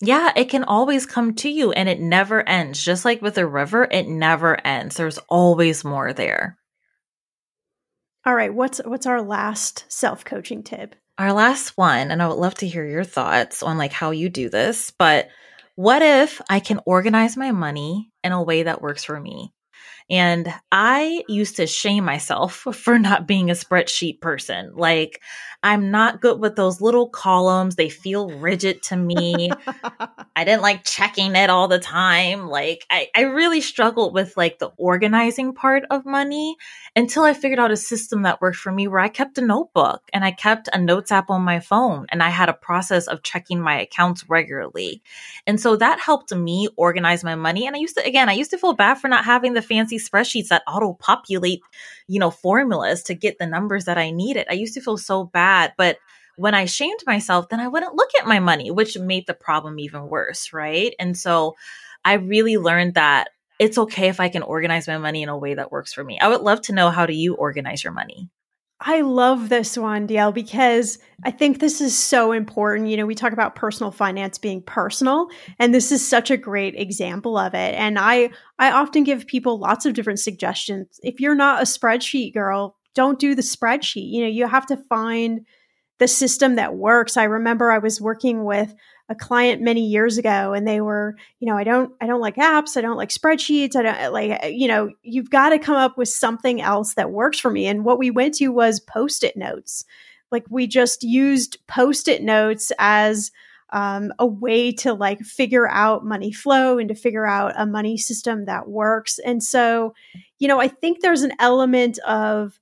Yeah, 0.00 0.32
it 0.34 0.46
can 0.46 0.64
always 0.64 1.06
come 1.06 1.34
to 1.36 1.48
you 1.48 1.70
and 1.72 1.88
it 1.88 2.00
never 2.00 2.46
ends. 2.48 2.84
Just 2.84 3.04
like 3.04 3.22
with 3.22 3.38
a 3.38 3.46
river, 3.46 3.86
it 3.90 4.08
never 4.08 4.58
ends. 4.66 4.96
There's 4.96 5.18
always 5.28 5.84
more 5.84 6.12
there. 6.12 6.58
All 8.24 8.34
right, 8.34 8.52
what's 8.52 8.80
what's 8.84 9.06
our 9.06 9.22
last 9.22 9.84
self-coaching 9.88 10.62
tip? 10.62 10.94
Our 11.18 11.32
last 11.32 11.76
one, 11.76 12.10
and 12.10 12.22
I 12.22 12.28
would 12.28 12.38
love 12.38 12.54
to 12.56 12.68
hear 12.68 12.86
your 12.86 13.04
thoughts 13.04 13.62
on 13.62 13.78
like 13.78 13.92
how 13.92 14.12
you 14.12 14.28
do 14.28 14.48
this, 14.48 14.90
but 14.90 15.28
what 15.74 16.02
if 16.02 16.40
I 16.48 16.60
can 16.60 16.80
organize 16.86 17.36
my 17.36 17.52
money 17.52 18.10
in 18.22 18.32
a 18.32 18.42
way 18.42 18.64
that 18.64 18.82
works 18.82 19.04
for 19.04 19.18
me? 19.18 19.52
And 20.12 20.52
I 20.70 21.24
used 21.26 21.56
to 21.56 21.66
shame 21.66 22.04
myself 22.04 22.54
for 22.74 22.98
not 22.98 23.26
being 23.26 23.50
a 23.50 23.54
spreadsheet 23.54 24.20
person. 24.20 24.72
Like, 24.74 25.22
I'm 25.64 25.92
not 25.92 26.20
good 26.20 26.40
with 26.40 26.56
those 26.56 26.80
little 26.80 27.08
columns. 27.08 27.76
They 27.76 27.88
feel 27.88 28.28
rigid 28.28 28.82
to 28.84 28.96
me. 28.96 29.50
I 30.36 30.44
didn't 30.44 30.62
like 30.62 30.84
checking 30.84 31.36
it 31.36 31.50
all 31.50 31.68
the 31.68 31.78
time. 31.78 32.48
Like, 32.48 32.84
I, 32.90 33.08
I 33.16 33.22
really 33.22 33.60
struggled 33.60 34.12
with 34.12 34.36
like 34.36 34.58
the 34.58 34.72
organizing 34.76 35.54
part 35.54 35.84
of 35.88 36.04
money 36.04 36.56
until 36.96 37.22
I 37.22 37.32
figured 37.32 37.60
out 37.60 37.70
a 37.70 37.76
system 37.76 38.22
that 38.22 38.40
worked 38.40 38.56
for 38.56 38.72
me 38.72 38.88
where 38.88 39.00
I 39.00 39.08
kept 39.08 39.38
a 39.38 39.42
notebook 39.42 40.02
and 40.12 40.24
I 40.24 40.32
kept 40.32 40.68
a 40.72 40.78
notes 40.78 41.12
app 41.12 41.30
on 41.30 41.42
my 41.42 41.60
phone 41.60 42.06
and 42.10 42.22
I 42.22 42.30
had 42.30 42.48
a 42.48 42.54
process 42.54 43.06
of 43.06 43.22
checking 43.22 43.60
my 43.60 43.80
accounts 43.80 44.28
regularly. 44.28 45.00
And 45.46 45.60
so 45.60 45.76
that 45.76 46.00
helped 46.00 46.34
me 46.34 46.68
organize 46.76 47.22
my 47.22 47.36
money. 47.36 47.68
And 47.68 47.76
I 47.76 47.78
used 47.78 47.96
to, 47.96 48.04
again, 48.04 48.28
I 48.28 48.32
used 48.32 48.50
to 48.50 48.58
feel 48.58 48.74
bad 48.74 48.94
for 48.94 49.06
not 49.06 49.24
having 49.24 49.54
the 49.54 49.62
fancy 49.62 49.98
spreadsheets 50.08 50.48
that 50.48 50.62
auto 50.66 50.94
populate, 50.94 51.60
you 52.08 52.18
know, 52.18 52.30
formulas 52.30 53.02
to 53.04 53.14
get 53.14 53.38
the 53.38 53.46
numbers 53.46 53.84
that 53.86 53.98
I 53.98 54.10
needed. 54.10 54.46
I 54.50 54.54
used 54.54 54.74
to 54.74 54.80
feel 54.80 54.98
so 54.98 55.24
bad, 55.24 55.72
but 55.76 55.98
when 56.36 56.54
I 56.54 56.64
shamed 56.64 57.00
myself, 57.06 57.48
then 57.48 57.60
I 57.60 57.68
wouldn't 57.68 57.94
look 57.94 58.10
at 58.18 58.26
my 58.26 58.38
money, 58.38 58.70
which 58.70 58.98
made 58.98 59.26
the 59.26 59.34
problem 59.34 59.78
even 59.78 60.08
worse, 60.08 60.52
right? 60.52 60.94
And 60.98 61.16
so 61.16 61.56
I 62.04 62.14
really 62.14 62.56
learned 62.56 62.94
that 62.94 63.28
it's 63.58 63.78
okay 63.78 64.08
if 64.08 64.18
I 64.18 64.28
can 64.28 64.42
organize 64.42 64.88
my 64.88 64.98
money 64.98 65.22
in 65.22 65.28
a 65.28 65.38
way 65.38 65.54
that 65.54 65.70
works 65.70 65.92
for 65.92 66.02
me. 66.02 66.18
I 66.20 66.28
would 66.28 66.40
love 66.40 66.62
to 66.62 66.72
know 66.72 66.90
how 66.90 67.06
do 67.06 67.12
you 67.12 67.34
organize 67.34 67.84
your 67.84 67.92
money? 67.92 68.28
I 68.84 69.02
love 69.02 69.48
this 69.48 69.78
one, 69.78 70.06
Dielle, 70.08 70.34
because 70.34 70.98
I 71.24 71.30
think 71.30 71.60
this 71.60 71.80
is 71.80 71.96
so 71.96 72.32
important. 72.32 72.88
You 72.88 72.96
know, 72.96 73.06
we 73.06 73.14
talk 73.14 73.32
about 73.32 73.54
personal 73.54 73.92
finance 73.92 74.38
being 74.38 74.60
personal, 74.62 75.28
and 75.58 75.72
this 75.72 75.92
is 75.92 76.06
such 76.06 76.30
a 76.30 76.36
great 76.36 76.74
example 76.74 77.38
of 77.38 77.54
it. 77.54 77.74
And 77.76 77.98
I 77.98 78.30
I 78.58 78.72
often 78.72 79.04
give 79.04 79.26
people 79.26 79.58
lots 79.58 79.86
of 79.86 79.94
different 79.94 80.18
suggestions. 80.18 80.98
If 81.02 81.20
you're 81.20 81.36
not 81.36 81.62
a 81.62 81.64
spreadsheet 81.64 82.34
girl, 82.34 82.76
don't 82.94 83.20
do 83.20 83.34
the 83.36 83.42
spreadsheet. 83.42 84.10
You 84.10 84.22
know, 84.22 84.30
you 84.30 84.48
have 84.48 84.66
to 84.66 84.76
find 84.88 85.46
the 85.98 86.08
system 86.08 86.56
that 86.56 86.74
works. 86.74 87.16
I 87.16 87.24
remember 87.24 87.70
I 87.70 87.78
was 87.78 88.00
working 88.00 88.44
with 88.44 88.74
a 89.12 89.14
client 89.14 89.60
many 89.60 89.86
years 89.86 90.16
ago 90.16 90.54
and 90.54 90.66
they 90.66 90.80
were, 90.80 91.14
you 91.38 91.46
know, 91.46 91.56
I 91.56 91.64
don't 91.64 91.92
I 92.00 92.06
don't 92.06 92.20
like 92.20 92.36
apps, 92.36 92.76
I 92.76 92.80
don't 92.80 92.96
like 92.96 93.10
spreadsheets, 93.10 93.76
I 93.76 93.82
don't 93.82 94.12
like 94.12 94.50
you 94.50 94.66
know, 94.66 94.90
you've 95.02 95.30
got 95.30 95.50
to 95.50 95.58
come 95.58 95.76
up 95.76 95.98
with 95.98 96.08
something 96.08 96.62
else 96.62 96.94
that 96.94 97.12
works 97.12 97.38
for 97.38 97.50
me. 97.50 97.66
And 97.66 97.84
what 97.84 97.98
we 97.98 98.10
went 98.10 98.34
to 98.36 98.48
was 98.48 98.80
post-it 98.80 99.36
notes. 99.36 99.84
Like 100.30 100.46
we 100.48 100.66
just 100.66 101.02
used 101.02 101.58
post-it 101.68 102.22
notes 102.22 102.72
as 102.78 103.30
um, 103.68 104.12
a 104.18 104.26
way 104.26 104.72
to 104.72 104.94
like 104.94 105.20
figure 105.20 105.68
out 105.68 106.06
money 106.06 106.32
flow 106.32 106.78
and 106.78 106.88
to 106.88 106.94
figure 106.94 107.26
out 107.26 107.52
a 107.56 107.66
money 107.66 107.98
system 107.98 108.46
that 108.46 108.68
works. 108.68 109.18
And 109.18 109.42
so, 109.42 109.94
you 110.38 110.48
know, 110.48 110.60
I 110.60 110.68
think 110.68 111.00
there's 111.00 111.22
an 111.22 111.32
element 111.38 111.98
of 112.00 112.58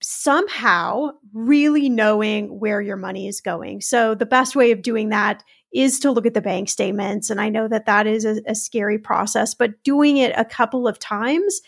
somehow 0.00 1.10
really 1.32 1.88
knowing 1.88 2.58
where 2.60 2.80
your 2.80 2.96
money 2.96 3.26
is 3.26 3.40
going. 3.40 3.80
So 3.80 4.14
the 4.14 4.26
best 4.26 4.54
way 4.54 4.70
of 4.70 4.82
doing 4.82 5.08
that 5.08 5.42
is 5.72 6.00
to 6.00 6.10
look 6.10 6.26
at 6.26 6.34
the 6.34 6.40
bank 6.40 6.68
statements. 6.68 7.30
And 7.30 7.40
I 7.40 7.48
know 7.48 7.68
that 7.68 7.86
that 7.86 8.06
is 8.06 8.24
a, 8.24 8.40
a 8.46 8.54
scary 8.54 8.98
process, 8.98 9.54
but 9.54 9.82
doing 9.82 10.16
it 10.16 10.32
a 10.36 10.44
couple 10.44 10.88
of 10.88 10.98
times, 10.98 11.60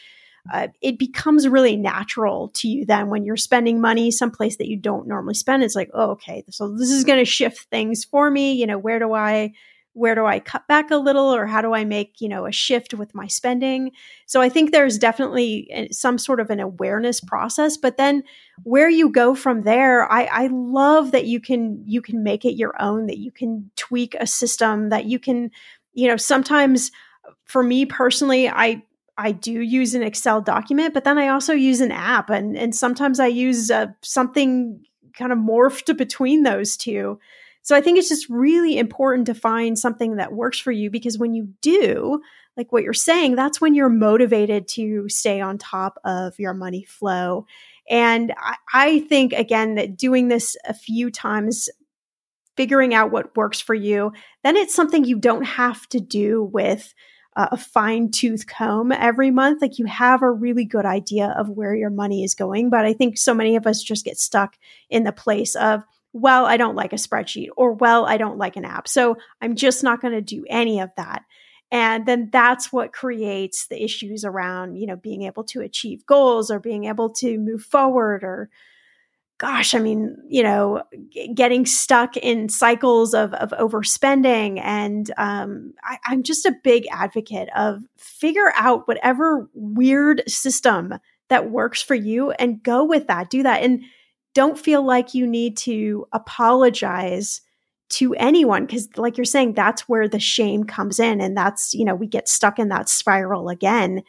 uh, 0.53 0.68
it 0.80 0.98
becomes 0.98 1.46
really 1.46 1.76
natural 1.76 2.48
to 2.55 2.66
you 2.66 2.86
then 2.86 3.11
when 3.11 3.24
you're 3.24 3.36
spending 3.36 3.80
money 3.80 4.11
someplace 4.11 4.57
that 4.57 4.68
you 4.68 4.76
don't 4.76 5.07
normally 5.07 5.34
spend. 5.34 5.62
It's 5.62 5.76
like, 5.76 5.90
oh, 5.92 6.12
okay, 6.12 6.44
so 6.51 6.74
this 6.74 6.90
is 6.90 7.05
going 7.05 7.18
to 7.18 7.24
shift 7.24 7.68
things 7.70 8.05
for 8.05 8.30
me. 8.30 8.55
You 8.55 8.66
know, 8.66 8.78
where 8.78 8.98
do 8.98 9.12
I 9.12 9.53
where 9.93 10.14
do 10.14 10.24
I 10.24 10.38
cut 10.38 10.66
back 10.68 10.91
a 10.91 10.97
little 10.97 11.34
or 11.34 11.47
how 11.47 11.61
do 11.61 11.74
I 11.74 11.84
make, 11.84 12.20
you 12.20 12.28
know, 12.28 12.47
a 12.47 12.53
shift 12.53 12.95
with 12.95 13.14
my 13.14 13.26
spending? 13.26 13.91
So 14.26 14.41
I 14.41 14.49
think 14.49 14.70
there's 14.70 14.99
definitely 14.99 15.68
eh, 15.70 15.88
some 15.91 16.16
sort 16.16 16.41
of 16.41 16.51
an 16.51 16.61
awareness 16.61 17.20
process, 17.20 17.76
but 17.76 17.97
then 17.97 18.22
where 18.62 18.88
you 18.88 19.11
go 19.11 19.34
from 19.34 19.62
there, 19.62 20.11
I, 20.11 20.24
I 20.24 20.47
love 20.49 21.11
that 21.12 21.26
you 21.26 21.41
can 21.41 21.82
you 21.86 22.03
can 22.03 22.22
make 22.22 22.45
it 22.45 22.55
your 22.55 22.80
own, 22.80 23.07
that 23.07 23.18
you 23.18 23.32
can 23.32 23.70
tweak 23.76 24.14
a 24.14 24.26
system, 24.26 24.91
that 24.91 25.07
you 25.07 25.18
can, 25.18 25.51
you 25.93 26.07
know, 26.07 26.16
sometimes 26.16 26.93
for 27.45 27.62
me 27.62 27.84
personally, 27.84 28.49
I 28.49 28.82
I 29.18 29.32
do 29.32 29.53
use 29.53 29.95
an 29.95 30.03
Excel 30.03 30.41
document, 30.41 30.95
but 30.95 31.05
then 31.05 31.18
I 31.18 31.28
also 31.28 31.53
use 31.53 31.80
an 31.80 31.93
app 31.93 32.30
and 32.30 32.57
and 32.57 32.74
sometimes 32.74 33.18
I 33.18 33.26
use 33.26 33.70
uh, 33.70 33.88
something 34.03 34.84
kind 35.14 35.32
of 35.32 35.38
morphed 35.38 35.97
between 35.97 36.45
those 36.45 36.76
two. 36.76 37.18
So 37.62 37.76
I 37.76 37.80
think 37.80 37.98
it's 37.98 38.08
just 38.08 38.28
really 38.28 38.78
important 38.78 39.26
to 39.26 39.34
find 39.34 39.78
something 39.78 40.16
that 40.16 40.32
works 40.32 40.58
for 40.58 40.72
you 40.72 40.90
because 40.90 41.18
when 41.18 41.34
you 41.34 41.48
do, 41.61 42.20
like 42.56 42.72
what 42.72 42.82
you're 42.82 42.92
saying, 42.92 43.36
that's 43.36 43.61
when 43.61 43.74
you're 43.74 43.88
motivated 43.88 44.66
to 44.68 45.08
stay 45.08 45.40
on 45.40 45.58
top 45.58 45.98
of 46.04 46.38
your 46.38 46.54
money 46.54 46.84
flow. 46.84 47.46
And 47.88 48.32
I, 48.38 48.56
I 48.72 49.00
think, 49.00 49.32
again, 49.32 49.74
that 49.74 49.96
doing 49.96 50.28
this 50.28 50.56
a 50.66 50.74
few 50.74 51.11
times, 51.11 51.68
figuring 52.56 52.94
out 52.94 53.12
what 53.12 53.36
works 53.36 53.61
for 53.61 53.74
you, 53.74 54.12
then 54.42 54.56
it's 54.56 54.74
something 54.74 55.04
you 55.04 55.18
don't 55.18 55.44
have 55.44 55.88
to 55.90 56.00
do 56.00 56.42
with 56.42 56.94
a 57.36 57.56
fine 57.56 58.11
tooth 58.11 58.46
comb 58.46 58.92
every 58.92 59.30
month. 59.30 59.62
Like 59.62 59.78
you 59.78 59.86
have 59.86 60.20
a 60.20 60.30
really 60.30 60.64
good 60.64 60.84
idea 60.84 61.34
of 61.38 61.48
where 61.48 61.74
your 61.74 61.88
money 61.88 62.24
is 62.24 62.34
going. 62.34 62.68
But 62.68 62.84
I 62.84 62.92
think 62.92 63.16
so 63.16 63.32
many 63.32 63.56
of 63.56 63.66
us 63.66 63.82
just 63.82 64.04
get 64.04 64.18
stuck 64.18 64.56
in 64.90 65.04
the 65.04 65.12
place 65.12 65.54
of, 65.54 65.84
well, 66.12 66.46
I 66.46 66.56
don't 66.56 66.76
like 66.76 66.92
a 66.92 66.96
spreadsheet 66.96 67.48
or 67.56 67.72
well, 67.72 68.06
I 68.06 68.16
don't 68.16 68.38
like 68.38 68.56
an 68.56 68.64
app. 68.64 68.88
So 68.88 69.16
I'm 69.40 69.54
just 69.54 69.82
not 69.82 70.00
going 70.00 70.14
to 70.14 70.20
do 70.20 70.44
any 70.48 70.80
of 70.80 70.90
that. 70.96 71.24
And 71.72 72.04
then 72.04 72.30
that's 72.32 72.72
what 72.72 72.92
creates 72.92 73.68
the 73.68 73.82
issues 73.82 74.24
around, 74.24 74.74
you 74.74 74.86
know, 74.86 74.96
being 74.96 75.22
able 75.22 75.44
to 75.44 75.61
achieve 75.61 76.04
goals 76.04 76.50
or 76.50 76.58
being 76.58 76.84
able 76.84 77.11
to 77.14 77.38
move 77.38 77.62
forward 77.62 78.24
or 78.24 78.50
gosh, 79.38 79.74
I 79.74 79.78
mean, 79.78 80.16
you 80.28 80.42
know, 80.42 80.82
g- 81.08 81.32
getting 81.32 81.64
stuck 81.64 82.18
in 82.18 82.50
cycles 82.50 83.14
of, 83.14 83.32
of 83.32 83.52
overspending. 83.52 84.61
And 84.62 85.11
um, 85.16 85.72
I, 85.82 85.98
I'm 86.04 86.22
just 86.22 86.44
a 86.44 86.54
big 86.62 86.84
advocate 86.92 87.48
of 87.56 87.80
figure 87.96 88.52
out 88.54 88.86
whatever 88.86 89.48
weird 89.54 90.22
system 90.28 90.94
that 91.30 91.50
works 91.50 91.80
for 91.80 91.94
you 91.94 92.32
and 92.32 92.62
go 92.62 92.84
with 92.84 93.06
that. 93.06 93.30
Do 93.30 93.42
that. 93.44 93.62
And 93.62 93.84
don't 94.35 94.59
feel 94.59 94.85
like 94.85 95.14
you 95.14 95.26
need 95.26 95.57
to 95.59 96.07
apologize 96.12 97.41
to 97.91 98.14
anyone 98.14 98.66
because 98.66 98.89
like 98.97 99.18
you're 99.18 99.24
saying 99.24 99.53
that's 99.53 99.89
where 99.89 100.09
the 100.09 100.20
shame 100.20 100.64
comes 100.64 101.01
in 101.01 101.20
and 101.20 101.37
that's 101.37 101.74
you 101.74 101.85
know 101.85 101.95
we 101.95 102.07
get 102.07 102.28
stuck 102.28 102.59
in 102.59 102.68
that 102.68 102.89
spiral 102.89 103.49
again 103.49 104.03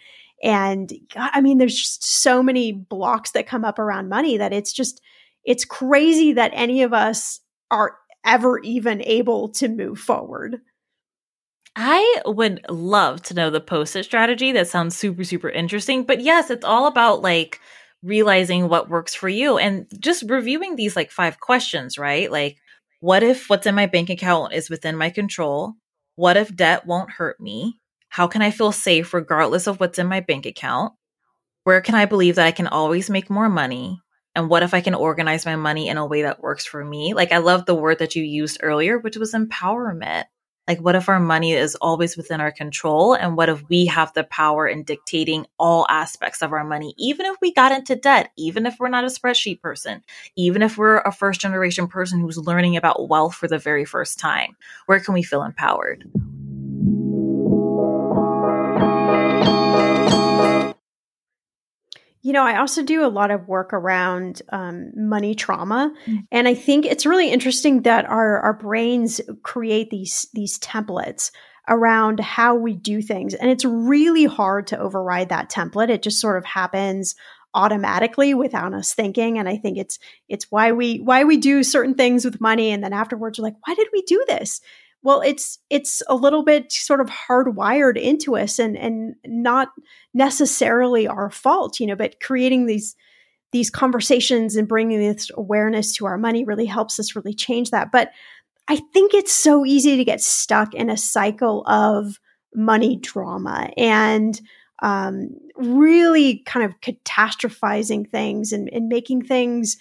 and 0.43 0.93
i 1.15 1.41
mean 1.41 1.57
there's 1.57 1.76
just 1.76 2.03
so 2.03 2.43
many 2.43 2.72
blocks 2.72 3.32
that 3.32 3.47
come 3.47 3.65
up 3.65 3.80
around 3.80 4.07
money 4.07 4.38
that 4.38 4.53
it's 4.53 4.72
just 4.72 5.01
it's 5.43 5.65
crazy 5.65 6.32
that 6.32 6.51
any 6.53 6.84
of 6.84 6.93
us 6.93 7.39
are 7.72 7.97
ever 8.24 8.59
even 8.59 9.01
able 9.01 9.49
to 9.49 9.67
move 9.67 9.99
forward 9.99 10.61
I 11.74 12.22
would 12.26 12.65
love 12.69 13.22
to 13.24 13.34
know 13.34 13.49
the 13.49 13.61
post 13.61 13.95
it 13.95 14.03
strategy. 14.03 14.51
That 14.51 14.67
sounds 14.67 14.93
super, 14.97 15.24
super 15.24 15.49
interesting. 15.49 16.03
But 16.03 16.19
yes, 16.19 16.49
it's 16.49 16.65
all 16.65 16.86
about 16.86 17.22
like 17.22 17.61
realizing 18.03 18.67
what 18.67 18.89
works 18.89 19.13
for 19.13 19.29
you 19.29 19.57
and 19.57 19.87
just 19.99 20.23
reviewing 20.27 20.75
these 20.75 20.95
like 20.95 21.11
five 21.11 21.39
questions, 21.39 21.97
right? 21.97 22.31
Like, 22.31 22.57
what 22.99 23.23
if 23.23 23.49
what's 23.49 23.67
in 23.67 23.75
my 23.75 23.85
bank 23.85 24.09
account 24.09 24.53
is 24.53 24.69
within 24.69 24.95
my 24.95 25.09
control? 25.09 25.73
What 26.15 26.37
if 26.37 26.55
debt 26.55 26.85
won't 26.85 27.11
hurt 27.11 27.39
me? 27.39 27.79
How 28.09 28.27
can 28.27 28.41
I 28.41 28.51
feel 28.51 28.71
safe 28.71 29.13
regardless 29.13 29.67
of 29.67 29.79
what's 29.79 29.99
in 29.99 30.07
my 30.07 30.19
bank 30.19 30.45
account? 30.45 30.93
Where 31.63 31.81
can 31.81 31.95
I 31.95 32.05
believe 32.05 32.35
that 32.35 32.47
I 32.47 32.51
can 32.51 32.67
always 32.67 33.09
make 33.09 33.29
more 33.29 33.49
money? 33.49 34.01
And 34.35 34.49
what 34.49 34.63
if 34.63 34.73
I 34.73 34.81
can 34.81 34.95
organize 34.95 35.45
my 35.45 35.55
money 35.55 35.87
in 35.87 35.97
a 35.97 36.05
way 36.05 36.23
that 36.23 36.41
works 36.41 36.65
for 36.65 36.83
me? 36.83 37.13
Like, 37.13 37.31
I 37.31 37.37
love 37.37 37.65
the 37.65 37.75
word 37.75 37.99
that 37.99 38.15
you 38.15 38.23
used 38.23 38.59
earlier, 38.61 38.97
which 38.97 39.17
was 39.17 39.33
empowerment. 39.33 40.25
Like, 40.68 40.80
what 40.80 40.95
if 40.95 41.09
our 41.09 41.20
money 41.20 41.53
is 41.53 41.76
always 41.76 42.16
within 42.16 42.39
our 42.39 42.51
control? 42.51 43.14
And 43.14 43.36
what 43.36 43.49
if 43.49 43.68
we 43.68 43.88
have 43.88 44.14
the 44.14 44.24
power 44.24 44.68
in 44.68 44.84
dictating 44.84 45.45
all 45.57 45.88
aspects 45.89 46.41
of 46.41 46.53
our 46.53 46.64
money, 46.64 46.93
even 46.97 47.26
if 47.26 47.36
we 47.41 47.53
got 47.53 47.72
into 47.72 47.95
debt, 47.95 48.32
even 48.38 48.66
if 48.66 48.78
we're 48.80 48.89
not 48.89 49.03
a 49.03 49.07
spreadsheet 49.07 49.59
person, 49.62 50.03
even 50.36 50.62
if 50.62 50.78
we're 50.78 50.99
a 50.99 51.12
first 51.12 51.41
generation 51.41 51.88
person 51.88 52.20
who's 52.20 52.38
learning 52.38 52.78
about 52.78 53.09
wealth 53.09 53.36
for 53.36 53.47
the 53.47 53.57
very 53.57 53.86
first 53.86 54.20
time? 54.20 54.55
Where 54.86 54.99
can 54.99 55.14
we 55.14 55.24
feel 55.24 55.43
empowered? 55.43 56.09
You 62.24 62.34
know, 62.34 62.43
I 62.43 62.57
also 62.57 62.84
do 62.84 63.03
a 63.03 63.09
lot 63.09 63.32
of 63.32 63.47
work 63.47 63.74
around 63.74 64.41
um, 64.49 64.91
money 64.95 65.34
trauma, 65.34 65.93
mm-hmm. 66.05 66.17
and 66.32 66.47
I 66.47 66.53
think 66.53 66.86
it's 66.86 67.05
really 67.05 67.32
interesting 67.32 67.82
that 67.82 68.05
our 68.05 68.39
our 68.39 68.53
brains 68.53 69.22
create 69.41 69.89
these 69.89 70.28
these 70.34 70.59
templates 70.59 71.32
around 71.67 72.19
how 72.19 72.55
we 72.55 72.76
do 72.76 73.01
things, 73.01 73.34
and 73.34 73.49
it's 73.49 73.65
really 73.65 74.26
hard 74.26 74.67
to 74.67 74.80
override 74.80 75.30
that 75.30 75.49
template. 75.49 75.89
It 75.89 76.03
just 76.03 76.19
sort 76.19 76.38
of 76.38 76.45
happens 76.45 77.15
automatically 77.53 78.34
without 78.34 78.74
us 78.74 78.93
thinking, 78.93 79.39
and 79.39 79.49
I 79.49 79.57
think 79.57 79.78
it's 79.78 79.97
it's 80.30 80.51
why 80.51 80.72
we 80.74 80.97
why 80.97 81.24
we 81.24 81.38
do 81.38 81.63
certain 81.63 81.95
things 81.95 82.24
with 82.24 82.39
money, 82.39 82.69
and 82.69 82.84
then 82.84 82.93
afterwards 82.93 83.39
we're 83.39 83.45
like, 83.45 83.57
why 83.65 83.74
did 83.74 83.88
we 83.91 84.03
do 84.03 84.24
this? 84.28 84.61
Well 85.03 85.21
it's 85.21 85.59
it's 85.69 86.01
a 86.07 86.15
little 86.15 86.43
bit 86.43 86.71
sort 86.71 87.01
of 87.01 87.09
hardwired 87.09 87.99
into 87.99 88.35
us 88.35 88.59
and 88.59 88.77
and 88.77 89.15
not 89.25 89.69
necessarily 90.13 91.07
our 91.07 91.29
fault 91.29 91.79
you 91.79 91.87
know 91.87 91.95
but 91.95 92.19
creating 92.19 92.65
these 92.65 92.95
these 93.51 93.69
conversations 93.69 94.55
and 94.55 94.67
bringing 94.67 94.99
this 94.99 95.29
awareness 95.35 95.93
to 95.95 96.05
our 96.05 96.17
money 96.17 96.45
really 96.45 96.65
helps 96.65 96.99
us 96.99 97.15
really 97.15 97.33
change 97.33 97.71
that. 97.71 97.91
But 97.91 98.11
i 98.67 98.75
think 98.93 99.13
it's 99.13 99.33
so 99.33 99.65
easy 99.65 99.97
to 99.97 100.05
get 100.05 100.21
stuck 100.21 100.73
in 100.75 100.89
a 100.89 100.95
cycle 100.95 101.63
of 101.65 102.19
money 102.53 102.97
drama 102.97 103.69
and 103.75 104.39
um, 104.83 105.29
really 105.55 106.39
kind 106.45 106.65
of 106.65 106.79
catastrophizing 106.81 108.09
things 108.09 108.51
and, 108.51 108.69
and 108.73 108.87
making 108.87 109.23
things 109.23 109.77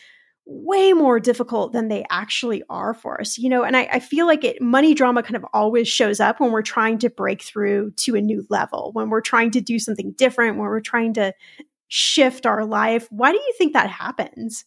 way 0.46 0.92
more 0.92 1.20
difficult 1.20 1.72
than 1.72 1.88
they 1.88 2.04
actually 2.10 2.62
are 2.68 2.92
for 2.92 3.20
us 3.20 3.38
you 3.38 3.48
know 3.48 3.62
and 3.62 3.76
I, 3.76 3.88
I, 3.92 4.00
feel 4.00 4.26
like 4.26 4.42
it 4.42 4.60
money 4.60 4.94
drama 4.94 5.22
kind 5.22 5.36
of 5.36 5.44
always 5.52 5.86
shows 5.86 6.18
up 6.18 6.40
when 6.40 6.50
we're 6.50 6.62
trying 6.62 6.98
to 6.98 7.10
break 7.10 7.42
through 7.42 7.92
to 7.98 8.16
a 8.16 8.20
new 8.20 8.44
level 8.50 8.90
when 8.94 9.10
we're 9.10 9.20
trying 9.20 9.52
to 9.52 9.60
do 9.60 9.78
something 9.78 10.12
different 10.12 10.56
when 10.56 10.66
we're 10.66 10.80
trying 10.80 11.14
to 11.14 11.32
shift 11.90 12.46
our 12.46 12.64
life. 12.64 13.08
Why 13.10 13.32
do 13.32 13.38
you 13.38 13.54
think 13.58 13.74
that 13.74 13.90
happens 13.90 14.64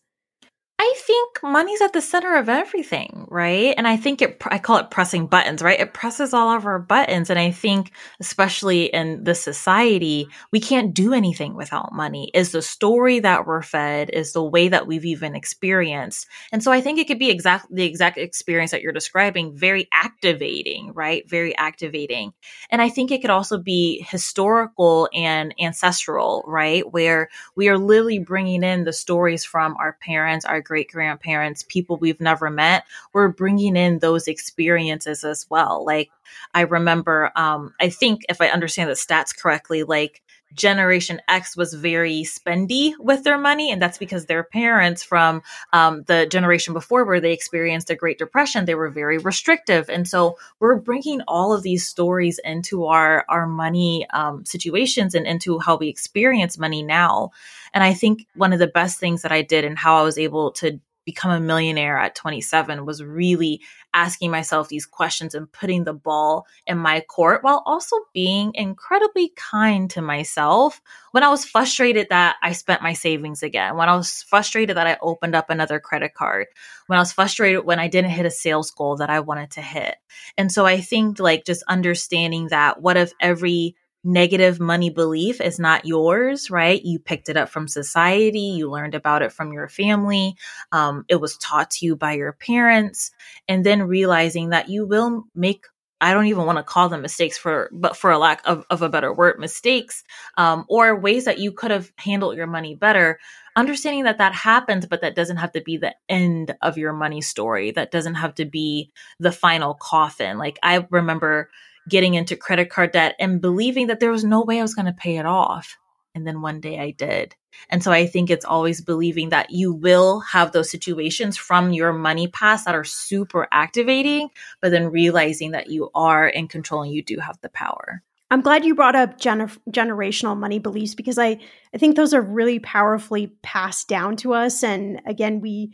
I 0.85 0.93
think 0.97 1.41
money's 1.41 1.81
at 1.81 1.93
the 1.93 2.01
center 2.01 2.35
of 2.35 2.49
everything, 2.49 3.25
right? 3.29 3.73
And 3.77 3.87
I 3.87 3.95
think 3.95 4.21
it, 4.21 4.41
I 4.47 4.59
call 4.59 4.79
it 4.79 4.89
pressing 4.89 5.27
buttons, 5.27 5.61
right? 5.61 5.79
It 5.79 5.93
presses 5.93 6.33
all 6.33 6.53
of 6.53 6.65
our 6.65 6.77
buttons. 6.77 7.29
And 7.29 7.39
I 7.39 7.51
think, 7.51 7.93
especially 8.19 8.85
in 8.87 9.23
the 9.23 9.33
society, 9.33 10.27
we 10.51 10.59
can't 10.59 10.93
do 10.93 11.13
anything 11.13 11.55
without 11.55 11.93
money, 11.93 12.31
is 12.33 12.51
the 12.51 12.61
story 12.61 13.19
that 13.19 13.47
we're 13.47 13.61
fed, 13.61 14.09
is 14.09 14.33
the 14.33 14.43
way 14.43 14.67
that 14.67 14.85
we've 14.85 15.05
even 15.05 15.35
experienced. 15.35 16.27
And 16.51 16.61
so 16.61 16.69
I 16.69 16.81
think 16.81 16.99
it 16.99 17.07
could 17.07 17.17
be 17.17 17.29
exact, 17.29 17.73
the 17.73 17.85
exact 17.85 18.17
experience 18.17 18.71
that 18.71 18.81
you're 18.81 18.91
describing, 18.91 19.55
very 19.55 19.87
activating, 19.93 20.91
right? 20.93 21.23
Very 21.29 21.55
activating. 21.55 22.33
And 22.69 22.81
I 22.81 22.89
think 22.89 23.09
it 23.09 23.21
could 23.21 23.29
also 23.29 23.57
be 23.57 24.05
historical 24.09 25.07
and 25.13 25.55
ancestral, 25.57 26.43
right? 26.45 26.83
Where 26.91 27.29
we 27.55 27.69
are 27.69 27.77
literally 27.77 28.19
bringing 28.19 28.63
in 28.63 28.83
the 28.83 28.91
stories 28.91 29.45
from 29.45 29.77
our 29.77 29.97
parents, 30.01 30.43
our 30.43 30.59
great 30.73 30.91
grandparents, 30.91 31.63
people 31.75 31.97
we've 31.97 32.19
never 32.19 32.49
met, 32.49 32.83
we're 33.13 33.27
bringing 33.27 33.75
in 33.75 33.99
those 33.99 34.27
experiences 34.27 35.23
as 35.23 35.45
well. 35.51 35.85
Like, 35.85 36.09
I 36.55 36.61
remember, 36.61 37.31
um, 37.35 37.75
I 37.79 37.89
think 37.89 38.21
if 38.27 38.41
I 38.41 38.47
understand 38.47 38.89
the 38.89 38.95
stats 38.95 39.37
correctly, 39.37 39.83
like, 39.83 40.23
Generation 40.55 41.19
X 41.27 41.57
was 41.57 41.73
very 41.73 42.23
spendy 42.23 42.93
with 42.99 43.23
their 43.23 43.39
money, 43.39 43.71
and 43.71 43.81
that's 43.81 43.97
because 43.97 44.25
their 44.25 44.43
parents 44.43 45.01
from 45.01 45.41
um, 45.73 46.03
the 46.05 46.27
generation 46.27 46.73
before, 46.73 47.05
where 47.05 47.19
they 47.19 47.33
experienced 47.33 47.89
a 47.89 47.95
Great 47.95 48.19
Depression, 48.19 48.65
they 48.65 48.75
were 48.75 48.89
very 48.89 49.17
restrictive, 49.17 49.89
and 49.89 50.07
so 50.07 50.37
we're 50.59 50.75
bringing 50.75 51.21
all 51.27 51.53
of 51.53 51.63
these 51.63 51.87
stories 51.87 52.39
into 52.43 52.85
our 52.85 53.25
our 53.29 53.47
money 53.47 54.05
um, 54.13 54.45
situations 54.45 55.15
and 55.15 55.25
into 55.25 55.57
how 55.57 55.75
we 55.75 55.87
experience 55.87 56.59
money 56.59 56.83
now. 56.83 57.31
And 57.73 57.83
I 57.83 57.93
think 57.93 58.27
one 58.35 58.53
of 58.53 58.59
the 58.59 58.67
best 58.67 58.99
things 58.99 59.21
that 59.23 59.31
I 59.31 59.41
did 59.41 59.65
and 59.65 59.77
how 59.77 59.97
I 59.97 60.03
was 60.03 60.17
able 60.17 60.51
to 60.53 60.79
become 61.05 61.31
a 61.31 61.39
millionaire 61.39 61.97
at 61.97 62.15
27 62.15 62.85
was 62.85 63.03
really 63.03 63.61
asking 63.93 64.31
myself 64.31 64.69
these 64.69 64.85
questions 64.85 65.35
and 65.35 65.51
putting 65.51 65.83
the 65.83 65.93
ball 65.93 66.47
in 66.65 66.77
my 66.77 67.01
court 67.01 67.43
while 67.43 67.61
also 67.65 67.95
being 68.13 68.51
incredibly 68.55 69.31
kind 69.35 69.89
to 69.89 70.01
myself 70.01 70.81
when 71.11 71.23
I 71.23 71.29
was 71.29 71.45
frustrated 71.45 72.07
that 72.09 72.37
I 72.41 72.53
spent 72.53 72.81
my 72.81 72.93
savings 72.93 73.43
again, 73.43 73.77
when 73.77 73.89
I 73.89 73.95
was 73.95 74.23
frustrated 74.23 74.77
that 74.77 74.87
I 74.87 74.97
opened 75.01 75.35
up 75.35 75.49
another 75.49 75.79
credit 75.79 76.13
card, 76.13 76.47
when 76.87 76.97
I 76.97 77.01
was 77.01 77.13
frustrated 77.13 77.65
when 77.65 77.79
I 77.79 77.87
didn't 77.87 78.11
hit 78.11 78.25
a 78.25 78.31
sales 78.31 78.71
goal 78.71 78.97
that 78.97 79.09
I 79.09 79.19
wanted 79.19 79.51
to 79.51 79.61
hit. 79.61 79.95
And 80.37 80.51
so 80.51 80.65
I 80.65 80.81
think 80.81 81.19
like 81.19 81.45
just 81.45 81.63
understanding 81.67 82.47
that 82.47 82.81
what 82.81 82.97
if 82.97 83.13
every 83.19 83.75
negative 84.03 84.59
money 84.59 84.89
belief 84.89 85.39
is 85.39 85.59
not 85.59 85.85
yours, 85.85 86.49
right? 86.49 86.83
You 86.83 86.99
picked 86.99 87.29
it 87.29 87.37
up 87.37 87.49
from 87.49 87.67
society, 87.67 88.39
you 88.39 88.69
learned 88.69 88.95
about 88.95 89.21
it 89.21 89.31
from 89.31 89.53
your 89.53 89.69
family, 89.69 90.35
um, 90.71 91.05
it 91.07 91.21
was 91.21 91.37
taught 91.37 91.71
to 91.71 91.85
you 91.85 91.95
by 91.95 92.13
your 92.13 92.33
parents, 92.33 93.11
and 93.47 93.65
then 93.65 93.83
realizing 93.83 94.49
that 94.49 94.69
you 94.69 94.85
will 94.85 95.25
make 95.35 95.65
I 96.01 96.13
don't 96.13 96.25
even 96.25 96.45
want 96.45 96.57
to 96.57 96.63
call 96.63 96.89
them 96.89 97.01
mistakes 97.01 97.37
for, 97.37 97.69
but 97.71 97.95
for 97.95 98.11
a 98.11 98.17
lack 98.17 98.41
of, 98.43 98.65
of 98.69 98.81
a 98.81 98.89
better 98.89 99.13
word, 99.13 99.39
mistakes, 99.39 100.03
um, 100.35 100.65
or 100.67 100.99
ways 100.99 101.23
that 101.23 101.39
you 101.39 101.53
could 101.53 101.71
have 101.71 101.93
handled 101.95 102.35
your 102.35 102.45
money 102.45 102.75
better. 102.75 103.21
Understanding 103.55 104.03
that 104.03 104.17
that 104.17 104.33
happens, 104.33 104.85
but 104.85 104.99
that 104.99 105.15
doesn't 105.15 105.37
have 105.37 105.53
to 105.53 105.61
be 105.61 105.77
the 105.77 105.95
end 106.09 106.57
of 106.61 106.77
your 106.77 106.91
money 106.91 107.21
story. 107.21 107.71
That 107.71 107.91
doesn't 107.91 108.15
have 108.15 108.35
to 108.35 108.43
be 108.43 108.91
the 109.19 109.31
final 109.31 109.75
coffin. 109.75 110.37
Like 110.37 110.59
I 110.61 110.85
remember 110.89 111.49
getting 111.89 112.13
into 112.13 112.35
credit 112.35 112.69
card 112.69 112.91
debt 112.91 113.15
and 113.19 113.41
believing 113.41 113.87
that 113.87 113.99
there 113.99 114.11
was 114.11 114.23
no 114.23 114.43
way 114.43 114.59
I 114.59 114.61
was 114.61 114.75
going 114.75 114.85
to 114.85 114.93
pay 114.93 115.17
it 115.17 115.25
off. 115.25 115.77
And 116.15 116.27
then 116.27 116.41
one 116.41 116.59
day 116.59 116.79
I 116.79 116.91
did. 116.91 117.35
And 117.69 117.83
so 117.83 117.91
I 117.91 118.05
think 118.07 118.29
it's 118.29 118.45
always 118.45 118.81
believing 118.81 119.29
that 119.29 119.51
you 119.51 119.73
will 119.73 120.19
have 120.21 120.51
those 120.51 120.69
situations 120.69 121.37
from 121.37 121.73
your 121.73 121.93
money 121.93 122.27
past 122.27 122.65
that 122.65 122.75
are 122.75 122.83
super 122.83 123.47
activating, 123.51 124.29
but 124.61 124.71
then 124.71 124.91
realizing 124.91 125.51
that 125.51 125.69
you 125.69 125.89
are 125.95 126.27
in 126.27 126.47
control 126.47 126.83
and 126.83 126.91
you 126.91 127.03
do 127.03 127.19
have 127.19 127.39
the 127.41 127.49
power. 127.49 128.03
I'm 128.29 128.41
glad 128.41 128.65
you 128.65 128.73
brought 128.73 128.95
up 128.95 129.19
gener- 129.19 129.57
generational 129.69 130.37
money 130.37 130.57
beliefs 130.57 130.95
because 130.95 131.19
I, 131.19 131.39
I 131.73 131.77
think 131.77 131.95
those 131.95 132.13
are 132.13 132.21
really 132.21 132.59
powerfully 132.59 133.27
passed 133.43 133.87
down 133.87 134.15
to 134.17 134.33
us. 134.33 134.63
And 134.63 135.01
again, 135.05 135.39
we, 135.39 135.73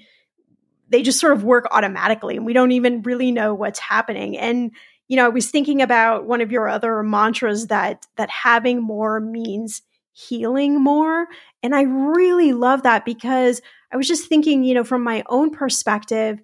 they 0.89 1.01
just 1.01 1.19
sort 1.19 1.33
of 1.33 1.43
work 1.43 1.67
automatically 1.71 2.35
and 2.35 2.45
we 2.45 2.53
don't 2.53 2.71
even 2.71 3.01
really 3.03 3.31
know 3.31 3.53
what's 3.53 3.79
happening. 3.79 4.37
And 4.37 4.71
you 5.09 5.17
know, 5.17 5.25
I 5.25 5.29
was 5.29 5.51
thinking 5.51 5.81
about 5.81 6.25
one 6.25 6.39
of 6.39 6.51
your 6.51 6.69
other 6.69 7.03
mantras 7.03 7.67
that 7.67 8.05
that 8.15 8.29
having 8.29 8.81
more 8.81 9.19
means 9.19 9.81
healing 10.13 10.81
more. 10.81 11.27
And 11.63 11.75
I 11.75 11.81
really 11.81 12.53
love 12.53 12.83
that 12.83 13.05
because 13.05 13.61
I 13.91 13.97
was 13.97 14.07
just 14.07 14.29
thinking, 14.29 14.63
you 14.63 14.73
know, 14.73 14.83
from 14.83 15.03
my 15.03 15.23
own 15.27 15.49
perspective, 15.49 16.39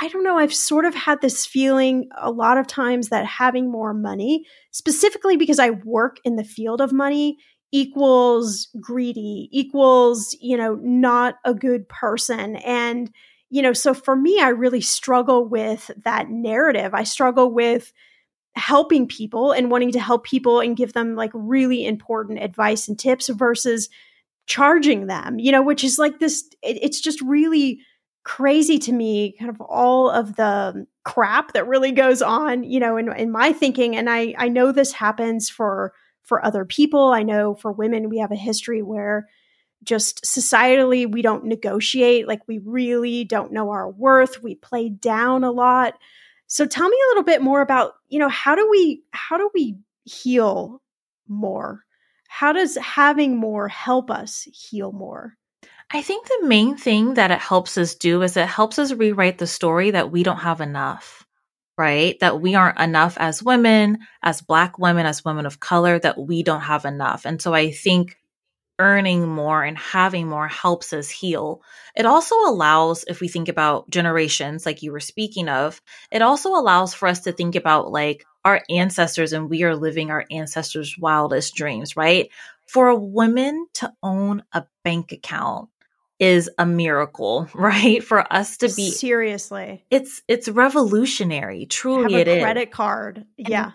I 0.00 0.08
don't 0.08 0.24
know, 0.24 0.38
I've 0.38 0.54
sort 0.54 0.86
of 0.86 0.94
had 0.94 1.20
this 1.20 1.44
feeling 1.44 2.08
a 2.18 2.30
lot 2.30 2.56
of 2.56 2.66
times 2.66 3.10
that 3.10 3.26
having 3.26 3.70
more 3.70 3.92
money, 3.92 4.46
specifically 4.70 5.36
because 5.36 5.58
I 5.58 5.70
work 5.70 6.16
in 6.24 6.36
the 6.36 6.44
field 6.44 6.80
of 6.80 6.92
money, 6.92 7.36
equals 7.72 8.68
greedy, 8.80 9.50
equals, 9.52 10.34
you 10.40 10.56
know, 10.56 10.76
not 10.76 11.34
a 11.44 11.52
good 11.52 11.88
person. 11.88 12.56
And, 12.56 13.10
you 13.52 13.60
know, 13.60 13.74
so 13.74 13.92
for 13.92 14.16
me, 14.16 14.40
I 14.40 14.48
really 14.48 14.80
struggle 14.80 15.46
with 15.46 15.90
that 16.04 16.30
narrative. 16.30 16.94
I 16.94 17.04
struggle 17.04 17.52
with 17.52 17.92
helping 18.54 19.06
people 19.06 19.52
and 19.52 19.70
wanting 19.70 19.92
to 19.92 20.00
help 20.00 20.24
people 20.24 20.60
and 20.60 20.74
give 20.74 20.94
them 20.94 21.16
like 21.16 21.30
really 21.34 21.84
important 21.84 22.42
advice 22.42 22.88
and 22.88 22.98
tips 22.98 23.28
versus 23.28 23.90
charging 24.46 25.06
them, 25.06 25.38
you 25.38 25.52
know, 25.52 25.60
which 25.60 25.84
is 25.84 25.98
like 25.98 26.18
this, 26.18 26.48
it, 26.62 26.78
it's 26.80 26.98
just 26.98 27.20
really 27.20 27.80
crazy 28.24 28.78
to 28.78 28.92
me, 28.92 29.36
kind 29.38 29.50
of 29.50 29.60
all 29.60 30.08
of 30.08 30.36
the 30.36 30.86
crap 31.04 31.52
that 31.52 31.68
really 31.68 31.92
goes 31.92 32.22
on, 32.22 32.64
you 32.64 32.80
know, 32.80 32.96
in, 32.96 33.12
in 33.18 33.30
my 33.30 33.52
thinking. 33.52 33.94
And 33.94 34.08
I, 34.08 34.34
I 34.38 34.48
know 34.48 34.72
this 34.72 34.92
happens 34.92 35.50
for 35.50 35.92
for 36.22 36.42
other 36.42 36.64
people. 36.64 37.08
I 37.12 37.22
know 37.22 37.54
for 37.54 37.70
women, 37.70 38.08
we 38.08 38.16
have 38.18 38.32
a 38.32 38.36
history 38.36 38.80
where 38.80 39.28
just 39.82 40.24
societally 40.24 41.10
we 41.10 41.22
don't 41.22 41.44
negotiate, 41.44 42.28
like 42.28 42.40
we 42.46 42.58
really 42.58 43.24
don't 43.24 43.52
know 43.52 43.70
our 43.70 43.90
worth. 43.90 44.42
We 44.42 44.54
play 44.54 44.88
down 44.88 45.44
a 45.44 45.50
lot. 45.50 45.94
So 46.46 46.66
tell 46.66 46.88
me 46.88 46.96
a 46.96 47.08
little 47.10 47.24
bit 47.24 47.42
more 47.42 47.60
about, 47.60 47.92
you 48.08 48.18
know, 48.18 48.28
how 48.28 48.54
do 48.54 48.68
we 48.70 49.02
how 49.10 49.38
do 49.38 49.50
we 49.54 49.76
heal 50.04 50.82
more? 51.28 51.84
How 52.28 52.52
does 52.52 52.76
having 52.76 53.36
more 53.36 53.68
help 53.68 54.10
us 54.10 54.46
heal 54.52 54.92
more? 54.92 55.36
I 55.90 56.00
think 56.00 56.26
the 56.26 56.46
main 56.46 56.76
thing 56.76 57.14
that 57.14 57.30
it 57.30 57.40
helps 57.40 57.76
us 57.76 57.94
do 57.94 58.22
is 58.22 58.36
it 58.36 58.46
helps 58.46 58.78
us 58.78 58.92
rewrite 58.92 59.38
the 59.38 59.46
story 59.46 59.90
that 59.90 60.10
we 60.10 60.22
don't 60.22 60.38
have 60.38 60.60
enough 60.60 61.26
right? 61.78 62.18
That 62.20 62.40
we 62.40 62.54
aren't 62.54 62.78
enough 62.78 63.16
as 63.18 63.42
women, 63.42 63.98
as 64.22 64.42
Black 64.42 64.78
women, 64.78 65.06
as 65.06 65.24
women 65.24 65.46
of 65.46 65.60
color, 65.60 65.98
that 65.98 66.18
we 66.18 66.42
don't 66.42 66.60
have 66.60 66.84
enough. 66.84 67.24
And 67.24 67.40
so 67.40 67.54
I 67.54 67.70
think 67.70 68.16
earning 68.82 69.28
more 69.28 69.62
and 69.62 69.78
having 69.78 70.26
more 70.28 70.48
helps 70.48 70.92
us 70.92 71.08
heal. 71.08 71.62
It 71.94 72.04
also 72.04 72.34
allows, 72.34 73.04
if 73.06 73.20
we 73.20 73.28
think 73.28 73.48
about 73.48 73.88
generations, 73.88 74.66
like 74.66 74.82
you 74.82 74.90
were 74.90 74.98
speaking 74.98 75.48
of, 75.48 75.80
it 76.10 76.20
also 76.20 76.50
allows 76.50 76.92
for 76.92 77.06
us 77.06 77.20
to 77.20 77.32
think 77.32 77.54
about 77.54 77.92
like 77.92 78.26
our 78.44 78.60
ancestors 78.68 79.32
and 79.32 79.48
we 79.48 79.62
are 79.62 79.76
living 79.76 80.10
our 80.10 80.24
ancestors' 80.32 80.98
wildest 80.98 81.54
dreams, 81.54 81.96
right? 81.96 82.28
For 82.66 82.88
a 82.88 82.96
woman 82.96 83.68
to 83.74 83.92
own 84.02 84.42
a 84.52 84.64
bank 84.82 85.12
account 85.12 85.68
is 86.18 86.50
a 86.58 86.66
miracle, 86.66 87.48
right? 87.54 88.02
For 88.02 88.32
us 88.32 88.56
to 88.58 88.68
be 88.68 88.90
seriously, 88.90 89.84
it's 89.90 90.22
it's 90.26 90.48
revolutionary. 90.48 91.66
Truly, 91.66 92.18
Have 92.18 92.28
a 92.28 92.40
credit 92.40 92.70
card, 92.72 93.26
and, 93.38 93.48
yeah, 93.48 93.64
and 93.64 93.74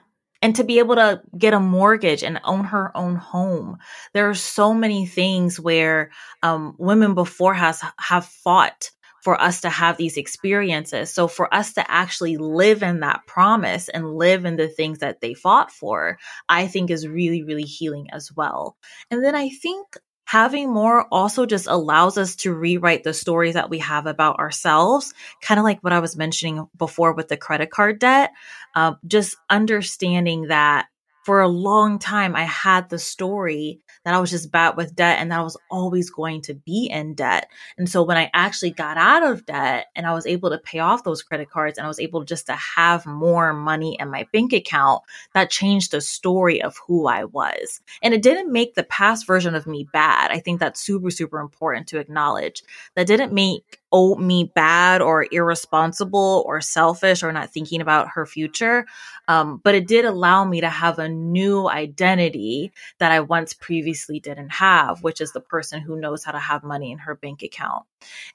to 0.56 0.64
be 0.64 0.80
able 0.80 0.96
to 0.96 1.22
get 1.38 1.54
a 1.54 1.60
mortgage 1.60 2.24
and 2.24 2.40
own 2.44 2.66
her 2.66 2.96
own 2.96 3.16
home. 3.16 3.78
There 4.14 4.30
are 4.30 4.36
so 4.36 4.74
many 4.74 5.06
things 5.06 5.60
where 5.60 6.12
um, 6.44 6.76
women 6.78 7.14
before 7.14 7.54
has 7.54 7.84
have 8.00 8.26
fought 8.26 8.92
for 9.24 9.42
us 9.42 9.62
to 9.62 9.70
have 9.70 9.98
these 9.98 10.16
experiences. 10.16 11.14
So 11.14 11.28
for 11.28 11.54
us 11.54 11.74
to 11.74 11.92
actually 11.92 12.38
live 12.38 12.82
in 12.82 13.02
that 13.02 13.28
promise 13.28 13.90
and 13.90 14.16
live 14.16 14.46
in 14.46 14.56
the 14.56 14.70
things 14.70 15.00
that 15.00 15.20
they 15.20 15.34
fought 15.34 15.70
for, 15.70 16.18
I 16.48 16.68
think 16.68 16.90
is 16.90 17.08
really, 17.08 17.44
really 17.44 17.64
healing 17.64 18.08
as 18.14 18.32
well. 18.32 18.78
And 19.12 19.22
then 19.22 19.36
I 19.36 19.50
think 19.50 19.98
having 20.28 20.74
more 20.74 21.08
also 21.10 21.46
just 21.46 21.68
allows 21.68 22.18
us 22.18 22.36
to 22.36 22.54
rewrite 22.54 23.06
the 23.06 23.14
stories 23.14 23.54
that 23.54 23.70
we 23.70 23.80
have 23.80 24.06
about 24.06 24.38
ourselves, 24.40 25.14
kind 25.42 25.58
of 25.58 25.64
like 25.64 25.80
what 25.80 25.94
I 25.94 26.00
was 26.00 26.18
mentioning 26.18 26.68
before 26.78 27.14
with 27.14 27.30
the 27.30 27.38
credit 27.38 27.72
card 27.72 28.00
debt. 28.00 28.34
Uh, 28.76 28.96
just 29.08 29.38
understanding 29.50 30.48
that 30.48 30.88
for 31.24 31.40
a 31.40 31.48
long 31.48 31.98
time, 31.98 32.36
I 32.36 32.44
had 32.44 32.90
the 32.90 33.00
story 33.00 33.80
that 34.08 34.14
I 34.14 34.20
was 34.22 34.32
just 34.32 34.54
bad 34.54 34.78
with 34.78 34.96
debt 34.96 35.20
and 35.20 35.30
that 35.32 35.40
I 35.40 35.44
was 35.44 35.58
always 35.70 36.10
going 36.10 36.42
to 36.44 36.54
be 36.54 36.86
in 36.90 37.14
debt. 37.14 37.50
And 37.78 37.90
so 37.90 38.04
when 38.04 38.16
I 38.16 38.32
actually 38.34 38.72
got 38.72 38.96
out 38.96 39.22
of 39.22 39.46
debt 39.46 39.88
and 39.98 40.06
I 40.08 40.14
was 40.14 40.26
able 40.26 40.50
to 40.52 40.58
pay 40.58 40.80
off 40.80 41.04
those 41.04 41.24
credit 41.24 41.50
cards 41.50 41.78
and 41.78 41.84
I 41.84 41.90
was 41.90 42.00
able 42.00 42.24
just 42.24 42.46
to 42.46 42.54
have 42.54 43.06
more 43.06 43.52
money 43.52 43.98
in 44.00 44.10
my 44.10 44.26
bank 44.32 44.54
account, 44.54 45.04
that 45.34 45.50
changed 45.50 45.92
the 45.92 46.00
story 46.00 46.64
of 46.64 46.78
who 46.88 47.06
I 47.06 47.26
was. 47.26 47.82
And 48.02 48.14
it 48.14 48.22
didn't 48.22 48.50
make 48.50 48.76
the 48.76 48.84
past 48.86 49.28
version 49.28 49.56
of 49.56 49.68
me 49.68 49.86
bad. 49.92 50.32
I 50.32 50.40
think 50.40 50.62
that's 50.62 50.80
super, 50.80 51.12
super 51.12 51.42
important 51.42 51.88
to 51.88 52.00
acknowledge. 52.00 52.64
That 52.96 53.08
didn't 53.08 53.34
make 53.34 53.82
owe 53.92 54.16
me 54.16 54.52
bad 54.54 55.02
or 55.02 55.26
irresponsible 55.32 56.44
or 56.46 56.62
selfish 56.62 57.24
or 57.24 57.32
not 57.32 57.52
thinking 57.52 57.82
about 57.82 58.10
her 58.10 58.26
future. 58.26 58.86
Um, 59.28 59.60
but 59.64 59.76
it 59.76 59.88
did 59.88 60.06
allow 60.06 60.44
me 60.46 60.62
to 60.62 60.70
have 60.70 61.00
a 61.00 61.10
new 61.10 61.68
identity 61.68 62.72
that 63.00 63.12
I 63.12 63.22
once 63.22 63.54
previously 63.54 64.20
didn't 64.20 64.50
have, 64.50 65.04
which 65.04 65.22
is 65.22 65.32
the 65.32 65.42
person 65.42 65.82
who 65.82 66.00
knows 66.00 66.24
how 66.24 66.32
to 66.32 66.40
have 66.40 66.64
money 66.64 66.92
in 66.92 67.00
her 67.00 67.16
bank 67.16 67.44
account. 67.44 67.84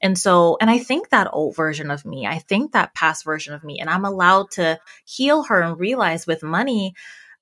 And 0.00 0.18
so, 0.18 0.56
and 0.60 0.70
I 0.70 0.78
think 0.78 1.10
that 1.10 1.30
old 1.32 1.56
version 1.56 1.90
of 1.90 2.04
me, 2.04 2.26
I 2.26 2.38
think 2.38 2.72
that 2.72 2.94
past 2.94 3.24
version 3.24 3.54
of 3.54 3.64
me, 3.64 3.78
and 3.78 3.88
I'm 3.88 4.04
allowed 4.04 4.50
to 4.52 4.78
heal 5.04 5.44
her 5.44 5.60
and 5.60 5.78
realize 5.78 6.26
with 6.26 6.42
money, 6.42 6.94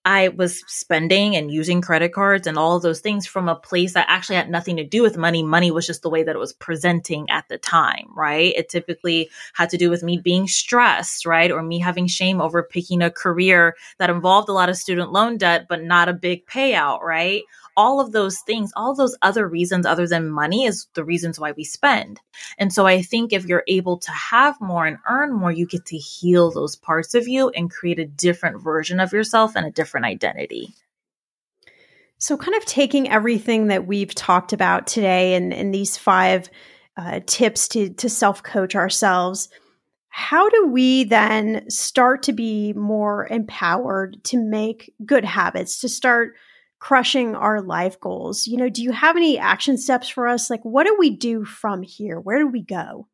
I 0.05 0.29
was 0.29 0.63
spending 0.67 1.37
and 1.37 1.51
using 1.51 1.83
credit 1.83 2.15
cards 2.15 2.47
and 2.47 2.57
all 2.57 2.81
those 2.81 3.01
things 3.01 3.27
from 3.27 3.49
a 3.49 3.55
place 3.55 3.93
that 3.93 4.07
actually 4.09 4.37
had 4.37 4.49
nothing 4.49 4.77
to 4.79 4.85
do 4.85 5.03
with 5.03 5.19
money. 5.19 5.43
Money 5.43 5.71
was 5.71 5.87
just 5.87 6.01
the 6.03 6.09
way 6.09 6.23
that 6.23 6.35
it 6.35 6.39
was 6.39 6.55
presenting 6.55 7.29
at 7.29 7.47
the 7.49 7.59
time, 7.59 8.09
right? 8.17 8.55
It 8.57 8.71
typically 8.71 9.29
had 9.53 9.69
to 9.71 9.77
do 9.77 9.91
with 9.91 10.03
me 10.03 10.17
being 10.17 10.49
stressed, 10.49 11.27
right? 11.27 11.51
Or 11.51 11.63
me 11.63 11.79
having 11.79 12.07
shame 12.07 12.41
over 12.41 12.63
picking 12.63 13.03
a 13.03 13.11
career 13.11 13.77
that 13.99 14.09
involved 14.09 14.49
a 14.49 14.55
lot 14.55 14.71
of 14.71 14.77
student 14.77 15.13
loan 15.13 15.37
debt, 15.37 15.67
but 15.69 15.83
not 15.83 16.09
a 16.09 16.15
big 16.15 16.47
payout, 16.47 17.03
right? 17.03 17.43
All 17.77 18.01
of 18.01 18.13
those 18.13 18.39
things, 18.41 18.73
all 18.77 18.95
those 18.95 19.17
other 19.23 19.47
reasons 19.49 19.87
other 19.87 20.07
than 20.07 20.31
money 20.31 20.65
is 20.65 20.87
the 20.95 21.05
reasons 21.05 21.39
why 21.39 21.53
we 21.53 21.65
spend. 21.65 22.21
And 22.59 22.73
so 22.73 22.87
I 22.87 23.03
think 23.03 23.33
if 23.33 23.47
you're 23.47 23.65
able 23.69 23.99
to 23.99 24.11
have 24.11 24.61
more 24.61 24.87
and 24.87 24.99
earn 25.09 25.33
more, 25.33 25.53
you 25.53 25.67
get 25.67 25.87
to 25.87 25.97
heal 25.97 26.51
those 26.51 26.77
parts 26.77 27.15
of 27.15 27.29
you 27.29 27.51
and 27.51 27.71
create 27.71 27.99
a 27.99 28.07
different 28.07 28.63
version 28.63 29.01
of 29.01 29.13
yourself 29.13 29.57
and 29.57 29.67
a 29.67 29.71
different 29.71 30.07
identity. 30.07 30.75
So, 32.19 32.37
kind 32.37 32.55
of 32.55 32.67
taking 32.67 33.09
everything 33.09 33.69
that 33.69 33.87
we've 33.87 34.15
talked 34.15 34.53
about 34.53 34.87
today 34.87 35.35
and, 35.35 35.55
and 35.55 35.73
these 35.73 35.97
five 35.97 36.51
uh, 36.99 37.21
tips 37.25 37.67
to, 37.69 37.89
to 37.95 38.11
self 38.11 38.43
coach 38.43 38.75
ourselves, 38.75 39.49
how 40.11 40.49
do 40.51 40.67
we 40.67 41.05
then 41.05 41.69
start 41.71 42.25
to 42.25 42.33
be 42.33 42.75
more 42.75 43.27
empowered 43.31 44.23
to 44.25 44.37
make 44.37 44.93
good 45.07 45.25
habits, 45.25 45.81
to 45.81 45.89
start 45.89 46.35
crushing 46.81 47.37
our 47.37 47.61
life 47.61 48.01
goals. 48.01 48.47
You 48.47 48.57
know, 48.57 48.69
do 48.69 48.83
you 48.83 48.93
have 48.93 49.17
any 49.17 49.39
action 49.39 49.79
steps 49.79 50.09
for 50.09 50.27
us? 50.27 50.51
Like, 50.51 50.65
what 50.65 50.87
do 50.87 50.97
we 50.99 51.11
do 51.11 51.45
from 51.45 51.83
here? 51.83 52.19
Where 52.19 52.39
do 52.41 52.49
we 52.49 52.63
go? 52.63 53.07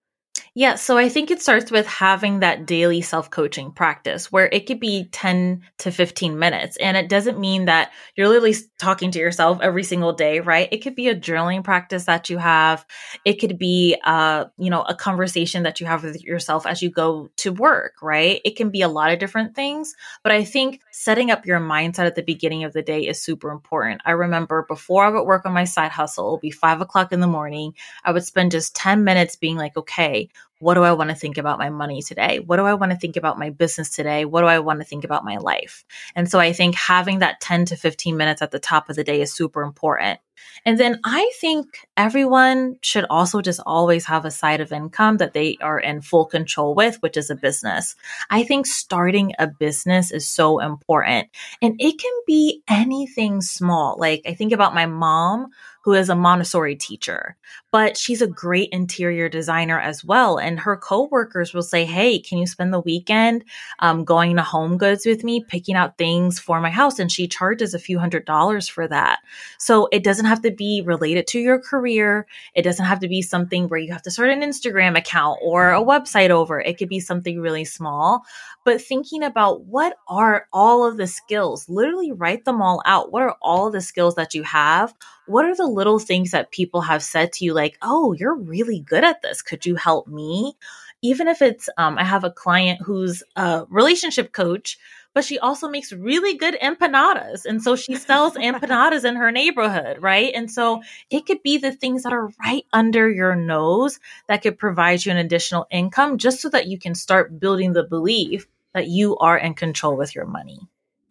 Yeah, 0.58 0.76
so 0.76 0.96
I 0.96 1.10
think 1.10 1.30
it 1.30 1.42
starts 1.42 1.70
with 1.70 1.86
having 1.86 2.40
that 2.40 2.64
daily 2.64 3.02
self 3.02 3.28
coaching 3.28 3.72
practice 3.72 4.32
where 4.32 4.48
it 4.50 4.66
could 4.66 4.80
be 4.80 5.04
10 5.12 5.60
to 5.80 5.90
15 5.90 6.38
minutes. 6.38 6.78
And 6.78 6.96
it 6.96 7.10
doesn't 7.10 7.38
mean 7.38 7.66
that 7.66 7.90
you're 8.14 8.28
literally 8.28 8.54
talking 8.78 9.10
to 9.10 9.18
yourself 9.18 9.58
every 9.60 9.84
single 9.84 10.14
day, 10.14 10.40
right? 10.40 10.66
It 10.72 10.78
could 10.78 10.94
be 10.94 11.08
a 11.08 11.14
journaling 11.14 11.62
practice 11.62 12.06
that 12.06 12.30
you 12.30 12.38
have. 12.38 12.86
It 13.26 13.34
could 13.34 13.58
be, 13.58 13.98
uh, 14.02 14.46
you 14.56 14.70
know, 14.70 14.80
a 14.80 14.94
conversation 14.94 15.64
that 15.64 15.78
you 15.78 15.84
have 15.84 16.02
with 16.02 16.24
yourself 16.24 16.64
as 16.64 16.80
you 16.80 16.88
go 16.88 17.28
to 17.36 17.52
work, 17.52 18.00
right? 18.00 18.40
It 18.42 18.56
can 18.56 18.70
be 18.70 18.80
a 18.80 18.88
lot 18.88 19.12
of 19.12 19.18
different 19.18 19.54
things. 19.54 19.94
But 20.22 20.32
I 20.32 20.42
think 20.44 20.80
setting 20.90 21.30
up 21.30 21.44
your 21.44 21.60
mindset 21.60 22.06
at 22.06 22.14
the 22.14 22.22
beginning 22.22 22.64
of 22.64 22.72
the 22.72 22.80
day 22.80 23.06
is 23.06 23.22
super 23.22 23.50
important. 23.50 24.00
I 24.06 24.12
remember 24.12 24.64
before 24.66 25.04
I 25.04 25.10
would 25.10 25.24
work 25.24 25.44
on 25.44 25.52
my 25.52 25.64
side 25.64 25.90
hustle, 25.90 26.28
it 26.28 26.32
would 26.32 26.40
be 26.40 26.50
five 26.50 26.80
o'clock 26.80 27.12
in 27.12 27.20
the 27.20 27.26
morning. 27.26 27.74
I 28.02 28.12
would 28.12 28.24
spend 28.24 28.52
just 28.52 28.74
10 28.74 29.04
minutes 29.04 29.36
being 29.36 29.58
like, 29.58 29.76
okay, 29.76 30.30
what 30.58 30.74
do 30.74 30.82
I 30.82 30.92
want 30.92 31.10
to 31.10 31.16
think 31.16 31.38
about 31.38 31.58
my 31.58 31.70
money 31.70 32.02
today? 32.02 32.38
What 32.38 32.56
do 32.56 32.64
I 32.64 32.74
want 32.74 32.92
to 32.92 32.98
think 32.98 33.16
about 33.16 33.38
my 33.38 33.50
business 33.50 33.90
today? 33.90 34.24
What 34.24 34.40
do 34.40 34.46
I 34.46 34.60
want 34.60 34.80
to 34.80 34.86
think 34.86 35.04
about 35.04 35.24
my 35.24 35.36
life? 35.36 35.84
And 36.14 36.30
so 36.30 36.38
I 36.38 36.52
think 36.52 36.74
having 36.74 37.18
that 37.18 37.40
10 37.40 37.66
to 37.66 37.76
15 37.76 38.16
minutes 38.16 38.42
at 38.42 38.50
the 38.50 38.58
top 38.58 38.88
of 38.88 38.96
the 38.96 39.04
day 39.04 39.20
is 39.20 39.32
super 39.32 39.62
important. 39.62 40.18
And 40.64 40.78
then 40.78 41.00
I 41.04 41.30
think 41.40 41.86
everyone 41.96 42.76
should 42.82 43.06
also 43.08 43.40
just 43.40 43.60
always 43.64 44.06
have 44.06 44.24
a 44.24 44.30
side 44.30 44.60
of 44.60 44.72
income 44.72 45.18
that 45.18 45.32
they 45.32 45.56
are 45.60 45.78
in 45.78 46.00
full 46.00 46.26
control 46.26 46.74
with, 46.74 47.00
which 47.02 47.16
is 47.16 47.30
a 47.30 47.36
business. 47.36 47.94
I 48.30 48.42
think 48.42 48.66
starting 48.66 49.32
a 49.38 49.46
business 49.46 50.10
is 50.10 50.26
so 50.26 50.60
important 50.60 51.28
and 51.62 51.76
it 51.78 51.98
can 51.98 52.12
be 52.26 52.62
anything 52.68 53.40
small. 53.40 53.96
Like 53.98 54.22
I 54.26 54.34
think 54.34 54.52
about 54.52 54.74
my 54.74 54.86
mom 54.86 55.48
who 55.86 55.94
is 55.94 56.08
a 56.08 56.16
Montessori 56.16 56.74
teacher, 56.74 57.36
but 57.70 57.96
she's 57.96 58.20
a 58.20 58.26
great 58.26 58.68
interior 58.70 59.28
designer 59.28 59.78
as 59.78 60.04
well. 60.04 60.36
And 60.36 60.58
her 60.58 60.76
coworkers 60.76 61.54
will 61.54 61.62
say, 61.62 61.84
Hey, 61.84 62.18
can 62.18 62.38
you 62.38 62.46
spend 62.48 62.72
the 62.72 62.80
weekend 62.80 63.44
um, 63.78 64.04
going 64.04 64.34
to 64.34 64.42
home 64.42 64.78
goods 64.78 65.06
with 65.06 65.22
me, 65.22 65.44
picking 65.44 65.76
out 65.76 65.96
things 65.96 66.40
for 66.40 66.60
my 66.60 66.70
house? 66.70 66.98
And 66.98 67.10
she 67.10 67.28
charges 67.28 67.72
a 67.72 67.78
few 67.78 68.00
hundred 68.00 68.24
dollars 68.24 68.66
for 68.66 68.88
that. 68.88 69.20
So 69.58 69.88
it 69.92 70.02
doesn't 70.02 70.26
have 70.26 70.42
to 70.42 70.50
be 70.50 70.82
related 70.84 71.28
to 71.28 71.38
your 71.38 71.60
career. 71.60 72.26
It 72.56 72.62
doesn't 72.62 72.84
have 72.84 72.98
to 72.98 73.08
be 73.08 73.22
something 73.22 73.68
where 73.68 73.78
you 73.78 73.92
have 73.92 74.02
to 74.02 74.10
start 74.10 74.30
an 74.30 74.40
Instagram 74.40 74.98
account 74.98 75.38
or 75.40 75.70
a 75.70 75.84
website 75.84 76.30
over. 76.30 76.60
It 76.60 76.78
could 76.78 76.88
be 76.88 76.98
something 76.98 77.40
really 77.40 77.64
small 77.64 78.24
but 78.66 78.82
thinking 78.82 79.22
about 79.22 79.64
what 79.66 79.96
are 80.08 80.48
all 80.52 80.84
of 80.84 80.96
the 80.96 81.06
skills, 81.06 81.68
literally 81.68 82.10
write 82.10 82.44
them 82.44 82.60
all 82.60 82.82
out. 82.84 83.12
What 83.12 83.22
are 83.22 83.36
all 83.40 83.70
the 83.70 83.80
skills 83.80 84.16
that 84.16 84.34
you 84.34 84.42
have? 84.42 84.92
What 85.26 85.44
are 85.44 85.54
the 85.54 85.68
little 85.76 86.00
things 86.00 86.32
that 86.32 86.50
people 86.50 86.80
have 86.80 87.02
said 87.02 87.32
to 87.34 87.44
you, 87.44 87.54
like, 87.54 87.78
oh, 87.82 88.12
you're 88.12 88.34
really 88.34 88.80
good 88.80 89.04
at 89.04 89.22
this. 89.22 89.42
Could 89.42 89.64
you 89.64 89.76
help 89.76 90.08
me? 90.08 90.56
Even 91.02 91.28
if 91.28 91.42
it's, 91.42 91.68
um, 91.76 91.98
I 91.98 92.04
have 92.04 92.24
a 92.24 92.30
client 92.30 92.80
who's 92.82 93.22
a 93.36 93.66
relationship 93.68 94.32
coach 94.32 94.78
but 95.16 95.24
she 95.24 95.38
also 95.38 95.66
makes 95.70 95.94
really 95.94 96.36
good 96.36 96.58
empanadas. 96.60 97.46
And 97.46 97.62
so 97.62 97.74
she 97.74 97.94
sells 97.96 98.34
empanadas 98.34 99.06
in 99.06 99.16
her 99.16 99.32
neighborhood, 99.32 100.02
right? 100.02 100.30
And 100.34 100.52
so 100.52 100.82
it 101.08 101.24
could 101.24 101.42
be 101.42 101.56
the 101.56 101.72
things 101.72 102.02
that 102.02 102.12
are 102.12 102.28
right 102.44 102.66
under 102.70 103.08
your 103.08 103.34
nose 103.34 103.98
that 104.26 104.42
could 104.42 104.58
provide 104.58 105.06
you 105.06 105.12
an 105.12 105.16
additional 105.16 105.66
income 105.70 106.18
just 106.18 106.42
so 106.42 106.50
that 106.50 106.66
you 106.66 106.78
can 106.78 106.94
start 106.94 107.40
building 107.40 107.72
the 107.72 107.82
belief 107.82 108.46
that 108.74 108.88
you 108.88 109.16
are 109.16 109.38
in 109.38 109.54
control 109.54 109.96
with 109.96 110.14
your 110.14 110.26
money. 110.26 110.60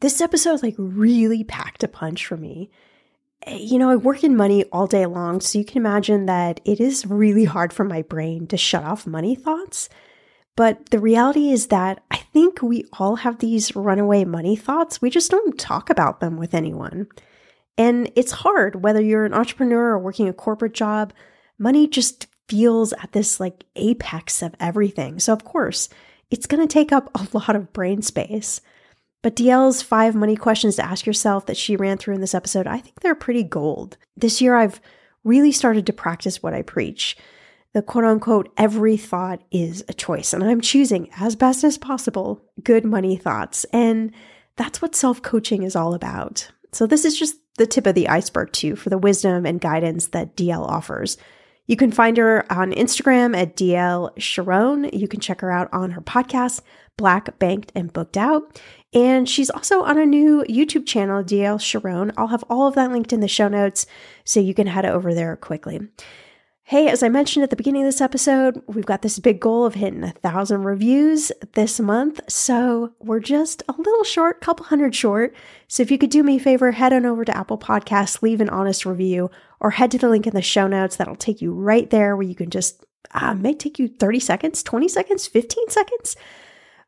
This 0.01 0.21
episode 0.21 0.61
like 0.61 0.75
really 0.77 1.43
packed 1.43 1.83
a 1.83 1.87
punch 1.87 2.27
for 2.27 2.37
me. 2.37 2.69
You 3.47 3.77
know, 3.77 3.89
I 3.89 3.95
work 3.95 4.23
in 4.23 4.35
money 4.35 4.63
all 4.65 4.87
day 4.87 5.05
long, 5.05 5.39
so 5.39 5.59
you 5.59 5.65
can 5.65 5.77
imagine 5.77 6.25
that 6.25 6.61
it 6.65 6.79
is 6.79 7.05
really 7.05 7.45
hard 7.45 7.71
for 7.71 7.83
my 7.83 8.01
brain 8.01 8.47
to 8.47 8.57
shut 8.57 8.83
off 8.83 9.05
money 9.05 9.35
thoughts. 9.35 9.87
But 10.55 10.89
the 10.89 10.99
reality 10.99 11.51
is 11.51 11.67
that 11.67 12.03
I 12.09 12.17
think 12.17 12.61
we 12.61 12.85
all 12.93 13.17
have 13.17 13.39
these 13.39 13.75
runaway 13.75 14.23
money 14.23 14.55
thoughts. 14.55 15.01
We 15.01 15.09
just 15.09 15.29
don't 15.29 15.59
talk 15.59 15.89
about 15.89 16.21
them 16.21 16.37
with 16.37 16.53
anyone. 16.53 17.07
And 17.77 18.09
it's 18.15 18.31
hard 18.31 18.81
whether 18.81 19.01
you're 19.01 19.25
an 19.25 19.33
entrepreneur 19.33 19.91
or 19.91 19.99
working 19.99 20.29
a 20.29 20.33
corporate 20.33 20.73
job. 20.73 21.13
Money 21.59 21.87
just 21.87 22.27
feels 22.47 22.93
at 22.93 23.11
this 23.11 23.39
like 23.39 23.65
apex 23.75 24.41
of 24.41 24.55
everything. 24.59 25.19
So, 25.19 25.33
of 25.33 25.43
course, 25.43 25.89
it's 26.31 26.47
going 26.47 26.65
to 26.65 26.73
take 26.73 26.91
up 26.91 27.09
a 27.15 27.27
lot 27.37 27.55
of 27.55 27.73
brain 27.73 28.01
space. 28.01 28.61
But 29.25 29.35
Dielle's 29.35 29.81
five 29.81 30.13
money 30.13 30.35
questions 30.35 30.75
to 30.75 30.85
ask 30.85 31.07
yourself 31.07 31.47
that 31.47 31.57
she 31.57 31.75
ran 31.75 31.97
through 31.97 32.13
in 32.13 32.21
this 32.21 32.35
episode, 32.35 32.67
I 32.67 32.77
think 32.77 32.99
they're 32.99 33.15
pretty 33.15 33.41
gold. 33.41 33.97
This 34.15 34.39
year, 34.39 34.55
I've 34.55 34.79
really 35.23 35.51
started 35.51 35.87
to 35.87 35.93
practice 35.93 36.43
what 36.43 36.53
I 36.53 36.61
preach. 36.61 37.17
The 37.73 37.81
quote 37.81 38.03
unquote, 38.03 38.53
every 38.55 38.97
thought 38.97 39.41
is 39.49 39.83
a 39.89 39.93
choice. 39.93 40.31
And 40.31 40.43
I'm 40.43 40.61
choosing 40.61 41.09
as 41.17 41.35
best 41.35 41.63
as 41.63 41.75
possible 41.75 42.39
good 42.63 42.85
money 42.85 43.15
thoughts. 43.15 43.63
And 43.73 44.11
that's 44.57 44.79
what 44.79 44.93
self 44.93 45.23
coaching 45.23 45.63
is 45.63 45.75
all 45.75 45.95
about. 45.95 46.51
So, 46.71 46.85
this 46.85 47.03
is 47.03 47.17
just 47.17 47.35
the 47.57 47.65
tip 47.65 47.87
of 47.87 47.95
the 47.95 48.09
iceberg, 48.09 48.51
too, 48.51 48.75
for 48.75 48.91
the 48.91 48.99
wisdom 48.99 49.47
and 49.47 49.59
guidance 49.59 50.05
that 50.09 50.35
Dielle 50.35 50.67
offers. 50.67 51.17
You 51.65 51.75
can 51.75 51.91
find 51.91 52.17
her 52.17 52.45
on 52.53 52.73
Instagram 52.73 53.35
at 53.35 53.55
Dielle 53.55 54.11
Charon. 54.19 54.87
You 54.93 55.07
can 55.07 55.19
check 55.19 55.41
her 55.41 55.49
out 55.49 55.67
on 55.73 55.91
her 55.91 56.01
podcast, 56.01 56.61
Black 56.95 57.39
Banked 57.39 57.71
and 57.73 57.91
Booked 57.91 58.17
Out. 58.17 58.61
And 58.95 59.27
she's 59.27 59.49
also 59.49 59.83
on 59.83 59.97
a 59.97 60.05
new 60.05 60.45
YouTube 60.47 60.85
channel, 60.85 61.21
Dielle 61.21 61.59
Charon. 61.59 62.13
I'll 62.17 62.27
have 62.27 62.45
all 62.49 62.65
of 62.65 62.75
that 62.75 62.93
linked 62.93 63.11
in 63.11 63.19
the 63.19 63.27
show 63.27 63.49
notes 63.49 63.85
so 64.23 64.39
you 64.39 64.53
can 64.53 64.67
head 64.67 64.85
over 64.85 65.13
there 65.13 65.35
quickly. 65.35 65.81
Hey, 66.63 66.87
as 66.87 67.03
I 67.03 67.09
mentioned 67.09 67.43
at 67.43 67.49
the 67.49 67.57
beginning 67.57 67.83
of 67.83 67.87
this 67.87 68.01
episode, 68.01 68.63
we've 68.67 68.85
got 68.85 69.01
this 69.01 69.19
big 69.19 69.41
goal 69.41 69.65
of 69.65 69.75
hitting 69.75 70.03
a 70.03 70.13
thousand 70.13 70.63
reviews 70.63 71.31
this 71.53 71.79
month. 71.79 72.21
So 72.29 72.93
we're 72.99 73.19
just 73.19 73.61
a 73.67 73.73
little 73.77 74.05
short, 74.05 74.39
couple 74.39 74.65
hundred 74.65 74.95
short. 74.95 75.35
So 75.67 75.83
if 75.83 75.91
you 75.91 75.97
could 75.97 76.09
do 76.09 76.23
me 76.23 76.37
a 76.37 76.39
favor, 76.39 76.71
head 76.71 76.93
on 76.93 77.05
over 77.05 77.25
to 77.25 77.37
Apple 77.37 77.57
Podcasts, 77.57 78.23
leave 78.23 78.39
an 78.39 78.49
honest 78.49 78.85
review, 78.85 79.29
or 79.59 79.71
head 79.71 79.91
to 79.91 79.97
the 79.97 80.09
link 80.09 80.25
in 80.25 80.33
the 80.33 80.41
show 80.41 80.67
notes. 80.67 80.95
That'll 80.95 81.17
take 81.17 81.41
you 81.41 81.53
right 81.53 81.89
there 81.89 82.15
where 82.15 82.25
you 82.25 82.33
can 82.33 82.49
just, 82.49 82.83
uh, 83.11 83.35
may 83.35 83.53
take 83.53 83.77
you 83.77 83.89
30 83.89 84.19
seconds, 84.21 84.63
20 84.63 84.87
seconds, 84.87 85.27
15 85.27 85.69
seconds 85.69 86.15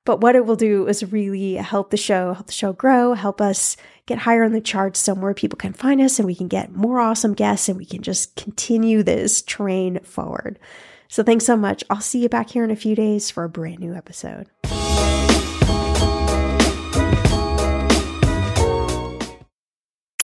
but 0.08 0.22
what 0.22 0.38
it 0.38 0.46
will 0.46 0.56
do 0.56 0.88
is 0.88 1.12
really 1.12 1.56
help 1.56 1.90
the 1.90 1.98
show, 1.98 2.34
help 2.34 2.48
the 2.48 2.54
show 2.54 2.72
grow, 2.72 3.14
help 3.14 3.42
us 3.42 3.76
get 4.06 4.20
higher 4.20 4.46
on 4.46 4.54
the 4.54 4.62
charts 4.62 5.02
so 5.02 5.14
more 5.14 5.34
people 5.34 5.58
can 5.58 5.74
find 5.74 6.00
us 6.00 6.18
and 6.18 6.26
we 6.26 6.34
can 6.34 6.48
get 6.48 6.72
more 6.72 7.02
awesome 7.02 7.34
guests 7.34 7.68
and 7.68 7.78
we 7.78 7.84
can 7.84 8.02
just 8.02 8.34
continue 8.38 9.04
this 9.04 9.42
train 9.42 10.00
forward. 10.00 10.58
So 11.10 11.24
thanks 11.24 11.46
so 11.46 11.58
much. 11.58 11.84
I'll 11.90 12.00
see 12.00 12.22
you 12.22 12.30
back 12.30 12.52
here 12.52 12.64
in 12.64 12.72
a 12.72 12.76
few 12.78 12.96
days 12.96 13.30
for 13.30 13.44
a 13.44 13.50
brand 13.50 13.80
new 13.80 13.94
episode. 13.94 14.48